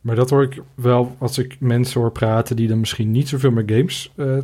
Maar 0.00 0.14
dat 0.14 0.30
hoor 0.30 0.42
ik 0.42 0.62
wel 0.74 1.16
als 1.18 1.38
ik 1.38 1.56
mensen 1.60 2.00
hoor 2.00 2.12
praten 2.12 2.56
die 2.56 2.68
dan 2.68 2.80
misschien 2.80 3.10
niet 3.10 3.28
zoveel 3.28 3.50
met 3.50 3.70
games 3.70 4.12
eh, 4.16 4.38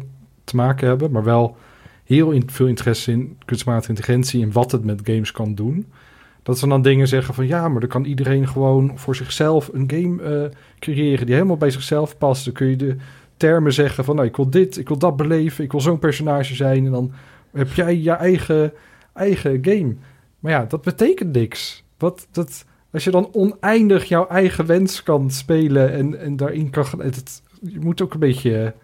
te 0.44 0.56
maken 0.56 0.88
hebben, 0.88 1.10
maar 1.10 1.24
wel 1.24 1.56
heel 2.04 2.34
veel 2.46 2.66
interesse 2.66 3.12
in 3.12 3.38
kunstmatige 3.44 3.88
intelligentie 3.88 4.42
en 4.42 4.52
wat 4.52 4.72
het 4.72 4.84
met 4.84 5.00
games 5.04 5.32
kan 5.32 5.54
doen. 5.54 5.92
Dat 6.42 6.58
ze 6.58 6.68
dan 6.68 6.82
dingen 6.82 7.08
zeggen 7.08 7.34
van 7.34 7.46
ja, 7.46 7.68
maar 7.68 7.80
dan 7.80 7.88
kan 7.88 8.04
iedereen 8.04 8.48
gewoon 8.48 8.98
voor 8.98 9.16
zichzelf 9.16 9.70
een 9.72 9.90
game 9.90 10.22
eh, 10.22 10.56
creëren 10.78 11.26
die 11.26 11.34
helemaal 11.34 11.56
bij 11.56 11.70
zichzelf 11.70 12.18
past. 12.18 12.44
Dan 12.44 12.54
kun 12.54 12.66
je 12.66 12.76
de 12.76 12.96
termen 13.36 13.72
zeggen 13.72 14.04
van 14.04 14.16
nou, 14.16 14.28
ik 14.28 14.36
wil 14.36 14.50
dit, 14.50 14.76
ik 14.76 14.88
wil 14.88 14.98
dat 14.98 15.16
beleven, 15.16 15.64
ik 15.64 15.72
wil 15.72 15.80
zo'n 15.80 15.98
personage 15.98 16.54
zijn 16.54 16.84
en 16.84 16.90
dan 16.90 17.12
heb 17.52 17.72
jij 17.72 18.00
je 18.00 18.10
eigen, 18.10 18.72
eigen 19.12 19.58
game. 19.64 19.94
Maar 20.38 20.52
ja, 20.52 20.64
dat 20.64 20.82
betekent 20.82 21.32
niks. 21.32 21.84
Wat, 21.98 22.26
dat, 22.30 22.64
als 22.94 23.04
je 23.04 23.11
dan 23.11 23.28
oneindig 23.33 24.04
jouw 24.04 24.26
eigen 24.26 24.66
wens 24.66 25.02
kan 25.02 25.30
spelen 25.30 25.92
en, 25.92 26.20
en 26.20 26.37
daarin 26.37 26.70
kan. 26.70 26.87
Het, 26.98 27.42
je 27.61 27.80
moet 27.80 28.02
ook 28.02 28.14
een 28.14 28.20
beetje. 28.20 28.74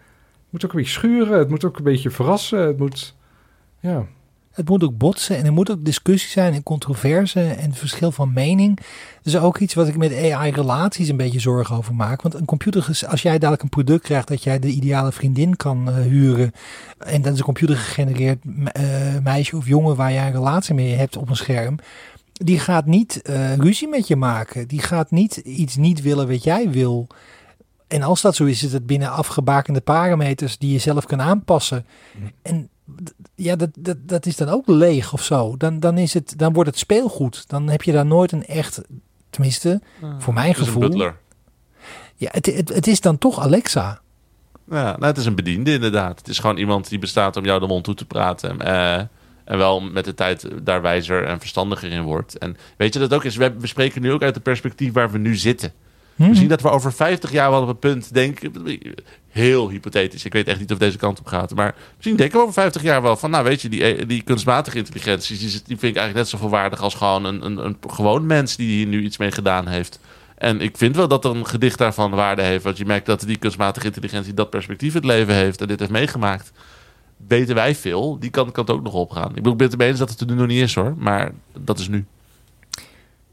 moet 0.49 0.65
ook 0.65 0.71
een 0.71 0.77
beetje 0.77 0.93
schuren. 0.93 1.39
Het 1.39 1.49
moet 1.49 1.65
ook 1.65 1.77
een 1.77 1.83
beetje 1.83 2.09
verrassen. 2.09 2.59
Het 2.59 2.77
moet. 2.77 3.15
Ja. 3.79 4.05
Het 4.51 4.69
moet 4.69 4.83
ook 4.83 4.97
botsen 4.97 5.37
en 5.37 5.45
er 5.45 5.53
moet 5.53 5.71
ook 5.71 5.85
discussie 5.85 6.29
zijn 6.29 6.53
en 6.53 6.63
controverse 6.63 7.41
en 7.41 7.73
verschil 7.73 8.11
van 8.11 8.33
mening. 8.33 8.75
Dat 9.21 9.33
is 9.33 9.37
ook 9.37 9.57
iets 9.57 9.73
wat 9.73 9.87
ik 9.87 9.97
met 9.97 10.13
AI-relaties 10.13 11.09
een 11.09 11.17
beetje 11.17 11.39
zorgen 11.39 11.75
over 11.75 11.95
maak. 11.95 12.21
Want 12.21 12.33
een 12.33 12.45
computer, 12.45 13.05
als 13.09 13.21
jij 13.21 13.37
dadelijk 13.37 13.61
een 13.61 13.69
product 13.69 14.03
krijgt 14.03 14.27
dat 14.27 14.43
jij 14.43 14.59
de 14.59 14.67
ideale 14.67 15.11
vriendin 15.11 15.55
kan 15.55 15.89
eh, 15.89 15.95
huren. 15.95 16.51
En 16.97 17.21
dat 17.21 17.33
is 17.33 17.39
een 17.39 17.45
computer 17.45 17.77
gegenereerd 17.77 18.43
eh, 18.65 18.83
meisje 19.23 19.57
of 19.57 19.67
jongen 19.67 19.95
waar 19.95 20.13
jij 20.13 20.25
een 20.25 20.31
relatie 20.31 20.73
mee 20.73 20.95
hebt 20.95 21.17
op 21.17 21.29
een 21.29 21.35
scherm. 21.35 21.75
Die 22.43 22.59
gaat 22.59 22.85
niet 22.85 23.21
eh, 23.21 23.55
ruzie 23.55 23.87
met 23.87 24.07
je 24.07 24.15
maken. 24.15 24.67
Die 24.67 24.81
gaat 24.81 25.11
niet 25.11 25.35
iets 25.37 25.75
niet 25.75 26.01
willen 26.01 26.27
wat 26.27 26.43
jij 26.43 26.69
wil. 26.69 27.07
En 27.87 28.01
als 28.03 28.21
dat 28.21 28.35
zo 28.35 28.45
is, 28.45 28.63
is 28.63 28.73
het 28.73 28.85
binnen 28.85 29.11
afgebakende 29.11 29.81
parameters 29.81 30.57
die 30.57 30.71
je 30.71 30.79
zelf 30.79 31.05
kan 31.05 31.21
aanpassen. 31.21 31.85
En 32.41 32.69
ja, 33.35 33.55
dat, 33.55 33.69
dat, 33.79 33.97
dat 34.01 34.25
is 34.25 34.35
dan 34.35 34.47
ook 34.49 34.67
leeg 34.67 35.13
of 35.13 35.23
zo. 35.23 35.57
Dan, 35.57 35.79
dan, 35.79 35.97
is 35.97 36.13
het, 36.13 36.33
dan 36.37 36.53
wordt 36.53 36.69
het 36.69 36.79
speelgoed. 36.79 37.43
Dan 37.47 37.69
heb 37.69 37.81
je 37.81 37.91
daar 37.91 38.05
nooit 38.05 38.31
een 38.31 38.45
echt, 38.45 38.81
tenminste, 39.29 39.81
voor 40.19 40.33
mijn 40.33 40.47
Het 40.47 40.57
is 40.57 40.61
een 40.67 40.71
gevoel. 40.73 40.89
butler. 40.89 41.17
Ja, 42.15 42.29
het, 42.31 42.45
het, 42.45 42.69
het 42.69 42.87
is 42.87 43.01
dan 43.01 43.17
toch 43.17 43.39
Alexa. 43.39 44.01
Ja, 44.69 44.83
nou, 44.83 45.05
het 45.05 45.17
is 45.17 45.25
een 45.25 45.35
bediende 45.35 45.73
inderdaad. 45.73 46.17
Het 46.17 46.27
is 46.27 46.39
gewoon 46.39 46.57
iemand 46.57 46.89
die 46.89 46.99
bestaat 46.99 47.37
om 47.37 47.45
jou 47.45 47.59
de 47.59 47.67
mond 47.67 47.83
toe 47.83 47.93
te 47.95 48.05
praten. 48.05 48.59
eh, 48.61 49.05
en 49.51 49.57
wel 49.57 49.81
met 49.81 50.05
de 50.05 50.13
tijd 50.13 50.47
daar 50.63 50.81
wijzer 50.81 51.23
en 51.23 51.39
verstandiger 51.39 51.91
in 51.91 52.01
wordt. 52.01 52.37
En 52.37 52.57
weet 52.77 52.93
je 52.93 52.99
dat 52.99 53.13
ook 53.13 53.23
is? 53.23 53.35
We, 53.35 53.53
we 53.59 53.67
spreken 53.67 54.01
nu 54.01 54.11
ook 54.11 54.21
uit 54.21 54.33
het 54.33 54.43
perspectief 54.43 54.93
waar 54.93 55.11
we 55.11 55.17
nu 55.17 55.35
zitten. 55.35 55.73
Hm? 56.15 56.27
Misschien 56.27 56.49
dat 56.49 56.61
we 56.61 56.69
over 56.69 56.93
50 56.93 57.31
jaar 57.31 57.51
wel 57.51 57.61
op 57.61 57.67
een 57.67 57.79
punt 57.79 58.13
denken. 58.13 58.53
Heel 59.29 59.69
hypothetisch. 59.69 60.25
Ik 60.25 60.33
weet 60.33 60.47
echt 60.47 60.59
niet 60.59 60.71
of 60.71 60.77
deze 60.77 60.97
kant 60.97 61.19
op 61.19 61.27
gaat. 61.27 61.55
Maar 61.55 61.75
misschien 61.95 62.15
denken 62.15 62.37
we 62.37 62.43
over 62.43 62.61
50 62.61 62.81
jaar 62.81 63.01
wel 63.01 63.15
van. 63.15 63.29
Nou, 63.29 63.43
weet 63.43 63.61
je, 63.61 63.69
die, 63.69 64.05
die 64.05 64.21
kunstmatige 64.21 64.77
intelligentie. 64.77 65.37
Die, 65.37 65.49
die 65.49 65.61
vind 65.65 65.81
ik 65.81 65.83
eigenlijk 65.83 66.15
net 66.15 66.27
zoveel 66.27 66.49
waardig 66.49 66.81
als 66.81 66.95
gewoon 66.95 67.25
een, 67.25 67.45
een, 67.45 67.65
een 67.65 67.77
gewoon 67.89 68.25
mens 68.25 68.55
die 68.55 68.67
hier 68.67 68.87
nu 68.87 69.03
iets 69.03 69.17
mee 69.17 69.31
gedaan 69.31 69.67
heeft. 69.67 69.99
En 70.35 70.61
ik 70.61 70.77
vind 70.77 70.95
wel 70.95 71.07
dat 71.07 71.25
een 71.25 71.45
gedicht 71.45 71.77
daarvan 71.77 72.11
waarde 72.11 72.41
heeft. 72.41 72.63
Want 72.63 72.77
je 72.77 72.85
merkt 72.85 73.05
dat 73.05 73.21
die 73.21 73.37
kunstmatige 73.37 73.85
intelligentie 73.85 74.33
dat 74.33 74.49
perspectief 74.49 74.93
het 74.93 75.05
leven 75.05 75.33
heeft. 75.33 75.61
En 75.61 75.67
dit 75.67 75.79
heeft 75.79 75.91
meegemaakt. 75.91 76.51
Weten 77.27 77.55
wij 77.55 77.75
veel. 77.75 78.19
Die 78.19 78.29
kant 78.29 78.51
kan 78.51 78.65
het 78.65 78.73
ook 78.73 78.83
nog 78.83 78.93
opgaan. 78.93 79.29
Ik 79.29 79.35
bedoel, 79.35 79.51
ik 79.51 79.57
ben 79.57 79.67
het 79.67 79.75
ermee 79.75 79.89
eens 79.89 79.99
dat 79.99 80.09
het 80.09 80.19
er 80.19 80.25
nu 80.25 80.33
nog 80.33 80.47
niet 80.47 80.61
is 80.61 80.75
hoor. 80.75 80.95
Maar 80.97 81.31
dat 81.59 81.79
is 81.79 81.87
nu. 81.87 82.05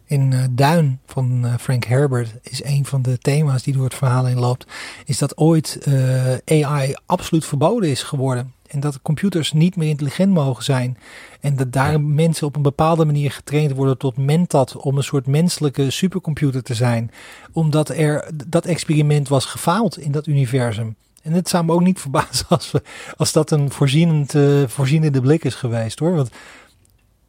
In 0.09 0.33
eh, 0.33 0.45
Duin 0.51 1.01
van 1.07 1.41
eh, 1.45 1.55
Frank 1.61 1.85
Herbert 1.85 2.35
is 2.43 2.65
een 2.65 2.85
van 2.85 3.03
de 3.03 3.19
thema's 3.19 3.63
die 3.63 3.75
door 3.75 3.85
het 3.85 3.95
verhaal 3.95 4.25
heen 4.25 4.39
loopt. 4.39 4.67
Is 5.05 5.19
dat 5.19 5.37
ooit 5.37 5.79
eh, 5.83 6.65
AI 6.65 6.95
absoluut 7.07 7.45
verboden 7.45 7.91
is 7.91 8.03
geworden. 8.03 8.53
En 8.67 8.81
dat 8.81 9.03
computers 9.03 9.53
niet 9.53 9.77
meer 9.77 9.89
intelligent 9.89 10.33
mogen 10.33 10.65
zijn. 10.65 10.99
En 11.41 11.57
dat 11.57 11.73
daar 11.73 12.01
mensen 12.01 12.47
op 12.47 12.57
een 12.57 12.63
bepaalde 12.63 13.05
manier 13.05 13.31
getraind 13.31 13.73
worden 13.73 13.99
tot 13.99 14.17
mentat. 14.17 14.77
Om 14.77 14.97
een 14.97 15.03
soort 15.03 15.27
menselijke 15.27 15.91
supercomputer 15.91 16.63
te 16.63 16.75
zijn. 16.75 17.11
Omdat 17.53 17.89
er 17.89 18.31
dat 18.47 18.65
experiment 18.65 19.29
was 19.29 19.45
gefaald 19.45 19.99
in 19.99 20.13
dat 20.13 20.27
universum. 20.27 20.97
En 21.29 21.35
het 21.35 21.49
zou 21.49 21.65
me 21.65 21.73
ook 21.73 21.81
niet 21.81 22.01
verbazen 22.01 22.47
als, 22.57 22.71
we, 22.71 22.83
als 23.17 23.33
dat 23.33 23.51
een 23.51 23.71
voorzienend, 23.71 24.35
eh, 24.35 24.63
voorzienende 24.67 25.21
blik 25.21 25.45
is 25.45 25.55
geweest 25.55 25.99
hoor. 25.99 26.15
Want 26.15 26.31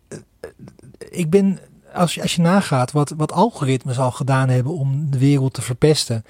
eh, 0.07 0.17
ik 1.09 1.29
ben 1.29 1.59
als 1.93 2.13
je, 2.13 2.21
als 2.21 2.35
je 2.35 2.41
nagaat 2.41 2.91
wat, 2.91 3.13
wat 3.17 3.31
algoritmes 3.31 3.99
al 3.99 4.11
gedaan 4.11 4.49
hebben 4.49 4.73
om 4.73 5.11
de 5.11 5.17
wereld 5.17 5.53
te 5.53 5.61
verpesten. 5.61 6.25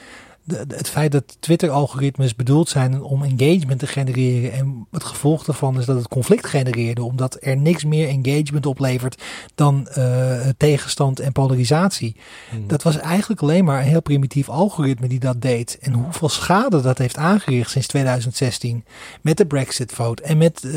De- 0.49 0.67
de- 0.67 0.75
het 0.75 0.89
feit 0.89 1.11
dat 1.11 1.37
Twitter-algoritmes 1.39 2.35
bedoeld 2.35 2.69
zijn 2.69 3.01
om 3.01 3.23
engagement 3.23 3.79
te 3.79 3.87
genereren. 3.87 4.51
En 4.51 4.87
het 4.91 5.03
gevolg 5.03 5.43
daarvan 5.43 5.79
is 5.79 5.85
dat 5.85 5.95
het 5.95 6.07
conflict 6.07 6.47
genereerde. 6.47 7.03
Omdat 7.03 7.37
er 7.39 7.57
niks 7.57 7.83
meer 7.85 8.07
engagement 8.07 8.65
oplevert 8.65 9.21
dan 9.55 9.87
eh, 9.87 10.39
tegenstand 10.57 11.19
en 11.19 11.31
polarisatie. 11.31 12.15
Hmm. 12.49 12.67
Dat 12.67 12.83
was 12.83 12.97
eigenlijk 12.97 13.41
alleen 13.41 13.65
maar 13.65 13.79
een 13.81 13.87
heel 13.87 14.01
primitief 14.01 14.49
algoritme 14.49 15.07
die 15.07 15.19
dat 15.19 15.41
deed. 15.41 15.77
En 15.81 15.93
hoeveel 15.93 16.29
schade 16.29 16.81
dat 16.81 16.97
heeft 16.97 17.17
aangericht 17.17 17.71
sinds 17.71 17.87
2016. 17.87 18.83
Met 19.21 19.37
de 19.37 19.45
Brexit-vote 19.45 20.23
en 20.23 20.37
met 20.37 20.63
eh, 20.63 20.73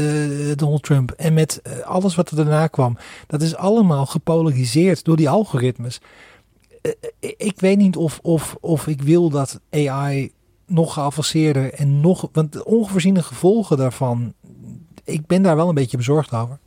Donald 0.56 0.82
Trump 0.82 1.10
en 1.10 1.34
met 1.34 1.60
eh, 1.62 1.72
alles 1.78 2.14
wat 2.14 2.30
er 2.30 2.36
daarna 2.36 2.66
kwam. 2.66 2.96
Dat 3.26 3.42
is 3.42 3.56
allemaal 3.56 4.06
gepolariseerd 4.06 5.04
door 5.04 5.16
die 5.16 5.28
algoritmes. 5.28 6.00
Eh, 6.82 6.92
eh, 7.20 7.30
ik 7.36 7.60
weet 7.60 7.78
niet 7.78 7.96
of, 7.96 8.18
of, 8.22 8.56
of 8.60 8.86
ik 8.86 9.02
wil 9.02 9.30
dat 9.30 9.60
AI 9.70 10.32
nog 10.66 10.92
geavanceerder 10.92 11.72
en 11.72 12.00
nog. 12.00 12.28
Want 12.32 12.52
de 12.52 12.64
ongevoorziene 12.64 13.22
gevolgen 13.22 13.76
daarvan. 13.76 14.34
Ik 15.04 15.26
ben 15.26 15.42
daar 15.42 15.56
wel 15.56 15.68
een 15.68 15.74
beetje 15.74 15.96
bezorgd 15.96 16.32
over. 16.32 16.58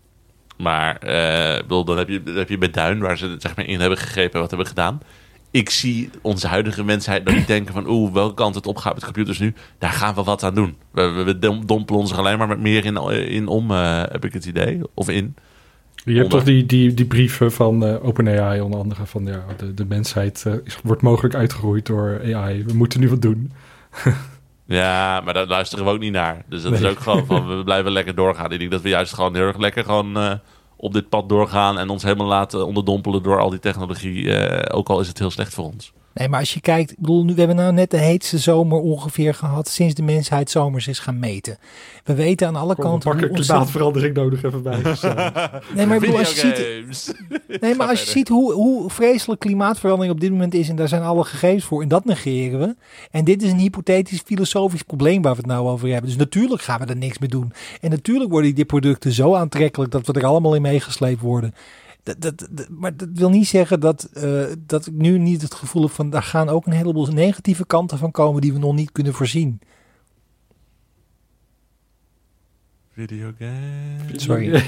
Maar 0.58 0.98
bedoel, 1.62 1.86
dan 1.86 1.98
heb 1.98 2.10
je, 2.10 2.24
dan 2.24 2.36
heb 2.36 2.50
je 2.50 2.58
bij 2.58 2.70
Duin, 2.70 3.00
waar 3.00 3.18
ze 3.18 3.36
zeg 3.40 3.56
maar 3.56 3.66
in 3.66 3.80
hebben 3.80 3.98
gegrepen 3.98 4.34
en 4.34 4.40
wat 4.40 4.50
hebben 4.50 4.68
gedaan. 4.68 5.00
Ik 5.52 5.70
zie 5.70 6.10
onze 6.22 6.48
huidige 6.48 6.84
mensheid 6.84 7.24
nog 7.24 7.36
niet 7.36 7.48
denken 7.48 7.74
van... 7.74 7.88
oeh, 7.88 8.14
welke 8.14 8.34
kant 8.34 8.56
het 8.56 8.68
opgaat 8.68 8.94
met 8.94 9.04
computers 9.04 9.40
nu. 9.40 9.54
Daar 9.78 9.92
gaan 9.92 10.16
we 10.16 10.24
wat 10.24 10.44
aan 10.44 10.56
doen. 10.56 10.78
We, 10.92 11.02
we, 11.02 11.24
we 11.24 11.40
dom- 11.40 11.66
dompelen 11.66 12.02
ons 12.02 12.12
er 12.12 12.18
alleen 12.18 12.38
maar 12.38 12.48
met 12.48 12.60
meer 12.60 12.86
in, 12.86 12.98
in 13.12 13.48
om, 13.48 13.72
heb 13.72 14.26
ik 14.26 14.34
het 14.34 14.46
idee. 14.46 14.82
Of 14.94 15.10
in. 15.10 15.36
Je 16.06 16.18
hebt 16.18 16.30
toch 16.30 16.44
die, 16.44 16.66
die, 16.66 16.94
die 16.94 17.06
brieven 17.06 17.52
van 17.52 17.86
eh, 17.86 18.06
OpenAI 18.06 18.62
onder 18.62 18.80
andere 18.80 19.06
van 19.06 19.26
ja, 19.26 19.46
de, 19.58 19.74
de 19.74 19.86
mensheid 19.86 20.44
eh, 20.46 20.54
is, 20.64 20.78
wordt 20.84 21.02
mogelijk 21.02 21.36
uitgeroeid 21.36 21.86
door 21.86 22.22
AI. 22.34 22.64
We 22.64 22.74
moeten 22.74 23.00
nu 23.00 23.10
wat 23.10 23.22
doen. 23.22 23.52
Ja, 24.68 25.22
maar 25.22 25.34
daar 25.34 25.48
luisteren 25.48 25.86
we 25.86 25.92
ook 25.92 26.00
niet 26.00 26.12
naar. 26.12 26.44
Dus 26.50 26.62
dat 26.62 26.74
is 26.74 26.84
ook 26.84 27.00
gewoon 27.00 27.26
van, 27.26 27.48
we 27.58 27.64
blijven 27.64 27.92
lekker 27.92 28.16
doorgaan. 28.16 28.52
Ik 28.52 28.60
denk 28.60 28.72
dat 28.72 28.82
we 28.82 28.90
juist 28.90 29.14
gewoon 29.14 29.36
heel 29.36 29.48
erg 29.48 29.58
lekker 29.58 29.84
gewoon 29.84 30.18
eh, 30.18 30.34
op 30.76 30.94
dit 30.94 31.10
pad 31.10 31.30
doorgaan... 31.30 31.80
en 31.80 31.90
ons 31.90 32.04
helemaal 32.04 32.28
laten 32.28 32.66
onderdompelen 32.66 33.24
door 33.24 33.40
al 33.40 33.50
die 33.50 33.60
technologie. 33.60 34.70
ook 34.72 34.90
al 34.90 35.00
is 35.00 35.08
het 35.08 35.20
heel 35.20 35.32
slecht 35.32 35.54
voor 35.54 35.66
ons. 35.66 35.94
Nee, 36.18 36.30
maar 36.30 36.40
als 36.40 36.54
je 36.54 36.62
kijkt, 36.62 36.92
ik 36.92 36.98
bedoel, 37.00 37.24
nu, 37.26 37.34
we 37.34 37.40
hebben 37.40 37.58
nou 37.58 37.74
net 37.74 37.92
de 37.92 37.98
heetste 37.98 38.38
zomer 38.38 38.80
ongeveer 38.80 39.34
gehad 39.34 39.68
sinds 39.68 39.94
de 39.94 40.04
mensheid 40.04 40.50
zomers 40.50 40.88
is 40.88 41.00
gaan 41.00 41.20
meten. 41.20 41.58
We 42.04 42.14
weten 42.14 42.48
aan 42.48 42.56
alle 42.56 42.76
Kom, 42.76 42.84
kanten. 42.84 43.10
hoe 43.12 43.20
ontzettend- 43.20 43.48
klimaatverandering 43.48 44.16
nodig 44.16 44.44
even 44.44 44.64
bij. 44.64 44.80
Nee, 45.76 45.86
maar 45.86 45.96
ik 45.96 46.02
bedoel, 46.02 46.18
als 46.18 46.42
je 46.42 46.86
ziet, 46.96 47.16
nee, 47.62 47.76
maar 47.76 47.88
als 47.88 48.04
je 48.04 48.10
ziet 48.10 48.28
hoe, 48.28 48.54
hoe 48.54 48.90
vreselijk 48.90 49.40
klimaatverandering 49.40 50.14
op 50.14 50.20
dit 50.22 50.32
moment 50.32 50.54
is, 50.54 50.70
en 50.70 50.76
daar 50.76 50.88
zijn 50.88 51.02
alle 51.02 51.24
gegevens 51.24 51.64
voor, 51.66 51.82
en 51.82 51.88
dat 51.88 52.06
negeren 52.06 52.60
we. 52.60 52.76
En 53.12 53.24
dit 53.24 53.44
is 53.44 53.52
een 53.52 53.58
hypothetisch 53.60 54.22
filosofisch 54.26 54.84
probleem 54.84 55.22
waar 55.22 55.32
we 55.36 55.38
het 55.38 55.48
nou 55.48 55.68
over 55.68 55.88
hebben. 55.90 56.10
Dus 56.10 56.18
natuurlijk 56.20 56.62
gaan 56.62 56.80
we 56.80 56.86
er 56.86 56.98
niks 56.98 57.18
mee 57.20 57.30
doen. 57.30 57.54
En 57.82 57.90
natuurlijk 57.90 58.32
worden 58.32 58.56
die 58.56 58.66
producten 58.66 59.12
zo 59.12 59.34
aantrekkelijk 59.36 59.92
dat 59.92 60.08
we 60.08 60.14
er 60.14 60.26
allemaal 60.26 60.56
in 60.56 60.62
meegesleept 60.62 61.22
worden. 61.22 61.54
Dat, 62.06 62.22
dat, 62.22 62.48
dat- 62.52 62.70
maar 62.70 62.98
dat 62.98 63.08
wil 63.14 63.30
niet 63.30 63.48
zeggen 63.48 63.80
dat, 63.80 64.04
eh, 64.04 64.44
dat 64.60 64.86
ik 64.86 64.94
nu 64.94 65.18
niet 65.18 65.42
het 65.42 65.54
gevoel 65.54 65.82
heb 65.82 65.92
van 65.92 66.10
daar 66.10 66.24
gaan 66.24 66.50
ook 66.50 66.66
een 66.66 66.72
heleboel 66.74 67.06
negatieve 67.06 67.66
kanten 67.66 67.98
van 67.98 68.12
komen 68.12 68.42
die 68.42 68.54
we 68.54 68.60
nog 68.60 68.76
niet 68.76 68.92
kunnen 68.92 69.14
voorzien. 69.14 69.60
Videogames. 72.94 74.24
Sorry. 74.24 74.48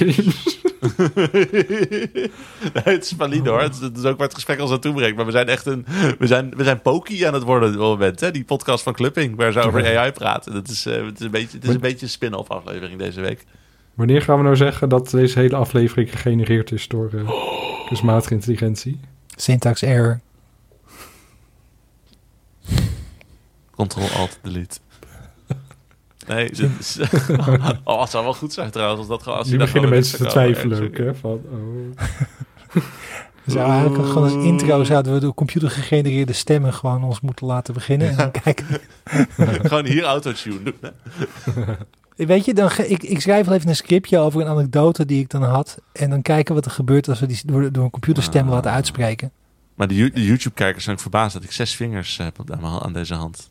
nee, 2.74 2.84
het 2.84 3.04
is 3.04 3.14
valide 3.18 3.50
hoor. 3.50 3.62
Het 3.62 3.74
is, 3.74 3.80
het 3.80 4.06
ook 4.06 4.18
waar 4.18 4.28
het 4.28 4.34
gesprek 4.36 4.60
ons 4.62 4.70
naartoe 4.70 4.94
brengt. 4.94 5.16
Maar 5.16 5.26
we 5.26 5.32
zijn 5.32 5.48
echt 5.48 5.66
een... 5.66 5.86
We 6.20 6.28
zijn, 6.28 6.50
we 6.56 6.64
zijn 6.64 6.82
pokey 6.82 7.28
aan 7.28 7.34
het 7.34 7.44
worden 7.44 7.68
op 7.68 7.74
dit 7.76 7.84
moment. 7.84 8.20
Hè? 8.20 8.32
Die 8.32 8.44
podcast 8.44 8.84
van 8.84 8.94
Clipping, 8.94 9.36
waar 9.36 9.52
ze 9.52 9.60
over 9.60 9.98
AI 9.98 10.12
praten. 10.12 10.54
Dat 10.54 10.68
is, 10.68 10.86
eh, 10.86 11.06
het 11.06 11.20
is 11.20 11.26
een 11.26 11.32
beetje, 11.32 11.58
het 11.58 11.68
is 11.68 11.74
een 11.74 11.80
beetje 11.80 12.06
een 12.06 12.12
spin-off 12.12 12.50
aflevering 12.50 13.00
deze 13.00 13.22
week. 13.22 13.46
Wanneer 13.98 14.22
gaan 14.22 14.38
we 14.38 14.44
nou 14.44 14.56
zeggen 14.56 14.90
dat 14.90 15.10
deze 15.10 15.40
hele 15.40 15.56
aflevering 15.56 16.12
gegenereerd 16.12 16.72
is 16.72 16.88
door 16.88 17.10
eh 17.14 17.30
kunstmatige 17.88 18.34
intelligentie? 18.34 19.00
Syntax 19.36 19.82
error. 19.82 20.20
Ctrl-Alt-Delete. 23.76 24.78
Nee, 26.28 26.50
dit 26.52 26.70
is... 26.80 27.00
oh, 27.84 28.02
het 28.02 28.10
zou 28.10 28.24
wel 28.24 28.34
goed 28.34 28.54
zijn 28.54 28.72
trouwens. 28.72 29.00
Als 29.00 29.08
dat 29.08 29.24
gewoon, 29.24 29.38
als 29.38 29.48
nu 29.50 29.58
beginnen 29.58 29.90
mensen 29.90 30.18
te 30.18 30.26
twijfelen 30.26 30.84
ook. 30.84 30.98
Hè, 30.98 31.16
van, 31.16 31.42
oh. 31.52 32.04
We 33.44 33.52
zouden 33.52 33.76
eigenlijk 33.76 34.08
gewoon 34.08 34.24
als 34.24 34.46
intro 34.46 34.84
zouden 34.84 35.14
we 35.14 35.20
door 35.20 35.34
computer 35.34 35.70
gegenereerde 35.70 36.34
stemmen 36.34 36.74
gewoon 36.74 37.04
ons 37.04 37.22
moeten 37.22 37.48
laten 37.48 37.74
beginnen. 37.74 38.18
En 38.18 38.32
kijken. 38.32 38.66
gewoon 39.70 39.86
hier 39.86 40.04
autotune 40.04 40.64
doen. 40.64 40.92
Weet 42.18 42.46
je, 42.46 42.54
dan, 42.54 42.70
ik, 42.78 43.04
ik 43.04 43.22
schrijf 43.22 43.46
wel 43.46 43.56
even 43.56 43.70
een 43.70 43.76
scriptje 43.76 44.18
over 44.18 44.42
een 44.42 44.48
anekdote 44.48 45.06
die 45.06 45.20
ik 45.20 45.30
dan 45.30 45.44
had. 45.44 45.78
En 45.94 46.10
dan 46.10 46.22
kijken 46.22 46.56
wat 46.56 46.66
er 46.66 46.72
gebeurt 46.72 47.08
als 47.10 47.20
we 47.20 47.26
die 47.26 47.40
door, 47.46 47.72
door 47.72 47.84
een 47.84 47.90
computerstem 47.90 48.46
Ah. 48.46 48.52
laten 48.54 48.72
uitspreken. 48.72 49.32
Maar 49.76 49.88
de, 49.88 50.12
de 50.12 50.24
YouTube-kijkers 50.26 50.84
zijn 50.84 51.00
verbaasd 51.00 51.34
dat 51.34 51.44
ik 51.44 51.52
zes 51.52 51.76
vingers 51.76 52.18
heb 52.18 52.40
op, 52.40 52.52
aan, 52.52 52.62
mijn- 52.62 52.82
aan 52.82 52.94
deze 52.94 53.14
hand. 53.14 53.50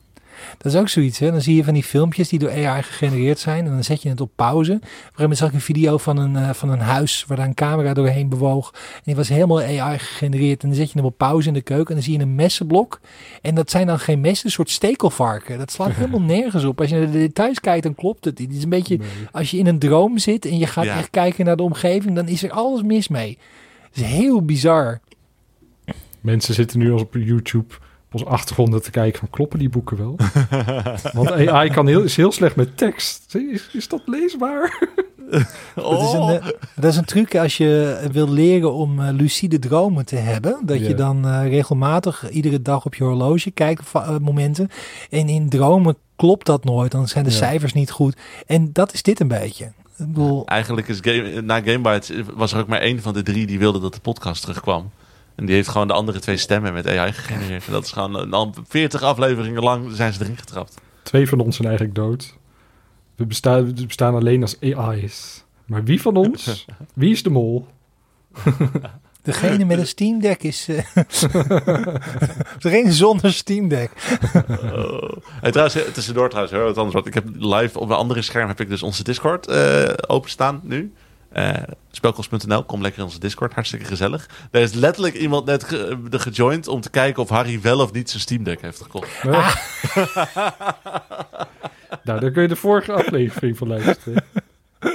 Dat 0.58 0.72
is 0.72 0.78
ook 0.80 0.88
zoiets. 0.88 1.18
Hè? 1.18 1.30
Dan 1.30 1.40
zie 1.40 1.56
je 1.56 1.64
van 1.64 1.74
die 1.74 1.82
filmpjes 1.82 2.28
die 2.28 2.38
door 2.38 2.50
AI 2.50 2.82
gegenereerd 2.82 3.38
zijn. 3.38 3.64
En 3.64 3.70
dan 3.70 3.84
zet 3.84 4.02
je 4.02 4.08
het 4.08 4.20
op 4.20 4.30
pauze. 4.36 4.72
Op 4.72 4.82
een 4.82 4.88
gegeven 4.88 5.12
moment 5.20 5.38
zag 5.38 5.48
ik 5.48 5.54
een 5.54 5.60
video 5.60 5.98
van 5.98 6.16
een, 6.16 6.36
eh, 6.36 6.50
van 6.52 6.68
een 6.70 6.78
huis 6.80 7.24
waar 7.26 7.36
daar 7.36 7.46
een 7.46 7.54
camera 7.54 7.94
doorheen 7.94 8.28
bewoog. 8.28 8.70
En 8.74 9.00
die 9.04 9.14
was 9.16 9.28
helemaal 9.28 9.60
AI 9.60 9.98
gegenereerd. 9.98 10.62
En 10.62 10.68
dan 10.68 10.76
zet 10.76 10.90
je 10.92 10.96
hem 10.98 11.06
op 11.06 11.16
pauze 11.18 11.48
in 11.48 11.54
de 11.54 11.60
keuken. 11.62 11.88
En 11.88 11.94
dan 11.94 12.02
zie 12.02 12.16
je 12.16 12.22
een 12.22 12.34
messenblok. 12.34 13.00
En 13.42 13.54
dat 13.54 13.70
zijn 13.70 13.86
dan 13.86 13.98
geen 13.98 14.20
messen, 14.20 14.46
een 14.46 14.52
soort 14.52 14.70
stekelvarken. 14.70 15.58
Dat 15.58 15.70
slaat 15.72 15.92
helemaal 15.96 16.20
nergens 16.22 16.64
op. 16.64 16.80
Als 16.80 16.88
je 16.90 16.96
naar 16.96 17.06
de 17.10 17.18
details 17.18 17.60
kijkt, 17.60 17.82
dan 17.82 17.94
klopt 17.94 18.24
het. 18.24 18.38
Het 18.38 18.52
is 18.52 18.62
een 18.62 18.68
beetje 18.68 18.96
Nee. 18.96 19.08
als 19.32 19.50
je 19.50 19.58
in 19.58 19.66
een 19.66 19.78
droom 19.78 20.18
zit 20.18 20.44
en 20.44 20.58
je 20.58 20.66
gaat 20.66 20.84
Ja. 20.84 20.96
echt 20.98 21.10
kijken 21.10 21.44
naar 21.44 21.56
de 21.56 21.62
omgeving. 21.62 22.14
Dan 22.14 22.28
is 22.28 22.42
er 22.42 22.50
alles 22.50 22.82
mis 22.82 23.08
mee. 23.08 23.38
Het 23.92 24.04
is 24.04 24.10
heel 24.10 24.42
bizar. 24.44 25.00
Mensen 26.20 26.54
zitten 26.54 26.78
nu 26.78 26.92
als 26.92 27.02
op 27.02 27.14
YouTube 27.14 27.74
onze 28.18 28.28
achtergronden 28.30 28.82
te 28.82 28.90
kijken 28.90 29.18
van 29.18 29.30
kloppen 29.30 29.58
die 29.58 29.68
boeken 29.68 29.96
wel? 29.96 30.16
Want 31.12 31.30
AI 31.30 31.70
kan 31.70 31.86
heel, 31.86 32.02
is 32.02 32.16
heel 32.16 32.32
slecht 32.32 32.56
met 32.56 32.76
tekst. 32.76 33.34
Is, 33.34 33.68
is 33.72 33.88
dat 33.88 34.02
leesbaar? 34.06 34.78
Dat, 35.74 36.02
is 36.02 36.12
een, 36.12 36.20
Oh. 36.20 36.34
eh, 36.34 36.46
dat 36.74 36.92
is 36.92 36.96
een 36.96 37.04
truc 37.04 37.36
als 37.36 37.56
je 37.56 38.00
wil 38.12 38.28
leren 38.28 38.72
om 38.72 39.00
eh, 39.00 39.08
lucide 39.12 39.58
dromen 39.58 40.04
te 40.06 40.16
hebben. 40.16 40.58
Dat 40.64 40.78
je 40.86 40.94
dan 40.94 41.26
eh, 41.28 41.48
regelmatig 41.48 42.30
iedere 42.30 42.62
dag 42.62 42.84
op 42.84 42.94
je 42.94 43.04
horloge 43.04 43.50
kijkt 43.50 43.82
eh, 43.92 44.16
momenten. 44.18 44.68
En 45.10 45.28
in 45.28 45.48
dromen 45.48 45.96
klopt 46.16 46.46
dat 46.46 46.64
nooit. 46.64 46.92
Dan 46.92 47.08
zijn 47.08 47.24
de 47.24 47.30
cijfers 47.30 47.72
niet 47.72 47.90
goed. 47.90 48.16
En 48.46 48.70
dat 48.72 48.92
is 48.92 49.02
dit 49.02 49.20
een 49.20 49.28
beetje. 49.28 49.64
Ik 49.64 50.06
bedoel, 50.06 50.46
Eigenlijk 50.46 50.88
is 50.88 50.98
game, 51.00 51.40
na 51.42 51.60
Gamebytes 51.60 52.10
was 52.34 52.52
er 52.52 52.58
ook 52.60 52.66
maar 52.68 52.80
één 52.80 53.02
van 53.02 53.12
de 53.12 53.22
drie 53.22 53.46
die 53.46 53.58
wilde 53.58 53.80
dat 53.80 53.94
de 53.94 54.00
podcast 54.00 54.40
terugkwam. 54.42 54.90
En 55.36 55.46
die 55.46 55.54
heeft 55.54 55.68
gewoon 55.68 55.86
de 55.86 55.92
andere 55.92 56.18
twee 56.18 56.36
stemmen 56.36 56.72
met 56.72 56.86
AI 56.86 57.12
gegenereerd. 57.12 57.66
En 57.66 57.72
dat 57.72 57.84
is 57.84 57.92
gewoon 57.92 58.14
een, 58.14 58.32
al 58.32 58.54
40 58.68 59.02
afleveringen 59.02 59.62
lang 59.62 59.88
zijn 59.92 60.12
ze 60.12 60.22
erin 60.22 60.36
getrapt. 60.36 60.74
Twee 61.02 61.28
van 61.28 61.40
ons 61.40 61.56
zijn 61.56 61.68
eigenlijk 61.68 61.98
dood. 61.98 62.34
We 63.14 63.26
bestaan, 63.26 63.74
we 63.74 63.86
bestaan 63.86 64.14
alleen 64.14 64.42
als 64.42 64.60
AI's. 64.60 65.44
Maar 65.66 65.84
wie 65.84 66.00
van 66.00 66.16
ons? 66.16 66.66
Wie 66.94 67.10
is 67.10 67.22
de 67.22 67.30
mol? 67.30 67.66
degene 69.22 69.64
met 69.64 69.78
een 69.78 69.86
Steam 69.86 70.20
Deck 70.20 70.42
is... 70.42 70.68
eh, 70.68 70.84
degene 72.58 72.92
zonder 72.92 73.32
Steam 73.32 73.68
Deck. 73.68 73.90
Oh. 74.62 75.16
Hey, 75.40 75.50
trouwens, 75.50 75.76
eh, 75.76 75.92
tussendoor 75.92 76.28
trouwens, 76.28 76.56
hoor, 76.56 76.64
wat 76.64 76.76
anders. 76.76 76.94
Want 76.94 77.06
ik 77.06 77.14
heb 77.14 77.24
live 77.34 77.78
op 77.78 77.88
een 77.90 77.96
andere 77.96 78.22
scherm 78.22 78.48
heb 78.48 78.60
ik 78.60 78.68
dus 78.68 78.82
onze 78.82 79.04
Discord 79.04 79.46
eh 79.46 79.92
openstaan 80.06 80.60
nu. 80.62 80.92
Eh 81.36 81.54
spelkost.nl, 81.90 82.64
kom 82.64 82.82
lekker 82.82 82.98
in 83.00 83.04
onze 83.06 83.18
Discord, 83.18 83.52
hartstikke 83.52 83.84
gezellig. 83.84 84.28
Er 84.50 84.60
is 84.60 84.72
letterlijk 84.72 85.14
iemand 85.14 85.44
net 85.46 85.64
ge, 85.64 85.98
de 86.10 86.18
gejoind 86.18 86.68
om 86.68 86.80
te 86.80 86.90
kijken 86.90 87.22
of 87.22 87.28
Harry 87.28 87.60
wel 87.60 87.80
of 87.80 87.92
niet 87.92 88.10
zijn 88.10 88.22
Steam 88.22 88.42
Deck 88.44 88.60
heeft 88.60 88.82
gekocht. 88.82 89.22
nou, 92.04 92.20
daar 92.20 92.30
kun 92.30 92.42
je 92.42 92.48
de 92.48 92.56
vorige 92.56 92.92
aflevering 92.92 93.56
van 93.58 93.68
luisteren. 93.68 94.24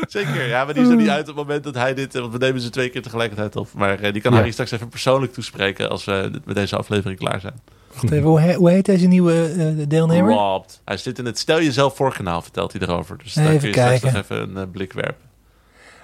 Zeker, 0.08 0.48
ja, 0.48 0.66
maar 0.66 0.74
die 0.74 0.84
is 0.84 0.90
er 0.90 0.96
niet 0.96 1.10
uit 1.10 1.22
op 1.30 1.36
het 1.36 1.46
moment 1.46 1.64
dat 1.64 1.76
hij 1.76 1.94
dit... 1.94 2.14
Want 2.14 2.32
we 2.32 2.38
nemen 2.38 2.62
ze 2.62 2.70
twee 2.70 2.90
keer 2.90 3.02
tegelijkertijd 3.02 3.56
op. 3.56 3.68
Maar 3.74 4.00
eh, 4.00 4.14
die 4.14 4.22
kan 4.22 4.32
Ja. 4.32 4.38
Harry 4.38 4.52
straks 4.52 4.72
even 4.72 4.90
persoonlijk 4.90 5.34
toespreken 5.34 5.90
als 5.90 6.06
we 6.06 6.32
met 6.46 6.56
deze 6.56 6.76
aflevering 6.78 7.20
klaar 7.20 7.40
zijn. 7.40 7.60
Wacht 7.94 8.04
even, 8.12 8.28
hoe, 8.28 8.40
he- 8.40 8.54
hoe 8.56 8.70
heet 8.70 8.86
deze 8.86 9.08
nieuwe 9.08 9.46
eh, 9.58 9.88
deelnemer? 9.88 10.34
Robbed. 10.34 10.82
Hij 10.86 10.98
zit 10.98 11.20
in 11.20 11.26
het 11.26 11.40
Stel 11.40 11.62
Jezelf 11.62 11.96
voor 11.96 12.14
kanaal, 12.14 12.42
vertelt 12.42 12.72
hij 12.74 12.82
erover. 12.82 13.18
Dus 13.24 13.34
daar 13.34 13.46
Even 13.48 13.60
kun 13.60 13.68
je 13.68 13.74
straks 13.74 14.00
kijken. 14.00 14.14
nog 14.14 14.24
even 14.24 14.50
een 14.56 14.58
eh, 14.68 14.72
blik 14.72 14.94
werpen. 14.94 15.30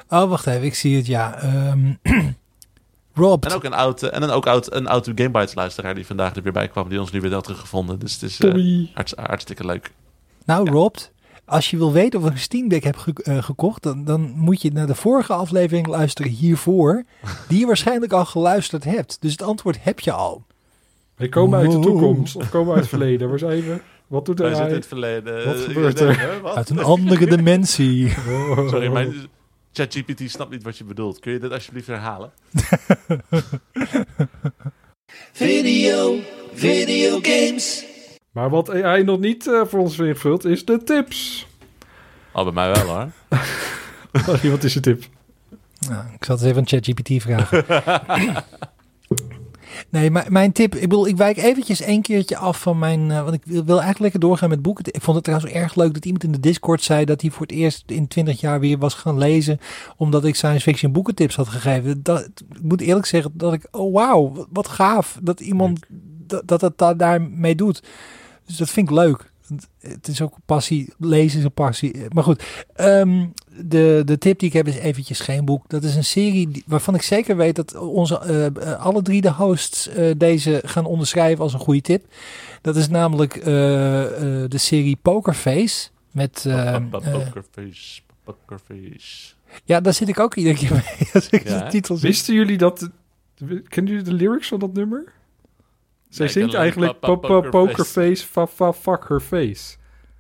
Oh, 0.10 0.30
wacht 0.30 0.48
even. 0.48 0.64
Ik 0.64 0.76
zie 0.76 0.96
het, 0.98 1.06
ja. 1.06 1.40
Ehm 1.42 1.92
Rob. 3.14 3.46
En 3.46 3.52
ook 3.54 3.64
een 3.64 3.74
oud, 3.74 4.04
eh, 4.04 4.16
en 4.16 4.24
een 4.24 4.30
ook 4.30 4.48
oud, 4.48 4.74
een 4.74 4.88
oud 4.88 5.06
Gamebytes 5.16 5.56
luisteraar 5.56 5.96
die 5.96 6.06
vandaag 6.06 6.36
er 6.36 6.42
weer 6.44 6.52
bij 6.52 6.68
kwam, 6.68 6.90
die 6.90 7.00
ons 7.00 7.12
nu 7.12 7.22
weer 7.22 7.34
had 7.34 7.44
teruggevonden. 7.44 8.00
Dus 8.00 8.14
het 8.14 8.22
is 8.24 8.40
eh, 8.40 8.88
hartst- 8.94 9.16
hartstikke 9.18 9.66
leuk. 9.66 9.92
Nou, 10.46 10.66
Ja. 10.66 10.72
Rob, 10.72 10.96
als 11.46 11.70
je 11.70 11.78
wil 11.78 11.92
weten 11.92 12.20
of 12.20 12.26
ik 12.26 12.32
een 12.32 12.38
Steam 12.40 12.68
Deck 12.68 12.84
heb 12.84 12.98
ge- 12.98 13.14
eh, 13.24 13.44
gekocht, 13.44 13.84
dan, 13.84 14.04
dan 14.06 14.32
moet 14.36 14.62
je 14.62 14.72
naar 14.72 14.88
de 14.88 14.96
vorige 14.96 15.34
aflevering 15.34 15.88
luisteren 15.88 16.32
hiervoor, 16.32 17.04
die 17.48 17.60
je 17.60 17.66
waarschijnlijk 17.66 18.12
al 18.14 18.26
geluisterd 18.26 18.84
hebt. 18.84 19.18
Dus 19.22 19.32
het 19.32 19.42
antwoord 19.42 19.78
heb 19.84 20.00
je 20.00 20.12
al. 20.12 20.44
Wij 21.16 21.30
komen 21.30 21.60
uit 21.60 21.72
de 21.72 21.80
toekomst 21.80 22.36
of 22.36 22.50
komen 22.50 22.70
uit 22.72 22.80
het 22.80 22.90
verleden. 22.90 23.30
Waar 23.30 23.40
zijn 23.40 23.62
we? 23.62 23.82
Wat 24.08 24.26
doet 24.26 24.40
Wij 24.40 24.48
zitten 24.48 24.66
in 24.66 24.72
hij? 24.72 24.80
het 24.80 24.88
verleden. 24.88 25.46
Wat 25.46 25.58
gebeurt 25.58 26.00
er? 26.00 26.42
Uit 26.56 26.70
een 26.70 26.84
andere 26.84 27.26
dimensie. 27.26 28.10
Sorry, 28.70 28.88
mijn 28.92 29.14
ChatGPT 29.78 30.32
snapt 30.32 30.52
niet 30.52 30.64
wat 30.64 30.78
je 30.78 30.84
bedoelt. 30.84 31.20
Kun 31.20 31.32
je 31.32 31.40
dit 31.40 31.52
alsjeblieft 31.52 31.88
herhalen? 31.88 32.32
Video, 35.32 36.20
video 36.54 37.20
games. 37.22 37.86
Maar 38.32 38.50
wat 38.50 38.70
AI 38.70 39.04
nog 39.04 39.20
niet 39.20 39.48
eh, 39.48 39.66
voor 39.66 39.80
ons 39.80 40.00
invult, 40.00 40.46
is 40.46 40.66
de 40.66 40.84
tips. 40.84 41.48
Al 42.32 42.44
bij 42.44 42.54
mij 42.54 42.72
wel 42.72 42.86
hoor. 42.86 43.12
wat 44.52 44.64
is 44.64 44.74
je 44.74 44.80
tip? 44.80 45.04
Nou, 45.90 46.06
ik 46.14 46.26
zal 46.26 46.36
het 46.36 46.46
even 46.46 46.58
aan 46.58 46.68
ChatGPT 46.68 47.22
vragen. 47.22 47.66
Nee, 49.90 50.12
maar 50.12 50.26
mijn 50.30 50.52
tip, 50.52 50.76
ik 50.76 50.82
bedoel, 50.82 51.08
ik 51.08 51.18
wijk 51.18 51.38
eventjes 51.38 51.82
één 51.82 52.02
keertje 52.02 52.38
af 52.38 52.62
van 52.62 52.80
mijn, 52.80 53.12
eh, 53.12 53.22
want 53.24 53.34
ik 53.34 53.42
wil, 53.46 53.66
eigenlijk 53.68 54.00
lekker 54.00 54.20
doorgaan 54.20 54.50
met 54.50 54.62
boeken. 54.62 54.86
Ik 54.88 55.02
vond 55.02 55.16
het 55.16 55.26
trouwens 55.26 55.54
erg 55.54 55.76
leuk 55.76 55.94
dat 55.94 56.06
iemand 56.06 56.24
in 56.24 56.32
de 56.32 56.40
Discord 56.40 56.84
zei 56.84 57.06
dat 57.06 57.22
hij 57.22 57.30
voor 57.30 57.42
het 57.42 57.52
eerst 57.56 57.84
in 57.86 58.08
20 58.08 58.40
jaar 58.40 58.60
weer 58.60 58.78
was 58.78 58.94
gaan 58.94 59.18
lezen, 59.18 59.60
omdat 59.98 60.26
ik 60.26 60.36
science 60.36 60.62
fiction 60.62 60.92
boekentips 60.92 61.36
had 61.36 61.48
gegeven. 61.48 62.04
Dat, 62.04 62.26
ik 62.26 62.62
moet 62.62 62.82
eerlijk 62.82 63.06
zeggen 63.06 63.32
dat 63.34 63.54
ik, 63.54 63.68
oh 63.72 63.94
wauw, 63.94 64.48
wat- 64.52 64.68
gaaf 64.68 65.20
dat 65.22 65.40
iemand 65.40 65.80
dat, 66.28 66.48
dat 66.48 66.62
het 66.62 67.00
daarmee 67.00 67.56
doet. 67.56 67.84
Dus 68.46 68.58
dat 68.58 68.70
vind 68.70 68.90
ik 68.90 68.96
leuk. 68.96 69.32
Het 69.80 70.08
is 70.08 70.22
ook 70.22 70.34
passie, 70.46 70.94
lezen 70.98 71.40
is 71.40 71.46
een 71.46 71.52
passie. 71.52 71.96
Maar 72.10 72.24
goed, 72.24 72.44
ehm, 72.76 73.26
de, 73.66 74.02
de 74.06 74.18
tip 74.18 74.40
die 74.40 74.48
ik 74.48 74.54
heb 74.54 74.68
is 74.68 74.76
eventjes 74.78 75.20
geen 75.20 75.46
boek. 75.46 75.64
Dat 75.70 75.84
is 75.84 75.96
een 75.96 76.04
serie 76.04 76.50
die- 76.50 76.64
waarvan 76.68 76.96
ik 76.96 77.02
zeker 77.02 77.38
weet 77.38 77.56
dat 77.56 77.76
onze 77.76 78.20
eh, 78.20 78.46
eh, 78.46 78.80
alle 78.86 79.02
drie 79.02 79.22
de 79.22 79.32
hosts 79.32 79.88
eh, 79.88 80.12
deze 80.18 80.62
gaan 80.66 80.86
onderschrijven 80.86 81.44
als 81.44 81.54
een 81.54 81.60
goede 81.60 81.82
tip. 81.82 82.06
Dat 82.62 82.76
is 82.76 82.90
namelijk 82.90 83.36
eh, 83.36 84.04
eh, 84.44 84.50
de 84.50 84.58
serie 84.58 84.98
Pokerface. 85.02 85.90
Met, 86.12 86.46
Pokerface. 86.92 88.02
Pokerface. 88.24 89.34
ja, 89.64 89.82
daar 89.82 89.94
zit 89.94 90.08
ik 90.08 90.20
ook 90.20 90.36
iedere 90.36 90.56
keer 90.56 90.72
mee 90.72 91.10
als 91.14 91.30
ik 91.30 91.48
Ja, 91.48 91.64
de 91.64 91.70
titel 91.70 91.96
zie. 91.98 92.10
Wisten 92.10 92.34
jullie 92.34 92.58
dat... 92.58 92.90
Kennen 93.68 93.92
jullie 93.94 94.02
de 94.10 94.14
lyrics 94.14 94.48
van 94.48 94.60
dat 94.60 94.74
nummer? 94.74 95.04
Zij 96.10 96.28
zingt 96.28 96.54
eigenlijk 96.54 97.00
pokerface, 97.00 98.26
fa 98.26 98.48
fa 98.48 98.74
fuck 98.74 99.06
her 99.08 99.20
face. 99.20 99.76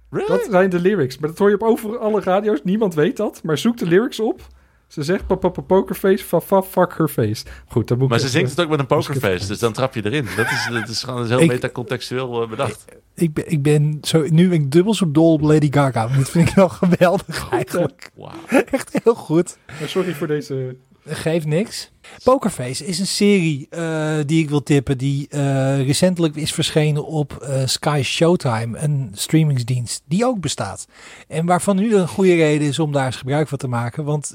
Really? 0.09 0.27
Dat 0.27 0.47
zijn 0.51 0.69
de 0.69 0.79
lyrics. 0.79 1.17
Maar 1.17 1.29
dat 1.29 1.37
hoor 1.37 1.49
je 1.49 1.55
op 1.55 1.63
over 1.63 1.97
alle 1.97 2.21
radio's. 2.21 2.59
Niemand 2.63 2.93
weet 2.93 3.17
dat. 3.17 3.39
Maar 3.43 3.57
zoek 3.57 3.77
de 3.77 3.85
lyrics 3.85 4.19
op. 4.19 4.41
Ze 4.87 5.03
zegt 5.03 5.27
pa- 5.27 5.35
pa- 5.35 5.49
pa- 5.49 5.61
pokerface, 5.61 6.23
fa 6.23 6.39
fa 6.41 6.61
fuck 6.61 6.93
her 6.97 7.07
face. 7.07 7.45
Goed, 7.67 7.87
dat 7.87 7.97
moet 7.97 8.05
ik 8.05 8.11
Maar 8.11 8.19
ze 8.19 8.27
zingt 8.29 8.49
het 8.49 8.59
ook 8.61 8.69
met 8.69 8.79
een 8.79 8.85
ik 8.85 8.91
pokerface, 8.91 9.47
dus 9.47 9.59
dan 9.59 9.73
trap 9.73 9.93
je 9.93 10.05
erin. 10.05 10.25
Dat 10.37 10.45
is, 10.45 10.67
dat 10.71 10.89
is 10.89 11.03
gewoon 11.03 11.27
heel 11.27 11.39
Ik- 11.41 11.47
metacontextueel 11.47 12.41
eh, 12.43 12.49
bedacht. 12.49 12.85
Ik 13.15 13.33
ben, 13.33 13.51
ik 13.51 13.61
ben 13.61 13.97
zo, 14.01 14.25
nu 14.29 14.49
ben 14.49 14.61
ik 14.61 14.71
dubbel 14.71 14.93
zo 14.93 15.11
dol 15.11 15.33
op 15.33 15.41
Lady 15.41 15.67
Gaga. 15.71 16.07
Dit 16.07 16.29
vind 16.29 16.49
ik 16.49 16.55
wel 16.55 16.69
geweldig 16.69 17.49
eigenlijk. 17.51 18.11
Wauw. 18.15 18.31
Echt 18.71 18.99
heel 19.03 19.15
goed. 19.15 19.57
Maar 19.79 19.89
Sorry 19.89 20.13
voor 20.13 20.27
deze... 20.27 20.75
Geeft 21.05 21.45
niks. 21.45 21.91
Pokerface 22.23 22.85
is 22.85 22.99
een 22.99 23.07
serie 23.07 23.67
eh, 23.69 24.15
die 24.25 24.43
ik 24.43 24.49
wil 24.49 24.63
tippen. 24.63 24.97
Die 24.97 25.27
eh, 25.29 25.85
recentelijk 25.85 26.35
is 26.35 26.53
verschenen 26.53 27.05
op 27.05 27.33
eh, 27.33 27.61
Sky 27.65 28.01
Showtime. 28.03 28.77
Een 28.77 29.11
streamingsdienst 29.13 30.01
die 30.05 30.25
ook 30.25 30.39
bestaat. 30.39 30.87
En 31.27 31.45
waarvan 31.45 31.75
nu 31.75 31.95
een 31.95 32.07
goede 32.07 32.35
reden 32.35 32.67
is 32.67 32.79
om 32.79 32.91
daar 32.91 33.05
eens 33.05 33.15
gebruik 33.15 33.47
van 33.47 33.57
te 33.57 33.67
maken. 33.67 34.03
Want 34.03 34.33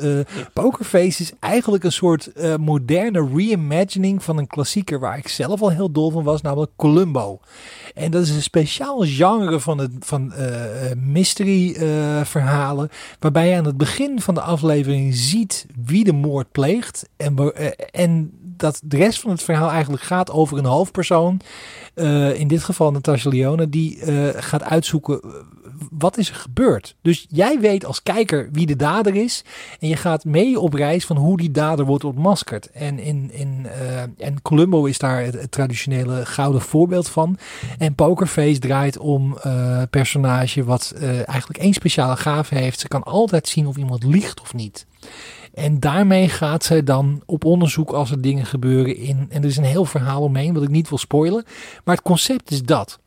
Pokerface 0.52 1.22
is 1.22 1.32
eigenlijk 1.40 1.84
een 1.84 1.92
soort 1.92 2.30
moderne 2.58 3.28
reimagining 3.34 4.22
van 4.22 4.38
een 4.38 4.46
klassieker. 4.46 5.00
Waar 5.00 5.18
ik 5.18 5.28
zelf 5.28 5.62
al 5.62 5.70
heel 5.70 5.92
dol 5.92 6.10
van 6.10 6.24
was. 6.24 6.40
Namelijk 6.40 6.72
Columbo. 6.76 7.40
En 7.94 8.10
dat 8.10 8.22
is 8.22 8.30
een 8.30 8.42
speciaal 8.42 9.04
genre 9.04 9.60
van, 9.60 9.78
het, 9.78 9.92
van 10.00 10.32
mystery 10.96 11.74
verhalen. 12.24 12.90
Waarbij 13.18 13.48
je 13.48 13.56
aan 13.56 13.64
het 13.64 13.76
begin 13.76 14.20
van 14.20 14.34
de 14.34 14.40
aflevering 14.40 15.14
ziet 15.14 15.66
wie 15.84 16.04
de 16.04 16.12
moord 16.12 16.52
pleegt. 16.52 17.08
En, 17.16 17.34
en 17.90 18.30
dat 18.56 18.80
de 18.84 18.96
rest 18.96 19.20
van 19.20 19.30
het 19.30 19.42
verhaal 19.42 19.70
eigenlijk 19.70 20.02
gaat 20.02 20.30
over 20.30 20.58
een 20.58 20.64
hoofdpersoon. 20.64 21.40
eh, 21.94 22.40
in 22.40 22.48
dit 22.48 22.62
geval 22.64 22.90
Natasha 22.92 23.30
Leone. 23.30 23.68
Die 23.68 24.00
eh, 24.00 24.28
gaat 24.42 24.62
uitzoeken 24.62 25.20
eh, 25.22 25.30
wat 25.90 26.16
is 26.18 26.28
er 26.28 26.34
gebeurd. 26.34 26.96
Dus 27.02 27.26
jij 27.28 27.60
weet 27.60 27.84
als 27.84 28.02
kijker 28.02 28.48
wie 28.52 28.66
de 28.66 28.76
dader 28.76 29.14
is. 29.14 29.44
En 29.80 29.88
je 29.88 29.96
gaat 29.96 30.24
mee 30.24 30.60
op 30.60 30.74
reis 30.74 31.06
van 31.06 31.16
hoe 31.16 31.36
die 31.36 31.50
dader 31.50 31.84
wordt 31.84 32.04
ontmaskerd. 32.04 32.70
En, 32.70 32.98
in, 32.98 33.30
in, 33.32 33.66
eh, 33.66 34.02
en 34.02 34.42
Columbo 34.42 34.84
is 34.84 34.98
daar 34.98 35.22
het, 35.22 35.50
traditionele 35.50 36.26
gouden 36.26 36.60
voorbeeld 36.60 37.08
van. 37.08 37.38
En 37.78 37.94
Pokerface 37.94 38.58
draait 38.58 38.98
om 38.98 39.36
eh 39.42 39.82
personage 39.90 40.64
wat 40.64 40.92
eh, 40.96 41.28
eigenlijk 41.28 41.58
één 41.58 41.72
speciale 41.74 42.16
gave 42.16 42.54
heeft. 42.54 42.80
Ze 42.80 42.88
kan 42.88 43.02
altijd 43.02 43.48
zien 43.48 43.66
of 43.66 43.76
iemand 43.76 44.04
liegt 44.04 44.40
of 44.40 44.54
niet. 44.54 44.86
En 45.54 45.80
daarmee 45.80 46.28
gaat 46.28 46.64
zij 46.64 46.82
dan 46.82 47.22
op 47.26 47.44
onderzoek 47.44 47.90
als 47.90 48.10
er 48.10 48.20
dingen 48.20 48.46
gebeuren 48.46 48.96
in. 48.96 49.26
En 49.28 49.42
er 49.42 49.48
is 49.48 49.56
een 49.56 49.64
heel 49.64 49.84
verhaal 49.84 50.22
omheen 50.22 50.54
wat 50.54 50.62
ik 50.62 50.68
niet 50.68 50.88
wil 50.88 50.98
spoilen. 50.98 51.44
Maar 51.84 51.94
het 51.94 52.04
concept 52.04 52.50
is 52.50 52.62
dat. 52.62 53.00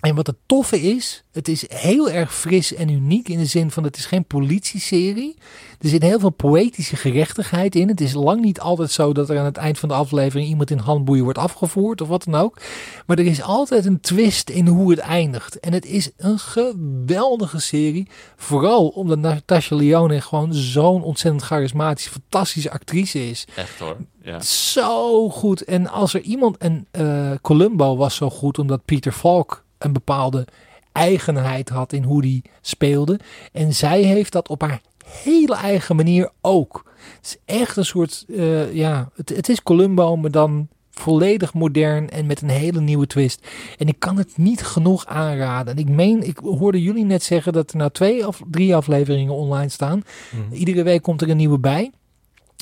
En 0.00 0.14
wat 0.14 0.26
het 0.26 0.36
toffe 0.46 0.80
is, 0.80 1.24
het 1.32 1.48
is 1.48 1.70
heel 1.70 2.10
erg 2.10 2.34
fris 2.34 2.74
en 2.74 2.88
uniek 2.88 3.28
in 3.28 3.38
de 3.38 3.46
zin 3.46 3.70
van 3.70 3.84
het 3.84 3.96
is 3.96 4.06
geen 4.06 4.24
politieserie. 4.24 5.36
Er 5.80 5.88
zit 5.88 6.02
heel 6.02 6.18
veel 6.18 6.30
poëtische 6.30 6.96
gerechtigheid 6.96 7.74
in. 7.74 7.88
Het 7.88 8.00
is 8.00 8.12
lang 8.12 8.40
niet 8.40 8.60
altijd 8.60 8.90
zo 8.90 9.12
dat 9.12 9.30
er 9.30 9.38
aan 9.38 9.44
het 9.44 9.56
eind 9.56 9.78
van 9.78 9.88
de 9.88 9.94
aflevering 9.94 10.48
iemand 10.48 10.70
in 10.70 10.78
handboeien 10.78 11.24
wordt 11.24 11.38
afgevoerd 11.38 12.00
of 12.00 12.08
wat 12.08 12.24
dan 12.24 12.34
ook. 12.34 12.60
Maar 13.06 13.18
er 13.18 13.26
is 13.26 13.42
altijd 13.42 13.86
een 13.86 14.00
twist 14.00 14.50
in 14.50 14.66
hoe 14.66 14.90
het 14.90 14.98
eindigt. 14.98 15.60
En 15.60 15.72
het 15.72 15.86
is 15.86 16.10
een 16.16 16.38
geweldige 16.38 17.60
serie. 17.60 18.08
Vooral 18.36 18.88
omdat 18.88 19.18
Natasha 19.18 19.76
Leone 19.76 20.20
gewoon 20.20 20.54
zo'n 20.54 21.02
ontzettend 21.02 21.44
charismatische, 21.44 22.10
fantastische 22.10 22.70
actrice 22.70 23.28
is. 23.28 23.46
Echt 23.56 23.78
hoor. 23.78 23.96
Ja. 24.22 24.40
Zo 24.40 25.28
goed. 25.30 25.64
En 25.64 25.88
als 25.88 26.14
er 26.14 26.20
iemand. 26.20 26.56
En 26.56 26.86
eh, 26.90 27.30
Columbo 27.42 27.96
was 27.96 28.14
zo 28.14 28.30
goed 28.30 28.58
omdat 28.58 28.84
Peter 28.84 29.12
Falk 29.12 29.64
een 29.78 29.92
bepaalde 29.92 30.46
eigenheid 30.92 31.68
had 31.68 31.92
in 31.92 32.02
hoe 32.02 32.22
die 32.22 32.42
speelde. 32.60 33.20
En 33.52 33.74
zij 33.74 34.02
heeft 34.02 34.32
dat 34.32 34.48
op 34.48 34.60
haar 34.60 34.80
hele 35.06 35.54
eigen 35.54 35.96
manier 35.96 36.30
ook. 36.40 36.84
Het 37.16 37.24
is 37.24 37.54
echt 37.56 37.76
een 37.76 37.84
soort. 37.84 38.24
eh, 38.28 38.74
ja, 38.74 39.10
het, 39.14 39.28
het 39.28 39.48
is 39.48 39.62
Columbo, 39.62 40.16
maar 40.16 40.30
dan 40.30 40.68
volledig 40.90 41.54
modern 41.54 42.10
en 42.10 42.26
met 42.26 42.42
een 42.42 42.48
hele 42.48 42.80
nieuwe 42.80 43.06
twist. 43.06 43.46
En 43.78 43.88
ik 43.88 43.98
kan 43.98 44.16
het 44.16 44.36
niet 44.36 44.62
genoeg 44.62 45.06
aanraden. 45.06 45.74
En 45.74 45.80
ik 45.80 45.88
meen, 45.88 46.22
ik 46.26 46.38
hoorde 46.38 46.82
jullie 46.82 47.04
net 47.04 47.22
zeggen 47.22 47.52
dat 47.52 47.70
er 47.70 47.76
nou 47.76 47.90
twee 47.90 48.26
of 48.26 48.40
drie 48.50 48.76
afleveringen 48.76 49.34
online 49.34 49.68
staan. 49.68 50.02
Iedere 50.52 50.82
week 50.82 51.02
komt 51.02 51.22
er 51.22 51.30
een 51.30 51.36
nieuwe 51.36 51.58
bij. 51.58 51.90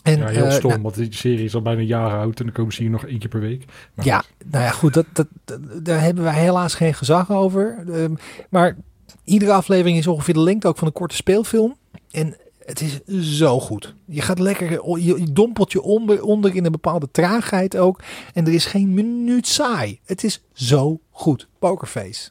En, 0.04 0.18
ja, 0.18 0.26
heel 0.26 0.44
eh, 0.44 0.52
stom, 0.52 0.70
nou, 0.70 0.82
want 0.82 0.94
die 0.94 1.14
serie 1.14 1.44
is 1.44 1.54
al 1.54 1.62
bijna 1.62 1.80
jaar 1.80 2.18
oud 2.18 2.38
en 2.38 2.44
dan 2.44 2.54
komen 2.54 2.72
ze 2.72 2.82
hier 2.82 2.90
nog 2.90 3.06
één 3.06 3.18
keer 3.18 3.28
per 3.28 3.40
week. 3.40 3.64
Maar 3.94 4.04
ja, 4.04 4.18
goed. 4.18 4.50
nou 4.50 4.64
ja, 4.64 4.70
goed, 4.70 4.94
dat, 4.94 5.06
dat, 5.12 5.26
dat- 5.44 5.84
daar 5.84 6.00
hebben 6.00 6.24
wij 6.24 6.34
helaas 6.40 6.74
geen 6.74 6.94
gezag 6.94 7.30
over. 7.32 7.84
Ehm, 7.92 8.14
maar 8.50 8.76
iedere 9.24 9.52
aflevering 9.52 9.98
is 9.98 10.06
ongeveer 10.06 10.34
de 10.34 10.40
lengte 10.40 10.68
ook 10.68 10.78
van 10.78 10.86
een 10.86 10.92
korte 10.92 11.14
speelfilm. 11.16 11.76
En 12.10 12.36
het 12.64 12.80
is 12.80 13.00
zo 13.38 13.60
goed. 13.60 13.94
Je 14.04 14.20
gaat 14.20 14.38
lekker, 14.38 14.70
je, 14.98 15.20
je 15.20 15.32
dompelt 15.32 15.72
je 15.72 15.82
onder, 15.82 16.22
onder 16.22 16.54
in 16.56 16.64
een 16.64 16.72
bepaalde 16.72 17.08
traagheid 17.10 17.76
ook. 17.76 18.00
En 18.34 18.46
er 18.46 18.52
is 18.54 18.66
geen 18.66 18.94
minuut 18.94 19.46
saai. 19.46 20.00
Het 20.04 20.24
is 20.24 20.42
zo 20.52 21.00
goed. 21.10 21.48
Pokerface. 21.58 22.30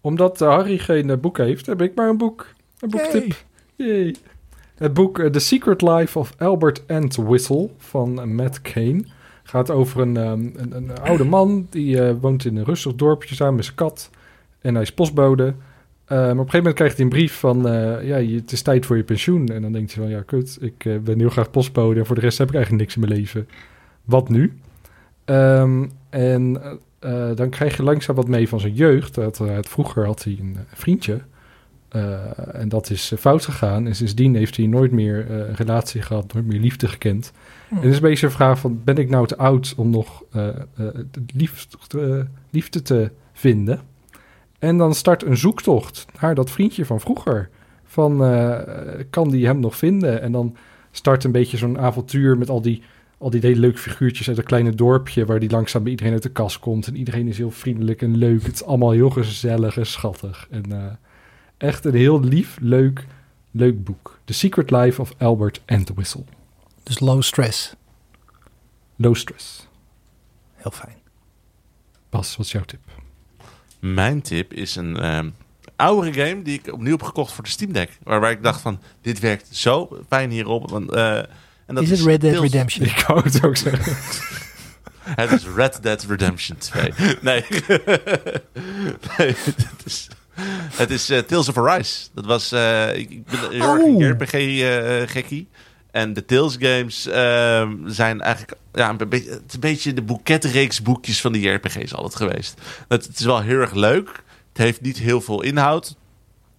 Omdat 0.00 0.40
eh, 0.42 0.48
Harry 0.48 0.78
geen 0.78 1.10
eh, 1.10 1.16
boek 1.16 1.38
heeft, 1.38 1.66
heb 1.66 1.82
ik 1.82 1.94
maar 1.94 2.08
een 2.08 2.18
boek. 2.18 2.46
Een 2.78 2.90
boektip. 2.90 3.44
Yay. 3.76 4.14
Het 4.74 4.94
boek 4.94 5.18
eh, 5.18 5.30
The 5.30 5.38
Secret 5.38 5.82
Life 5.82 6.18
of 6.18 6.32
Albert 6.38 6.86
Entwistle 6.86 7.70
van 7.78 8.34
Matt 8.34 8.60
Kane 8.60 9.04
gaat 9.44 9.70
over 9.70 10.00
een, 10.00 10.16
ehm, 10.16 10.48
een, 10.56 10.76
een 10.76 11.00
oude 11.00 11.24
man 11.24 11.66
die 11.70 12.00
eh, 12.00 12.14
woont 12.20 12.44
in 12.44 12.56
een 12.56 12.64
rustig 12.64 12.94
dorpje 12.94 13.34
samen 13.34 13.54
met 13.54 13.64
zijn 13.64 13.76
kat. 13.76 14.10
En 14.60 14.74
hij 14.74 14.82
is 14.82 14.92
postbode. 14.92 15.44
Eh, 15.44 16.16
maar 16.16 16.30
op 16.30 16.30
een 16.30 16.36
gegeven 16.36 16.58
moment 16.58 16.74
krijgt 16.74 16.96
hij 16.96 17.04
een 17.04 17.10
brief 17.10 17.38
van, 17.38 17.68
eh, 17.68 18.06
ja, 18.06 18.34
het 18.36 18.52
is 18.52 18.62
tijd 18.62 18.86
voor 18.86 18.96
je 18.96 19.04
pensioen. 19.04 19.48
En 19.48 19.62
dan 19.62 19.72
denkt 19.72 19.94
hij 19.94 20.02
van, 20.02 20.12
ja, 20.12 20.22
kut, 20.22 20.58
ik 20.60 21.04
ben 21.04 21.18
heel 21.18 21.28
graag 21.28 21.50
postbode 21.50 22.00
en 22.00 22.06
voor 22.06 22.14
de 22.14 22.20
rest 22.20 22.38
heb 22.38 22.48
ik 22.48 22.54
eigenlijk 22.54 22.84
niks 22.84 22.96
in 22.96 23.08
mijn 23.08 23.20
leven. 23.20 23.48
Wat 24.04 24.28
nu? 24.28 24.58
Ehm, 25.24 25.86
en 26.10 26.62
dan 27.34 27.48
krijg 27.48 27.76
je 27.76 27.82
langzaam 27.82 28.16
wat 28.16 28.28
mee 28.28 28.48
van 28.48 28.60
zijn 28.60 28.74
jeugd. 28.74 29.14
Dat, 29.14 29.40
vroeger 29.60 30.06
had 30.06 30.24
hij 30.24 30.36
een 30.40 30.56
vriendje. 30.74 31.20
Eh, 31.94 32.60
en 32.60 32.68
dat 32.68 32.90
is 32.90 33.12
eh, 33.12 33.18
fout 33.18 33.44
gegaan. 33.44 33.86
En 33.86 33.94
sindsdien 33.94 34.34
heeft 34.34 34.56
hij 34.56 34.66
nooit 34.66 34.92
meer 34.92 35.30
eh, 35.30 35.36
een 35.36 35.54
relatie 35.54 36.02
gehad, 36.02 36.32
nooit 36.32 36.46
meer 36.46 36.60
liefde 36.60 36.88
gekend. 36.88 37.32
Hm. 37.68 37.74
En 37.74 37.80
het 37.80 37.90
is 37.90 37.96
een 37.96 38.02
beetje 38.02 38.26
een 38.26 38.32
vraag 38.32 38.58
van, 38.58 38.80
ben 38.84 38.96
ik 38.96 39.08
nou 39.08 39.26
te 39.26 39.36
oud 39.36 39.74
om 39.76 39.90
nog 39.90 40.24
de 40.30 41.06
liefde, 41.34 42.26
liefde 42.50 42.82
te 42.82 43.10
vinden? 43.32 43.80
En 44.58 44.78
dan 44.78 44.94
start 44.94 45.24
een 45.24 45.36
zoektocht 45.36 46.06
naar 46.20 46.34
dat 46.34 46.50
vriendje 46.50 46.84
van 46.84 47.00
vroeger. 47.00 47.48
Van, 47.84 48.18
kan 49.10 49.30
die 49.30 49.46
hem 49.46 49.60
nog 49.60 49.76
vinden? 49.76 50.22
En 50.22 50.32
dan 50.32 50.56
start 50.90 51.24
een 51.24 51.32
beetje 51.32 51.56
zo'n 51.56 51.78
avontuur 51.78 52.38
met 52.38 52.50
al 52.50 52.62
die 52.62 52.82
al 53.18 53.30
die 53.30 53.40
hele 53.40 53.60
leuke 53.60 53.78
figuurtjes 53.78 54.28
uit 54.28 54.38
een 54.38 54.44
kleine 54.44 54.74
dorpje... 54.74 55.24
waar 55.24 55.40
die 55.40 55.50
langzaam 55.50 55.82
bij 55.82 55.90
iedereen 55.90 56.12
uit 56.12 56.22
de 56.22 56.28
kast 56.28 56.58
komt. 56.58 56.86
En 56.86 56.96
iedereen 56.96 57.28
is 57.28 57.38
heel 57.38 57.50
vriendelijk 57.50 58.02
en 58.02 58.16
leuk. 58.16 58.42
Het 58.42 58.54
is 58.54 58.64
allemaal 58.64 58.90
heel 58.90 59.10
gezellig 59.10 59.76
en 59.76 59.86
schattig. 59.86 60.46
En 60.50 60.98
echt 61.64 61.84
een 61.84 61.94
heel 61.94 62.20
lief, 62.20 62.56
leuk, 62.60 63.06
leuk 63.50 63.84
boek. 63.84 64.18
The 64.24 64.32
Secret 64.32 64.70
Life 64.70 65.00
of 65.00 65.12
Albert 65.18 65.60
and 65.66 65.86
the 65.86 65.94
Whistle. 65.94 66.24
Dus 66.82 67.00
low 67.00 67.22
stress. 67.22 67.74
Low 68.96 69.14
stress. 69.14 69.68
Heel 70.54 70.70
fijn. 70.70 70.96
Bas, 72.10 72.36
wat 72.36 72.46
is 72.46 72.52
jouw 72.52 72.64
tip? 72.64 72.80
Mijn 73.78 74.22
tip 74.22 74.52
is 74.52 74.76
een 74.76 74.96
ehm 74.96 75.30
oudere 75.76 76.26
game 76.26 76.42
die 76.42 76.58
ik 76.58 76.72
opnieuw 76.72 76.92
heb 76.92 77.02
gekocht 77.02 77.32
voor 77.32 77.44
de 77.44 77.50
Steam 77.50 77.72
Deck. 77.72 77.98
Waarbij 78.02 78.32
ik 78.32 78.42
dacht 78.42 78.60
van, 78.60 78.80
dit 79.00 79.18
werkt 79.18 79.56
zo 79.56 79.98
fijn 80.08 80.30
hierop. 80.30 80.70
Want, 80.70 80.90
eh, 80.90 81.16
en 81.66 81.74
dat 81.74 81.82
Is 81.82 81.90
het 81.90 82.00
Red 82.00 82.20
Dead 82.20 82.40
Redemption? 82.40 82.86
Ik 82.86 83.04
wou 83.06 83.22
het 83.22 83.44
ook 83.44 83.56
zeggen. 83.56 83.96
Het 85.04 85.30
is 85.30 85.44
Red 85.54 85.82
Dead 85.82 86.04
Redemption 86.08 86.56
2. 86.58 86.92
Nee. 87.20 87.44
nee 89.18 89.34
het 89.44 89.82
is, 89.84 90.08
het 90.82 90.90
is 90.90 91.10
eh, 91.10 91.18
Tales 91.18 91.48
of 91.48 91.58
Arise. 91.58 92.08
Dat 92.14 92.24
was... 92.26 92.52
eh, 92.52 92.96
ik, 92.96 93.24
ben 93.24 93.40
heel 93.40 93.52
erg 93.52 93.82
Oh. 93.82 94.00
een 94.02 94.10
RPG-gekkie. 94.10 95.48
en 95.90 96.12
de 96.12 96.24
Tales 96.24 96.56
games 96.58 97.06
ehm, 97.06 97.72
zijn 97.86 98.20
eigenlijk... 98.20 98.54
Ja, 98.72 98.88
een 98.90 99.08
beetje, 99.08 99.30
het 99.30 99.42
is 99.48 99.54
een 99.54 99.60
beetje 99.60 99.92
de 99.92 100.02
boeketreeks 100.02 100.82
boekjes 100.82 101.20
van 101.20 101.32
die 101.32 101.50
RPG's 101.50 101.92
altijd 101.94 102.16
geweest. 102.16 102.60
Het, 102.88 103.06
het 103.06 103.18
is 103.18 103.24
wel 103.24 103.40
heel 103.40 103.58
erg 103.60 103.72
leuk. 103.72 104.08
Het 104.52 104.62
heeft 104.62 104.80
niet 104.80 104.98
heel 104.98 105.20
veel 105.20 105.42
inhoud. 105.42 105.96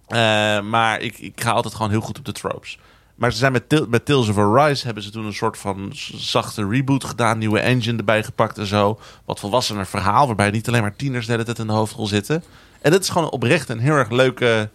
Eh, 0.06 0.60
maar 0.60 1.00
ik, 1.00 1.18
ik 1.18 1.40
ga 1.40 1.50
altijd 1.50 1.74
gewoon 1.74 1.90
heel 1.90 2.00
goed 2.00 2.18
op 2.18 2.24
de 2.24 2.32
tropes. 2.32 2.78
Maar 3.14 3.32
ze 3.32 3.38
zijn 3.38 3.52
met, 3.52 3.88
met 3.88 4.04
Tales 4.04 4.28
of 4.28 4.38
Arise 4.38 4.84
hebben 4.84 5.02
ze 5.02 5.10
toen 5.10 5.24
een 5.24 5.34
soort 5.34 5.58
van 5.58 5.90
zachte 6.14 6.68
reboot 6.68 7.04
gedaan. 7.04 7.38
Nieuwe 7.38 7.60
engine 7.60 7.98
erbij 7.98 8.22
gepakt 8.24 8.58
en 8.58 8.66
zo. 8.66 9.00
Wat 9.24 9.40
volwassener 9.40 9.86
verhaal. 9.86 10.26
Waarbij 10.26 10.50
niet 10.50 10.68
alleen 10.68 10.80
maar 10.82 10.96
tieners 10.96 11.26
de 11.26 11.32
hele 11.32 11.44
tijd 11.44 11.58
in 11.58 11.66
de 11.66 11.72
hoofdrol 11.72 12.06
zitten. 12.06 12.44
En 12.86 12.92
het 12.92 13.02
is 13.02 13.08
gewoon 13.08 13.30
oprecht 13.30 13.68
een 13.68 13.78
heel 13.78 13.94
erg 13.94 14.10
leuke, 14.10 14.70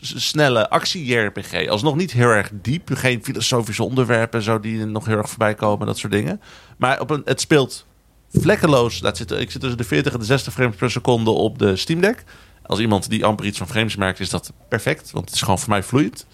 snelle 0.00 0.70
actie-RPG. 0.70 1.68
Alsnog 1.68 1.96
niet 1.96 2.12
heel 2.12 2.28
erg 2.28 2.50
diep. 2.52 2.90
Geen 2.94 3.24
filosofische 3.24 3.82
onderwerpen 3.82 4.38
en 4.38 4.44
zo 4.44 4.60
die 4.60 4.84
nog 4.84 5.06
heel 5.06 5.16
erg 5.16 5.28
voorbij 5.28 5.54
komen. 5.54 5.86
Dat 5.86 5.98
soort 5.98 6.12
dingen. 6.12 6.40
Maar 6.76 7.00
op 7.00 7.10
een, 7.10 7.22
het 7.24 7.40
speelt 7.40 7.86
vlekkeloos. 8.30 9.00
Dat 9.00 9.16
zit, 9.16 9.30
ik 9.30 9.50
zit 9.50 9.60
tussen 9.60 9.78
de 9.78 9.84
40 9.84 10.12
en 10.12 10.18
de 10.18 10.24
60 10.24 10.52
frames 10.52 10.76
per 10.76 10.90
seconde 10.90 11.30
op 11.30 11.58
de 11.58 11.76
Steam 11.76 12.00
Deck. 12.00 12.24
Als 12.62 12.78
iemand 12.78 13.10
die 13.10 13.24
amper 13.24 13.46
iets 13.46 13.58
van 13.58 13.68
frames 13.68 13.96
merkt, 13.96 14.20
is 14.20 14.30
dat 14.30 14.52
perfect. 14.68 15.10
Want 15.10 15.24
het 15.24 15.34
is 15.34 15.40
gewoon 15.40 15.58
voor 15.58 15.70
mij 15.70 15.82
vloeiend. 15.82 16.26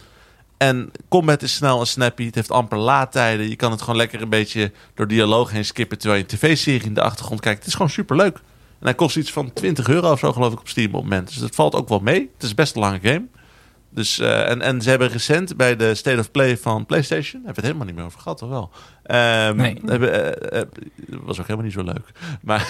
En 0.57 0.91
combat 1.09 1.43
is 1.43 1.55
snel 1.55 1.81
en 1.81 1.87
snappy. 1.87 2.25
Het 2.25 2.35
heeft 2.35 2.51
amper 2.51 2.79
laadtijden. 2.79 3.49
Je 3.49 3.57
kan 3.57 3.71
het 3.71 3.81
gewoon 3.81 3.97
lekker 3.97 4.23
een 4.23 4.29
beetje 4.29 4.73
door 4.95 5.09
dialoog 5.09 5.51
heen 5.51 5.65
skippen... 5.65 5.99
terwijl 5.99 6.21
je 6.21 6.27
een 6.31 6.39
tv-serie 6.39 6.87
in 6.87 6.95
de 6.95 7.03
achtergrond 7.03 7.41
kijkt. 7.41 7.59
Het 7.59 7.69
is 7.69 7.75
gewoon 7.75 7.91
superleuk. 7.91 8.37
En 8.37 8.43
hij 8.85 8.95
kost 8.95 9.17
iets 9.17 9.33
van 9.33 9.53
20 9.53 9.89
euro 9.89 10.13
of 10.13 10.19
zo, 10.19 10.33
geloof 10.33 10.53
ik, 10.53 10.61
op 10.61 10.69
Steam 10.69 10.87
op 10.87 10.93
het 10.93 11.03
moment. 11.03 11.29
Dus 11.29 11.37
dat 11.37 11.55
valt 11.55 11.75
ook 11.75 11.89
wel 11.89 12.01
mee. 12.01 12.31
Het 12.35 12.43
is 12.43 12.55
best 12.55 12.75
een 12.75 12.81
lange 12.81 13.01
game. 13.03 13.25
Dus, 13.91 14.19
eh, 14.19 14.51
en, 14.51 14.61
en 14.63 14.83
ze 14.83 14.91
hebben 14.91 15.09
recent 15.09 15.57
bij 15.57 15.77
de 15.77 15.95
State 15.95 16.19
of 16.19 16.31
Play 16.31 16.57
van 16.57 16.87
PlayStation... 16.87 17.43
hebben 17.45 17.55
we 17.55 17.55
het 17.55 17.65
helemaal 17.65 17.87
niet 17.87 17.95
meer 17.97 18.05
over 18.05 18.21
gehad, 18.21 18.39
toch 18.39 18.49
wel? 18.49 18.71
Ehm, 19.03 19.57
Nee. 19.57 19.81
Hebben, 19.87 20.13
eh, 20.53 20.61
eh, 20.61 20.67
was 21.09 21.41
ook 21.41 21.47
helemaal 21.47 21.65
niet 21.65 21.75
zo 21.75 21.83
leuk. 21.83 22.11
Maar 22.43 22.67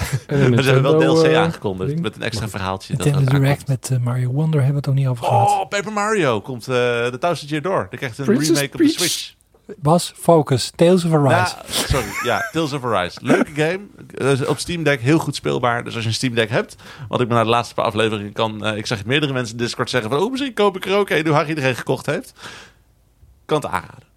ze 0.62 0.70
hebben 0.70 0.82
wel 0.82 1.14
DLC 1.14 1.34
aangekondigd 1.34 1.88
ding. 1.90 2.00
met 2.00 2.16
een 2.16 2.22
extra 2.22 2.48
verhaaltje. 2.48 2.94
Nintendo 2.96 3.30
Direct 3.30 3.68
aankomt. 3.70 3.90
met 3.90 4.02
Mario 4.04 4.30
Wonder 4.30 4.62
hebben 4.62 4.70
we 4.70 4.76
het 4.76 4.88
ook 4.88 4.94
niet 4.94 5.06
over 5.06 5.24
gehad. 5.24 5.48
Oh, 5.48 5.68
Paper 5.68 5.92
Mario 5.92 6.40
komt 6.40 6.62
eh, 6.68 6.74
de 6.74 7.16
Thousand 7.20 7.50
Year 7.50 7.62
Door. 7.62 7.86
Die 7.90 7.98
krijgt 7.98 8.18
een 8.18 8.24
Princess 8.24 8.50
remake 8.50 8.72
op 8.72 8.78
de. 8.80 8.88
Switch. 8.88 9.34
Bas, 9.76 10.12
focus. 10.16 10.72
Tales 10.76 11.04
of 11.04 11.12
Arise. 11.12 11.56
Ja, 11.56 11.62
sorry. 11.68 12.06
Ja, 12.22 12.48
Tales 12.52 12.72
of 12.72 12.84
Arise. 12.84 13.18
Leuke 13.22 13.50
game. 13.54 13.80
Eh, 14.40 14.48
op 14.48 14.58
Steam 14.58 14.82
Deck 14.82 15.00
heel 15.00 15.18
goed 15.18 15.34
speelbaar. 15.34 15.84
Dus 15.84 15.94
als 15.94 16.02
je 16.02 16.08
een 16.08 16.14
Steam 16.14 16.34
Deck 16.34 16.50
hebt, 16.50 16.76
wat 17.08 17.20
ik 17.20 17.28
me 17.28 17.34
na 17.34 17.42
de 17.42 17.48
laatste 17.48 17.74
paar 17.74 17.84
afleveringen 17.84 18.32
kan... 18.32 18.64
eh, 18.64 18.76
ik 18.76 18.86
zag 18.86 19.04
meerdere 19.04 19.32
mensen 19.32 19.56
in 19.56 19.62
Discord 19.62 19.90
zeggen 19.90 20.10
van... 20.10 20.18
Oh, 20.18 20.30
misschien 20.30 20.54
koop 20.54 20.76
ik 20.76 20.86
er 20.86 20.96
ook 20.96 21.10
een. 21.10 21.24
Nu 21.24 21.32
haar 21.32 21.48
iedereen 21.48 21.76
gekocht 21.76 22.06
heeft. 22.06 22.32
Kan 23.44 23.56
het 23.56 23.66
aanraden. 23.66 24.12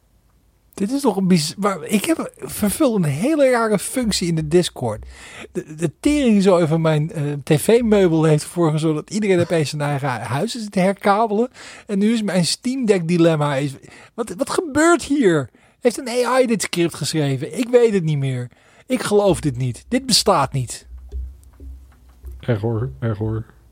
Dit 0.77 0.91
is 0.91 1.01
toch 1.01 1.15
een 1.15 1.27
bizar... 1.27 1.85
Ik 1.85 2.05
heb 2.05 2.31
vervul 2.37 2.95
een 2.95 3.03
hele 3.03 3.49
rare 3.49 3.79
functie 3.79 4.27
in 4.27 4.35
de 4.35 4.47
Discord. 4.47 5.05
De, 5.51 5.75
de 5.75 5.91
tering 5.99 6.43
zo 6.43 6.65
van 6.65 6.81
mijn 6.81 7.11
eh, 7.11 7.23
tv-meubel 7.43 8.23
heeft 8.23 8.43
ervoor 8.43 8.71
gezorgd 8.71 8.95
dat 8.95 9.09
iedereen 9.09 9.39
opeens 9.39 9.69
zijn 9.69 9.81
eigen 9.81 10.09
huis 10.09 10.55
is 10.55 10.69
te 10.69 10.79
herkabelen. 10.79 11.49
En 11.87 11.99
nu 11.99 12.13
is 12.13 12.21
mijn 12.21 12.45
Steam 12.45 12.85
Deck 12.85 13.07
dilemma... 13.07 13.55
Is, 13.55 13.75
wat, 14.13 14.33
wat 14.37 14.49
gebeurt 14.49 15.03
hier? 15.03 15.49
Heeft 15.79 15.97
een 15.97 16.25
AI 16.25 16.45
dit 16.45 16.61
script 16.61 16.95
geschreven? 16.95 17.57
Ik 17.57 17.69
weet 17.69 17.93
het 17.93 18.03
niet 18.03 18.17
meer. 18.17 18.49
Ik 18.85 19.01
geloof 19.01 19.39
dit 19.39 19.57
niet. 19.57 19.85
Dit 19.87 20.05
bestaat 20.05 20.53
niet. 20.53 20.87
Error, 22.39 22.91
error. 22.99 23.45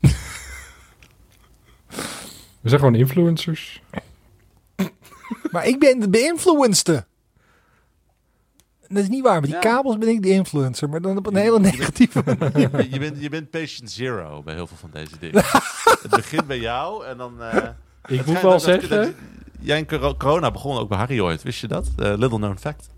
We 2.60 2.68
zijn 2.68 2.80
gewoon 2.80 2.94
influencers. 2.94 3.82
Maar 5.50 5.66
ik 5.66 5.78
ben 5.78 5.98
de 6.00 6.08
beïnvloedste. 6.08 7.04
Dat 8.88 9.02
is 9.02 9.08
niet 9.08 9.22
waar. 9.22 9.34
Met 9.40 9.44
die 9.44 9.52
Ja. 9.54 9.58
kabels 9.60 9.98
ben 9.98 10.08
ik 10.08 10.22
de 10.22 10.28
influencer. 10.30 10.88
Maar 10.88 11.00
dan 11.00 11.16
op 11.16 11.26
een 11.26 11.36
hele 11.36 11.60
negatieve 11.60 12.22
manier. 12.26 12.58
Je, 12.58 12.68
bent- 12.70 12.90
je, 12.94 12.98
bent, 12.98 13.20
je 13.22 13.28
bent 13.28 13.50
patient 13.50 13.90
zero 13.90 14.42
bij 14.42 14.54
heel 14.54 14.66
veel 14.66 14.76
van 14.76 14.90
deze 14.92 15.18
dingen. 15.18 15.42
het 16.02 16.10
begint 16.10 16.46
bij 16.46 16.58
jou 16.58 17.06
en 17.06 17.16
dan... 17.16 17.42
eh, 17.42 17.68
Ik 18.06 18.26
moet 18.26 18.40
wel 18.40 18.42
dat- 18.42 18.50
dat- 18.50 18.62
zeggen, 18.62 18.88
dat- 19.02 19.12
Jij 19.60 19.78
en 19.78 19.86
coro- 19.86 20.14
corona 20.16 20.50
begon 20.50 20.78
ook 20.78 20.88
bij 20.88 20.98
Harry 20.98 21.20
ooit. 21.20 21.42
Wist 21.42 21.60
je 21.60 21.66
dat? 21.68 21.86
Eh, 21.98 22.04
little 22.16 22.28
known 22.38 22.56
fact. 22.58 22.88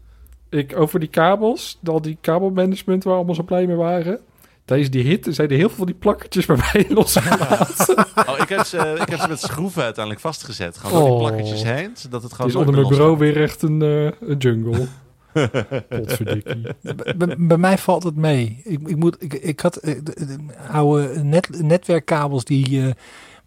ik, 0.49 0.77
over 0.77 1.01
die 1.01 1.09
kabels, 1.09 1.79
al 1.85 2.01
die 2.03 2.19
kabelmanagement 2.21 3.05
waar 3.05 3.13
we 3.13 3.19
allemaal 3.19 3.35
zo 3.35 3.43
blij 3.43 3.67
mee 3.67 3.77
waren. 3.77 4.21
Tijdens 4.69 4.91
die 4.91 5.05
hit 5.05 5.27
zijn 5.31 5.49
er 5.51 5.57
heel 5.57 5.69
veel 5.69 5.77
van 5.77 5.87
die 5.87 5.95
plakkertjes 5.95 6.47
waarbij 6.47 6.85
je 6.89 6.95
losgelaten. 6.95 7.97
Oh, 8.29 8.39
ik 8.39 8.49
heb, 8.49 8.65
ze, 8.67 8.97
ik 9.01 9.09
heb 9.09 9.21
ze 9.21 9.29
met 9.29 9.41
schroeven 9.41 9.83
uiteindelijk 9.83 10.25
vastgezet. 10.25 10.79
Gewoon 10.79 11.01
door 11.01 11.11
Oh. 11.11 11.19
die 11.19 11.29
plakketjes 11.29 11.63
heen. 11.63 11.91
Zodat 11.95 12.23
het 12.23 12.31
Het 12.31 12.33
gewoon 12.33 12.51
is 12.51 12.57
onder 12.57 12.75
mijn 12.75 12.89
bureau 12.89 13.11
losgaat. 13.11 13.35
weer 13.35 13.43
echt 13.43 13.63
een, 13.63 13.83
eh, 13.83 14.29
een 14.29 14.37
jungle. 14.39 14.87
Bij, 17.17 17.37
bij 17.39 17.57
mij 17.59 17.79
valt 17.79 18.03
het 18.03 18.17
mee. 18.17 18.61
Ik, 18.65 18.89
ik, 18.89 18.97
moet, 18.97 19.17
ik, 19.23 19.35
ik 19.35 19.61
had 19.61 19.77
eh, 19.77 19.95
de, 20.03 20.27
de 20.27 20.37
oude 20.71 21.23
net, 21.23 21.63
netwerkkabels 21.63 22.45
die 22.45 22.83
eh, 22.83 22.91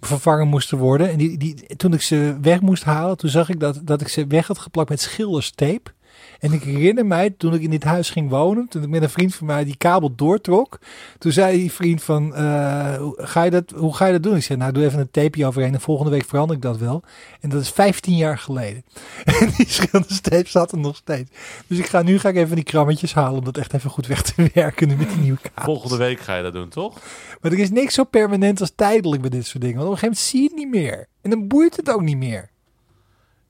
vervangen 0.01 0.47
moesten 0.47 0.77
worden. 0.77 1.09
En 1.09 1.17
die, 1.17 1.37
die, 1.37 1.75
toen 1.75 1.93
ik 1.93 2.01
ze 2.01 2.37
weg 2.41 2.61
moest 2.61 2.83
halen, 2.83 3.17
toen 3.17 3.29
zag 3.29 3.49
ik 3.49 3.59
dat, 3.59 3.79
dat 3.83 4.01
ik 4.01 4.07
ze 4.07 4.27
weg 4.27 4.47
had 4.47 4.59
geplakt 4.59 4.89
met 4.89 5.01
schilderstape. 5.01 5.91
En 6.41 6.53
ik 6.53 6.63
herinner 6.63 7.05
mij, 7.05 7.29
toen 7.29 7.53
ik 7.53 7.61
in 7.61 7.69
dit 7.69 7.83
huis 7.83 8.09
ging 8.09 8.29
wonen, 8.29 8.67
toen 8.67 8.83
ik 8.83 8.89
met 8.89 9.01
een 9.01 9.09
vriend 9.09 9.35
van 9.35 9.47
mij 9.47 9.63
die 9.63 9.77
kabel 9.77 10.15
doortrok, 10.15 10.79
toen 11.17 11.31
zei 11.31 11.57
die 11.57 11.71
vriend 11.71 12.03
van, 12.03 12.35
eh, 12.35 13.01
ga 13.15 13.43
je 13.43 13.51
dat, 13.51 13.73
hoe 13.75 13.95
ga 13.95 14.05
je 14.05 14.11
dat 14.11 14.23
doen? 14.23 14.35
Ik 14.35 14.43
zei, 14.43 14.59
nou 14.59 14.71
doe 14.71 14.83
even 14.83 14.99
een 14.99 15.11
tapeje 15.11 15.45
overheen 15.45 15.73
en 15.73 15.81
volgende 15.81 16.11
week 16.11 16.25
verander 16.25 16.55
ik 16.55 16.61
dat 16.61 16.77
wel. 16.77 17.03
En 17.39 17.49
dat 17.49 17.61
is 17.61 17.69
15 17.69 18.15
jaar 18.15 18.37
geleden. 18.37 18.83
En 19.41 19.51
die 19.57 19.69
schilderstape 19.69 20.49
zat 20.49 20.71
er 20.71 20.77
nog 20.77 20.95
steeds. 20.95 21.31
Dus 21.67 21.77
ik 21.77 21.85
ga 21.85 22.01
nu 22.01 22.19
ga 22.19 22.29
ik 22.29 22.35
even 22.35 22.55
die 22.55 22.63
krammetjes 22.63 23.13
halen 23.13 23.39
om 23.39 23.45
dat 23.45 23.57
echt 23.57 23.73
even 23.73 23.89
goed 23.89 24.07
weg 24.07 24.21
te 24.21 24.49
werken 24.53 24.97
met 24.97 25.09
die 25.09 25.17
nieuwe 25.17 25.39
kabels. 25.41 25.65
Volgende 25.65 25.97
week 25.97 26.19
ga 26.19 26.35
je 26.35 26.43
dat 26.43 26.53
doen, 26.53 26.69
toch? 26.69 26.99
Maar 27.41 27.51
er 27.51 27.59
is 27.59 27.71
niks 27.71 27.93
zo 27.93 28.03
permanent 28.03 28.61
als 28.61 28.71
tijdelijk 28.75 29.21
bij 29.21 29.29
dit 29.29 29.45
soort 29.45 29.63
dingen. 29.63 29.77
Want 29.77 29.87
op 29.87 29.93
een 29.93 29.99
gegeven 29.99 30.23
moment 30.23 30.31
zie 30.31 30.41
je 30.41 30.47
het 30.47 30.57
niet 30.57 30.83
meer. 30.83 31.07
En 31.21 31.29
dan 31.29 31.47
boeit 31.47 31.75
het 31.75 31.89
ook 31.89 32.01
niet 32.01 32.17
meer. 32.17 32.50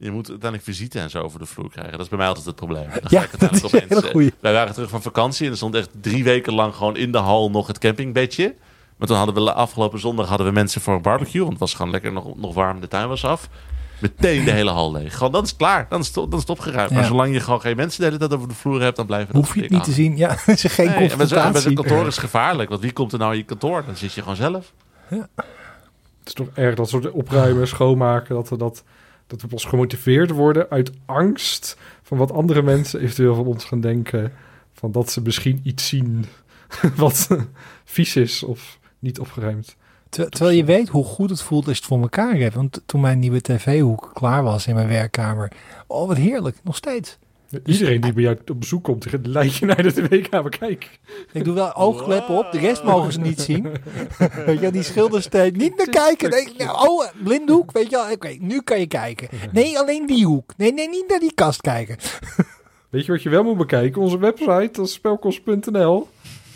Je 0.03 0.11
moet 0.11 0.29
uiteindelijk 0.29 0.69
visite 0.69 0.99
en 0.99 1.09
zo 1.09 1.21
over 1.21 1.39
de 1.39 1.45
vloer 1.45 1.69
krijgen. 1.69 1.91
Dat 1.91 2.01
is 2.01 2.07
bij 2.09 2.17
mij 2.17 2.27
altijd 2.27 2.45
het 2.45 2.55
probleem. 2.55 2.87
Dan 2.89 3.01
Ja, 3.07 3.19
ga 3.21 3.27
ik 3.33 3.39
dat 3.39 3.51
is 3.51 3.59
een 3.61 3.65
opeens, 3.67 3.85
hele 3.89 4.01
eh, 4.07 4.11
goeie. 4.11 4.33
Wij 4.39 4.53
waren 4.53 4.73
terug 4.73 4.89
van 4.89 5.01
vakantie 5.01 5.45
en 5.45 5.51
er 5.51 5.57
stond 5.57 5.75
echt 5.75 5.89
drie 6.01 6.23
weken 6.23 6.53
lang 6.53 6.75
gewoon 6.75 6.97
in 6.97 7.11
de 7.11 7.17
hal 7.17 7.49
nog 7.51 7.67
het 7.67 7.77
campingbedje. 7.77 8.55
Maar 8.97 9.07
toen 9.07 9.17
hadden 9.17 9.43
we 9.43 9.53
afgelopen 9.53 9.99
zondag 9.99 10.27
hadden 10.27 10.47
we 10.47 10.53
mensen 10.53 10.81
voor 10.81 10.93
een 10.93 11.01
barbecue. 11.01 11.39
Want 11.41 11.51
het 11.51 11.59
was 11.59 11.73
gewoon 11.73 11.91
lekker 11.91 12.11
nog, 12.11 12.35
nog 12.37 12.53
warm, 12.53 12.79
de 12.79 12.87
tuin 12.87 13.07
was 13.07 13.25
af. 13.25 13.49
Meteen 13.99 14.43
de 14.45 14.51
hele 14.51 14.71
hal 14.71 14.91
leeg. 14.91 15.17
Gewoon, 15.17 15.31
dan 15.31 15.43
is 15.43 15.49
het 15.49 15.57
klaar. 15.57 15.85
Dan 15.89 15.99
is 15.99 16.05
het, 16.05 16.15
dan 16.15 16.31
is 16.33 16.39
het 16.39 16.49
opgeruimd. 16.49 16.91
Maar 16.91 17.01
Ja. 17.01 17.07
zolang 17.07 17.33
je 17.33 17.39
gewoon 17.39 17.61
geen 17.61 17.75
mensen 17.75 17.99
de 17.99 18.05
hele 18.05 18.17
tijd 18.17 18.33
over 18.33 18.47
de 18.47 18.53
vloer 18.53 18.81
hebt, 18.81 18.95
dan 18.95 19.05
blijven 19.05 19.33
dat 19.33 19.43
Hoef 19.43 19.55
je 19.55 19.61
het 19.61 19.69
niet 19.69 19.83
te 19.83 19.91
zien. 19.91 20.17
Ja, 20.17 20.29
er 20.45 20.53
is 20.53 20.63
geen 20.63 20.87
hangen. 20.87 21.01
Nee, 21.01 21.11
en 21.11 21.17
bij 21.17 21.27
zo'n- 21.27 21.35
bij 21.37 21.45
zo'n 21.45 21.51
confrontatie. 21.53 21.75
kantoor 21.75 22.07
is 22.07 22.15
het 22.15 22.23
gevaarlijk. 22.23 22.69
Want 22.69 22.81
wie 22.81 22.91
komt 22.93 23.11
er 23.13 23.19
nou 23.19 23.31
in 23.31 23.37
je 23.37 23.43
kantoor? 23.43 23.83
Dan 23.85 23.95
zit 23.97 24.13
je 24.13 24.21
gewoon 24.21 24.35
zelf. 24.35 24.73
Het 25.07 25.25
is 26.25 26.33
toch 26.33 26.47
erg 26.53 26.75
dat 26.75 26.89
soort 26.89 27.11
opruimen, 27.11 27.67
schoonmaken, 27.67 28.35
dat 28.35 28.49
we, 28.49 28.57
dat, 28.57 28.83
dat 29.31 29.41
we 29.41 29.47
pas 29.47 29.65
gemotiveerd 29.65 30.29
worden 30.29 30.69
uit 30.69 30.91
angst 31.05 31.77
van 32.01 32.17
wat 32.17 32.31
andere 32.31 32.61
mensen 32.61 32.99
eventueel 32.99 33.35
van 33.35 33.45
ons 33.45 33.63
gaan 33.63 33.81
denken. 33.81 34.33
Van 34.73 34.91
dat 34.91 35.11
ze 35.11 35.21
misschien 35.21 35.59
iets 35.63 35.87
zien 35.87 36.25
wat 36.95 37.27
vies 37.83 38.15
is 38.15 38.43
of 38.43 38.79
niet 38.99 39.19
opgeruimd. 39.19 39.75
Ter- 40.09 40.29
terwijl 40.29 40.57
je 40.57 40.65
weet 40.65 40.89
hoe 40.89 41.03
goed 41.03 41.29
het 41.29 41.41
voelt 41.41 41.67
als 41.67 41.75
je 41.75 41.81
het 41.81 41.91
voor 41.91 42.01
elkaar 42.01 42.35
hebt. 42.35 42.55
Want 42.55 42.81
toen 42.85 43.01
mijn 43.01 43.19
nieuwe 43.19 43.41
tv-hoek 43.41 44.11
klaar 44.13 44.43
was 44.43 44.67
in 44.67 44.75
mijn 44.75 44.87
werkkamer. 44.87 45.51
Oh, 45.87 46.07
wat 46.07 46.17
heerlijk. 46.17 46.57
Nog 46.63 46.75
steeds. 46.75 47.17
Iedereen 47.65 48.01
die 48.01 48.13
bij 48.13 48.23
jou 48.23 48.37
op 48.51 48.59
bezoek 48.59 48.83
komt, 48.83 49.03
die 49.23 49.31
leidt 49.31 49.55
je 49.55 49.65
naar 49.65 49.83
de 49.83 49.93
tv-kamer. 49.93 50.57
Kijk, 50.57 50.99
Ik 51.31 51.43
doe 51.43 51.53
wel 51.53 51.75
oogkleppen 51.75 52.37
op. 52.37 52.51
De 52.51 52.59
rest 52.59 52.83
mogen 52.83 53.11
ze 53.13 53.19
niet 53.19 53.41
zien. 53.41 53.67
weet 54.45 54.59
je, 54.59 54.71
die 54.71 54.83
schildersteek. 54.83 55.55
Niet 55.55 55.77
naar 55.77 55.89
kijken. 55.89 56.29
Nee, 56.29 56.47
nou, 56.57 56.87
oh, 56.87 57.05
blinddoek. 57.23 57.71
Weet 57.71 57.89
je 57.89 57.95
wel. 57.95 58.11
Oké, 58.11 58.35
nu 58.39 58.61
kan 58.61 58.79
je 58.79 58.87
kijken. 58.87 59.27
Nee, 59.51 59.79
alleen 59.79 60.05
die 60.05 60.25
hoek. 60.25 60.53
Nee, 60.57 60.73
nee, 60.73 60.89
niet 60.89 61.07
naar 61.07 61.19
die 61.19 61.33
kast 61.33 61.61
kijken. 61.61 61.97
Weet 62.89 63.05
je 63.05 63.11
wat 63.11 63.23
je 63.23 63.29
wel 63.29 63.43
moet 63.43 63.57
bekijken? 63.57 64.01
Onze 64.01 64.17
website, 64.17 64.69
dat 64.71 64.85
is 64.85 64.93
spelkost.nl. 64.93 66.07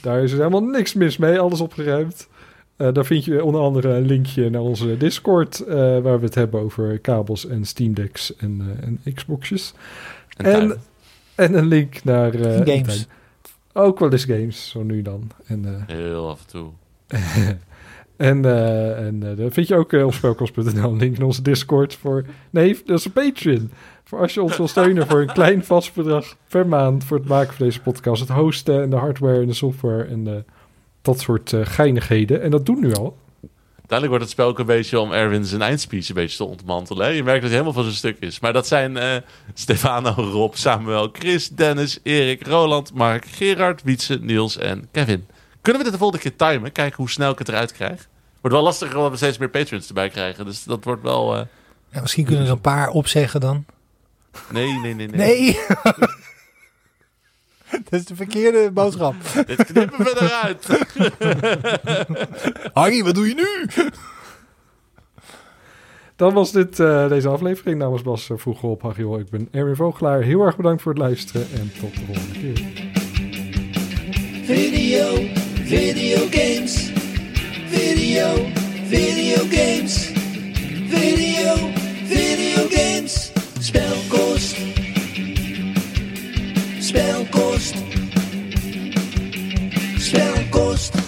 Daar 0.01 0.23
is 0.23 0.31
er 0.31 0.37
helemaal 0.37 0.63
niks 0.63 0.93
mis 0.93 1.17
mee, 1.17 1.39
alles 1.39 1.61
opgeruimd. 1.61 2.27
Eh, 2.75 2.93
daar 2.93 3.05
vind 3.05 3.25
je 3.25 3.43
onder 3.43 3.61
andere 3.61 3.89
een 3.89 4.05
linkje 4.05 4.49
naar 4.49 4.61
onze 4.61 4.97
Discord, 4.97 5.59
eh, 5.59 5.75
waar 5.75 6.19
we 6.19 6.25
het 6.25 6.35
hebben 6.35 6.61
over 6.61 6.99
kabels 6.99 7.47
en 7.47 7.65
Steam 7.65 7.93
Decks 7.93 8.35
en, 8.35 8.61
eh, 8.61 8.87
en 8.87 9.13
Xboxjes. 9.13 9.73
En, 10.35 10.81
En, 11.35 11.57
een 11.57 11.65
link 11.65 12.03
naar 12.03 12.33
eh, 12.33 12.75
Games. 12.75 13.07
Ook 13.77 13.99
wel 13.99 14.11
eens 14.11 14.25
games, 14.25 14.69
zo 14.69 14.83
nu 14.83 15.01
dan. 15.01 15.31
En, 15.45 15.65
eh, 15.65 15.95
Heel 15.95 16.29
af 16.29 16.39
en 16.39 16.47
toe. 16.47 16.69
en, 18.29 18.45
eh, 18.45 19.05
en 19.05 19.19
dan 19.19 19.51
vind 19.51 19.67
je 19.67 19.75
ook 19.75 19.91
op 19.93 20.13
spelkost.nl 20.13 20.91
een 20.91 20.97
link 20.97 21.17
in 21.17 21.23
onze 21.23 21.41
Discord 21.41 21.95
voor... 21.95 22.25
Nee, 22.49 22.81
dat 22.85 22.99
is 22.99 23.05
een 23.05 23.11
Patreon. 23.11 23.71
Voor 24.03 24.19
als 24.19 24.33
je 24.33 24.41
ons 24.41 24.57
wil 24.57 24.67
steunen 24.67 25.07
voor 25.07 25.21
een 25.21 25.33
klein 25.41 25.63
vast 25.63 25.93
bedrag 25.93 26.35
per 26.47 26.67
maand... 26.67 27.03
voor 27.03 27.17
het 27.17 27.27
maken 27.27 27.53
van 27.53 27.65
deze 27.65 27.81
podcast. 27.81 28.21
Het 28.21 28.29
hosten 28.29 28.81
en 28.81 28.89
de 28.89 28.95
hardware 28.95 29.41
en 29.41 29.47
de 29.47 29.53
software 29.53 30.03
en 30.03 30.27
eh, 30.27 30.33
dat 31.01 31.19
soort 31.19 31.53
geinigheden. 31.61 32.41
En 32.41 32.51
dat 32.51 32.65
doen 32.65 32.79
nu 32.79 32.93
al. 32.93 33.17
Uiteindelijk 33.89 34.09
wordt 34.09 34.23
het 34.23 34.29
spel 34.29 34.47
ook 34.47 34.59
een 34.59 34.65
beetje 34.65 34.99
om 34.99 35.11
Erwin 35.11 35.45
zijn 35.45 35.61
eindspeech 35.61 36.09
een 36.09 36.15
beetje 36.15 36.37
te 36.37 36.43
ontmantelen. 36.43 37.05
hè. 37.05 37.11
Je 37.11 37.23
merkt 37.23 37.41
dat 37.41 37.49
hij 37.51 37.59
helemaal 37.59 37.73
van 37.73 37.83
zijn 37.83 37.95
stuk 37.95 38.17
is. 38.19 38.39
Maar 38.39 38.53
dat 38.53 38.67
zijn 38.67 38.97
eh, 38.97 39.15
Stefano, 39.53 40.09
Rob, 40.17 40.53
Samuel, 40.53 41.09
Chris, 41.13 41.49
Dennis, 41.49 41.99
Erik, 42.03 42.47
Roland, 42.47 42.93
Mark, 42.93 43.25
Gerard, 43.25 43.83
Wietse, 43.83 44.17
Niels 44.21 44.57
en 44.57 44.87
Kevin. 44.91 45.27
Kunnen 45.61 45.81
we 45.81 45.87
dit 45.89 45.99
de 45.99 46.03
volgende 46.03 46.29
keer 46.29 46.35
timen? 46.49 46.71
Kijken 46.71 46.95
hoe 46.97 47.09
snel 47.09 47.31
ik 47.31 47.37
het 47.39 47.49
eruit 47.49 47.71
krijg. 47.71 48.07
Wordt 48.41 48.55
wel 48.57 48.65
lastiger 48.65 48.95
omdat 48.95 49.11
we 49.11 49.17
steeds 49.17 49.37
meer 49.37 49.49
patrons 49.49 49.87
erbij 49.87 50.09
krijgen. 50.09 50.45
Dus 50.45 50.63
dat 50.63 50.83
wordt 50.83 51.01
wel... 51.01 51.35
eh, 51.35 51.41
Ja, 51.91 52.01
misschien 52.01 52.23
kunnen 52.25 52.43
we 52.43 52.49
er 52.49 52.55
een 52.55 52.61
paar 52.61 52.89
opzeggen 52.89 53.39
dan. 53.39 53.65
Nee, 54.49 54.71
nee, 54.79 54.93
nee, 54.93 55.07
nee. 55.07 55.17
Nee! 55.17 55.59
Dat 57.89 57.99
is 57.99 58.05
de 58.05 58.15
verkeerde 58.15 58.71
boodschap. 58.71 59.15
Dit 59.45 59.65
knippen 59.65 60.03
we 60.03 60.15
eruit. 60.19 60.67
Harry, 62.73 63.03
wat 63.03 63.15
doe 63.15 63.27
je 63.27 63.35
nu? 63.35 63.83
Dan 66.15 66.33
was 66.33 66.51
dit 66.51 66.79
eh, 66.79 67.09
deze 67.09 67.27
aflevering. 67.27 67.79
Namens 67.79 68.01
Bas 68.01 68.29
uh, 68.29 68.37
vroeger 68.37 68.69
op 68.69 68.81
Hagio. 68.81 69.17
Ik 69.17 69.29
ben 69.29 69.47
Erwin 69.51 69.75
Vogelaar. 69.75 70.21
Heel 70.21 70.41
erg 70.41 70.55
bedankt 70.55 70.81
voor 70.81 70.91
het 70.91 71.01
luisteren. 71.01 71.47
En 71.53 71.71
tot 71.79 71.93
de 71.93 72.05
volgende 72.05 72.39
keer. 72.39 72.63
Video, 74.43 75.15
video 75.53 76.17
games. 76.29 76.91
Video, 77.67 78.35
video 78.87 79.37
games. 79.49 80.11
Video, 80.87 81.55
video 82.05 82.67
games. 82.69 83.31
Spelkost. 83.59 84.84
Spelkost. 86.95 87.75
Spelkost. 89.99 91.04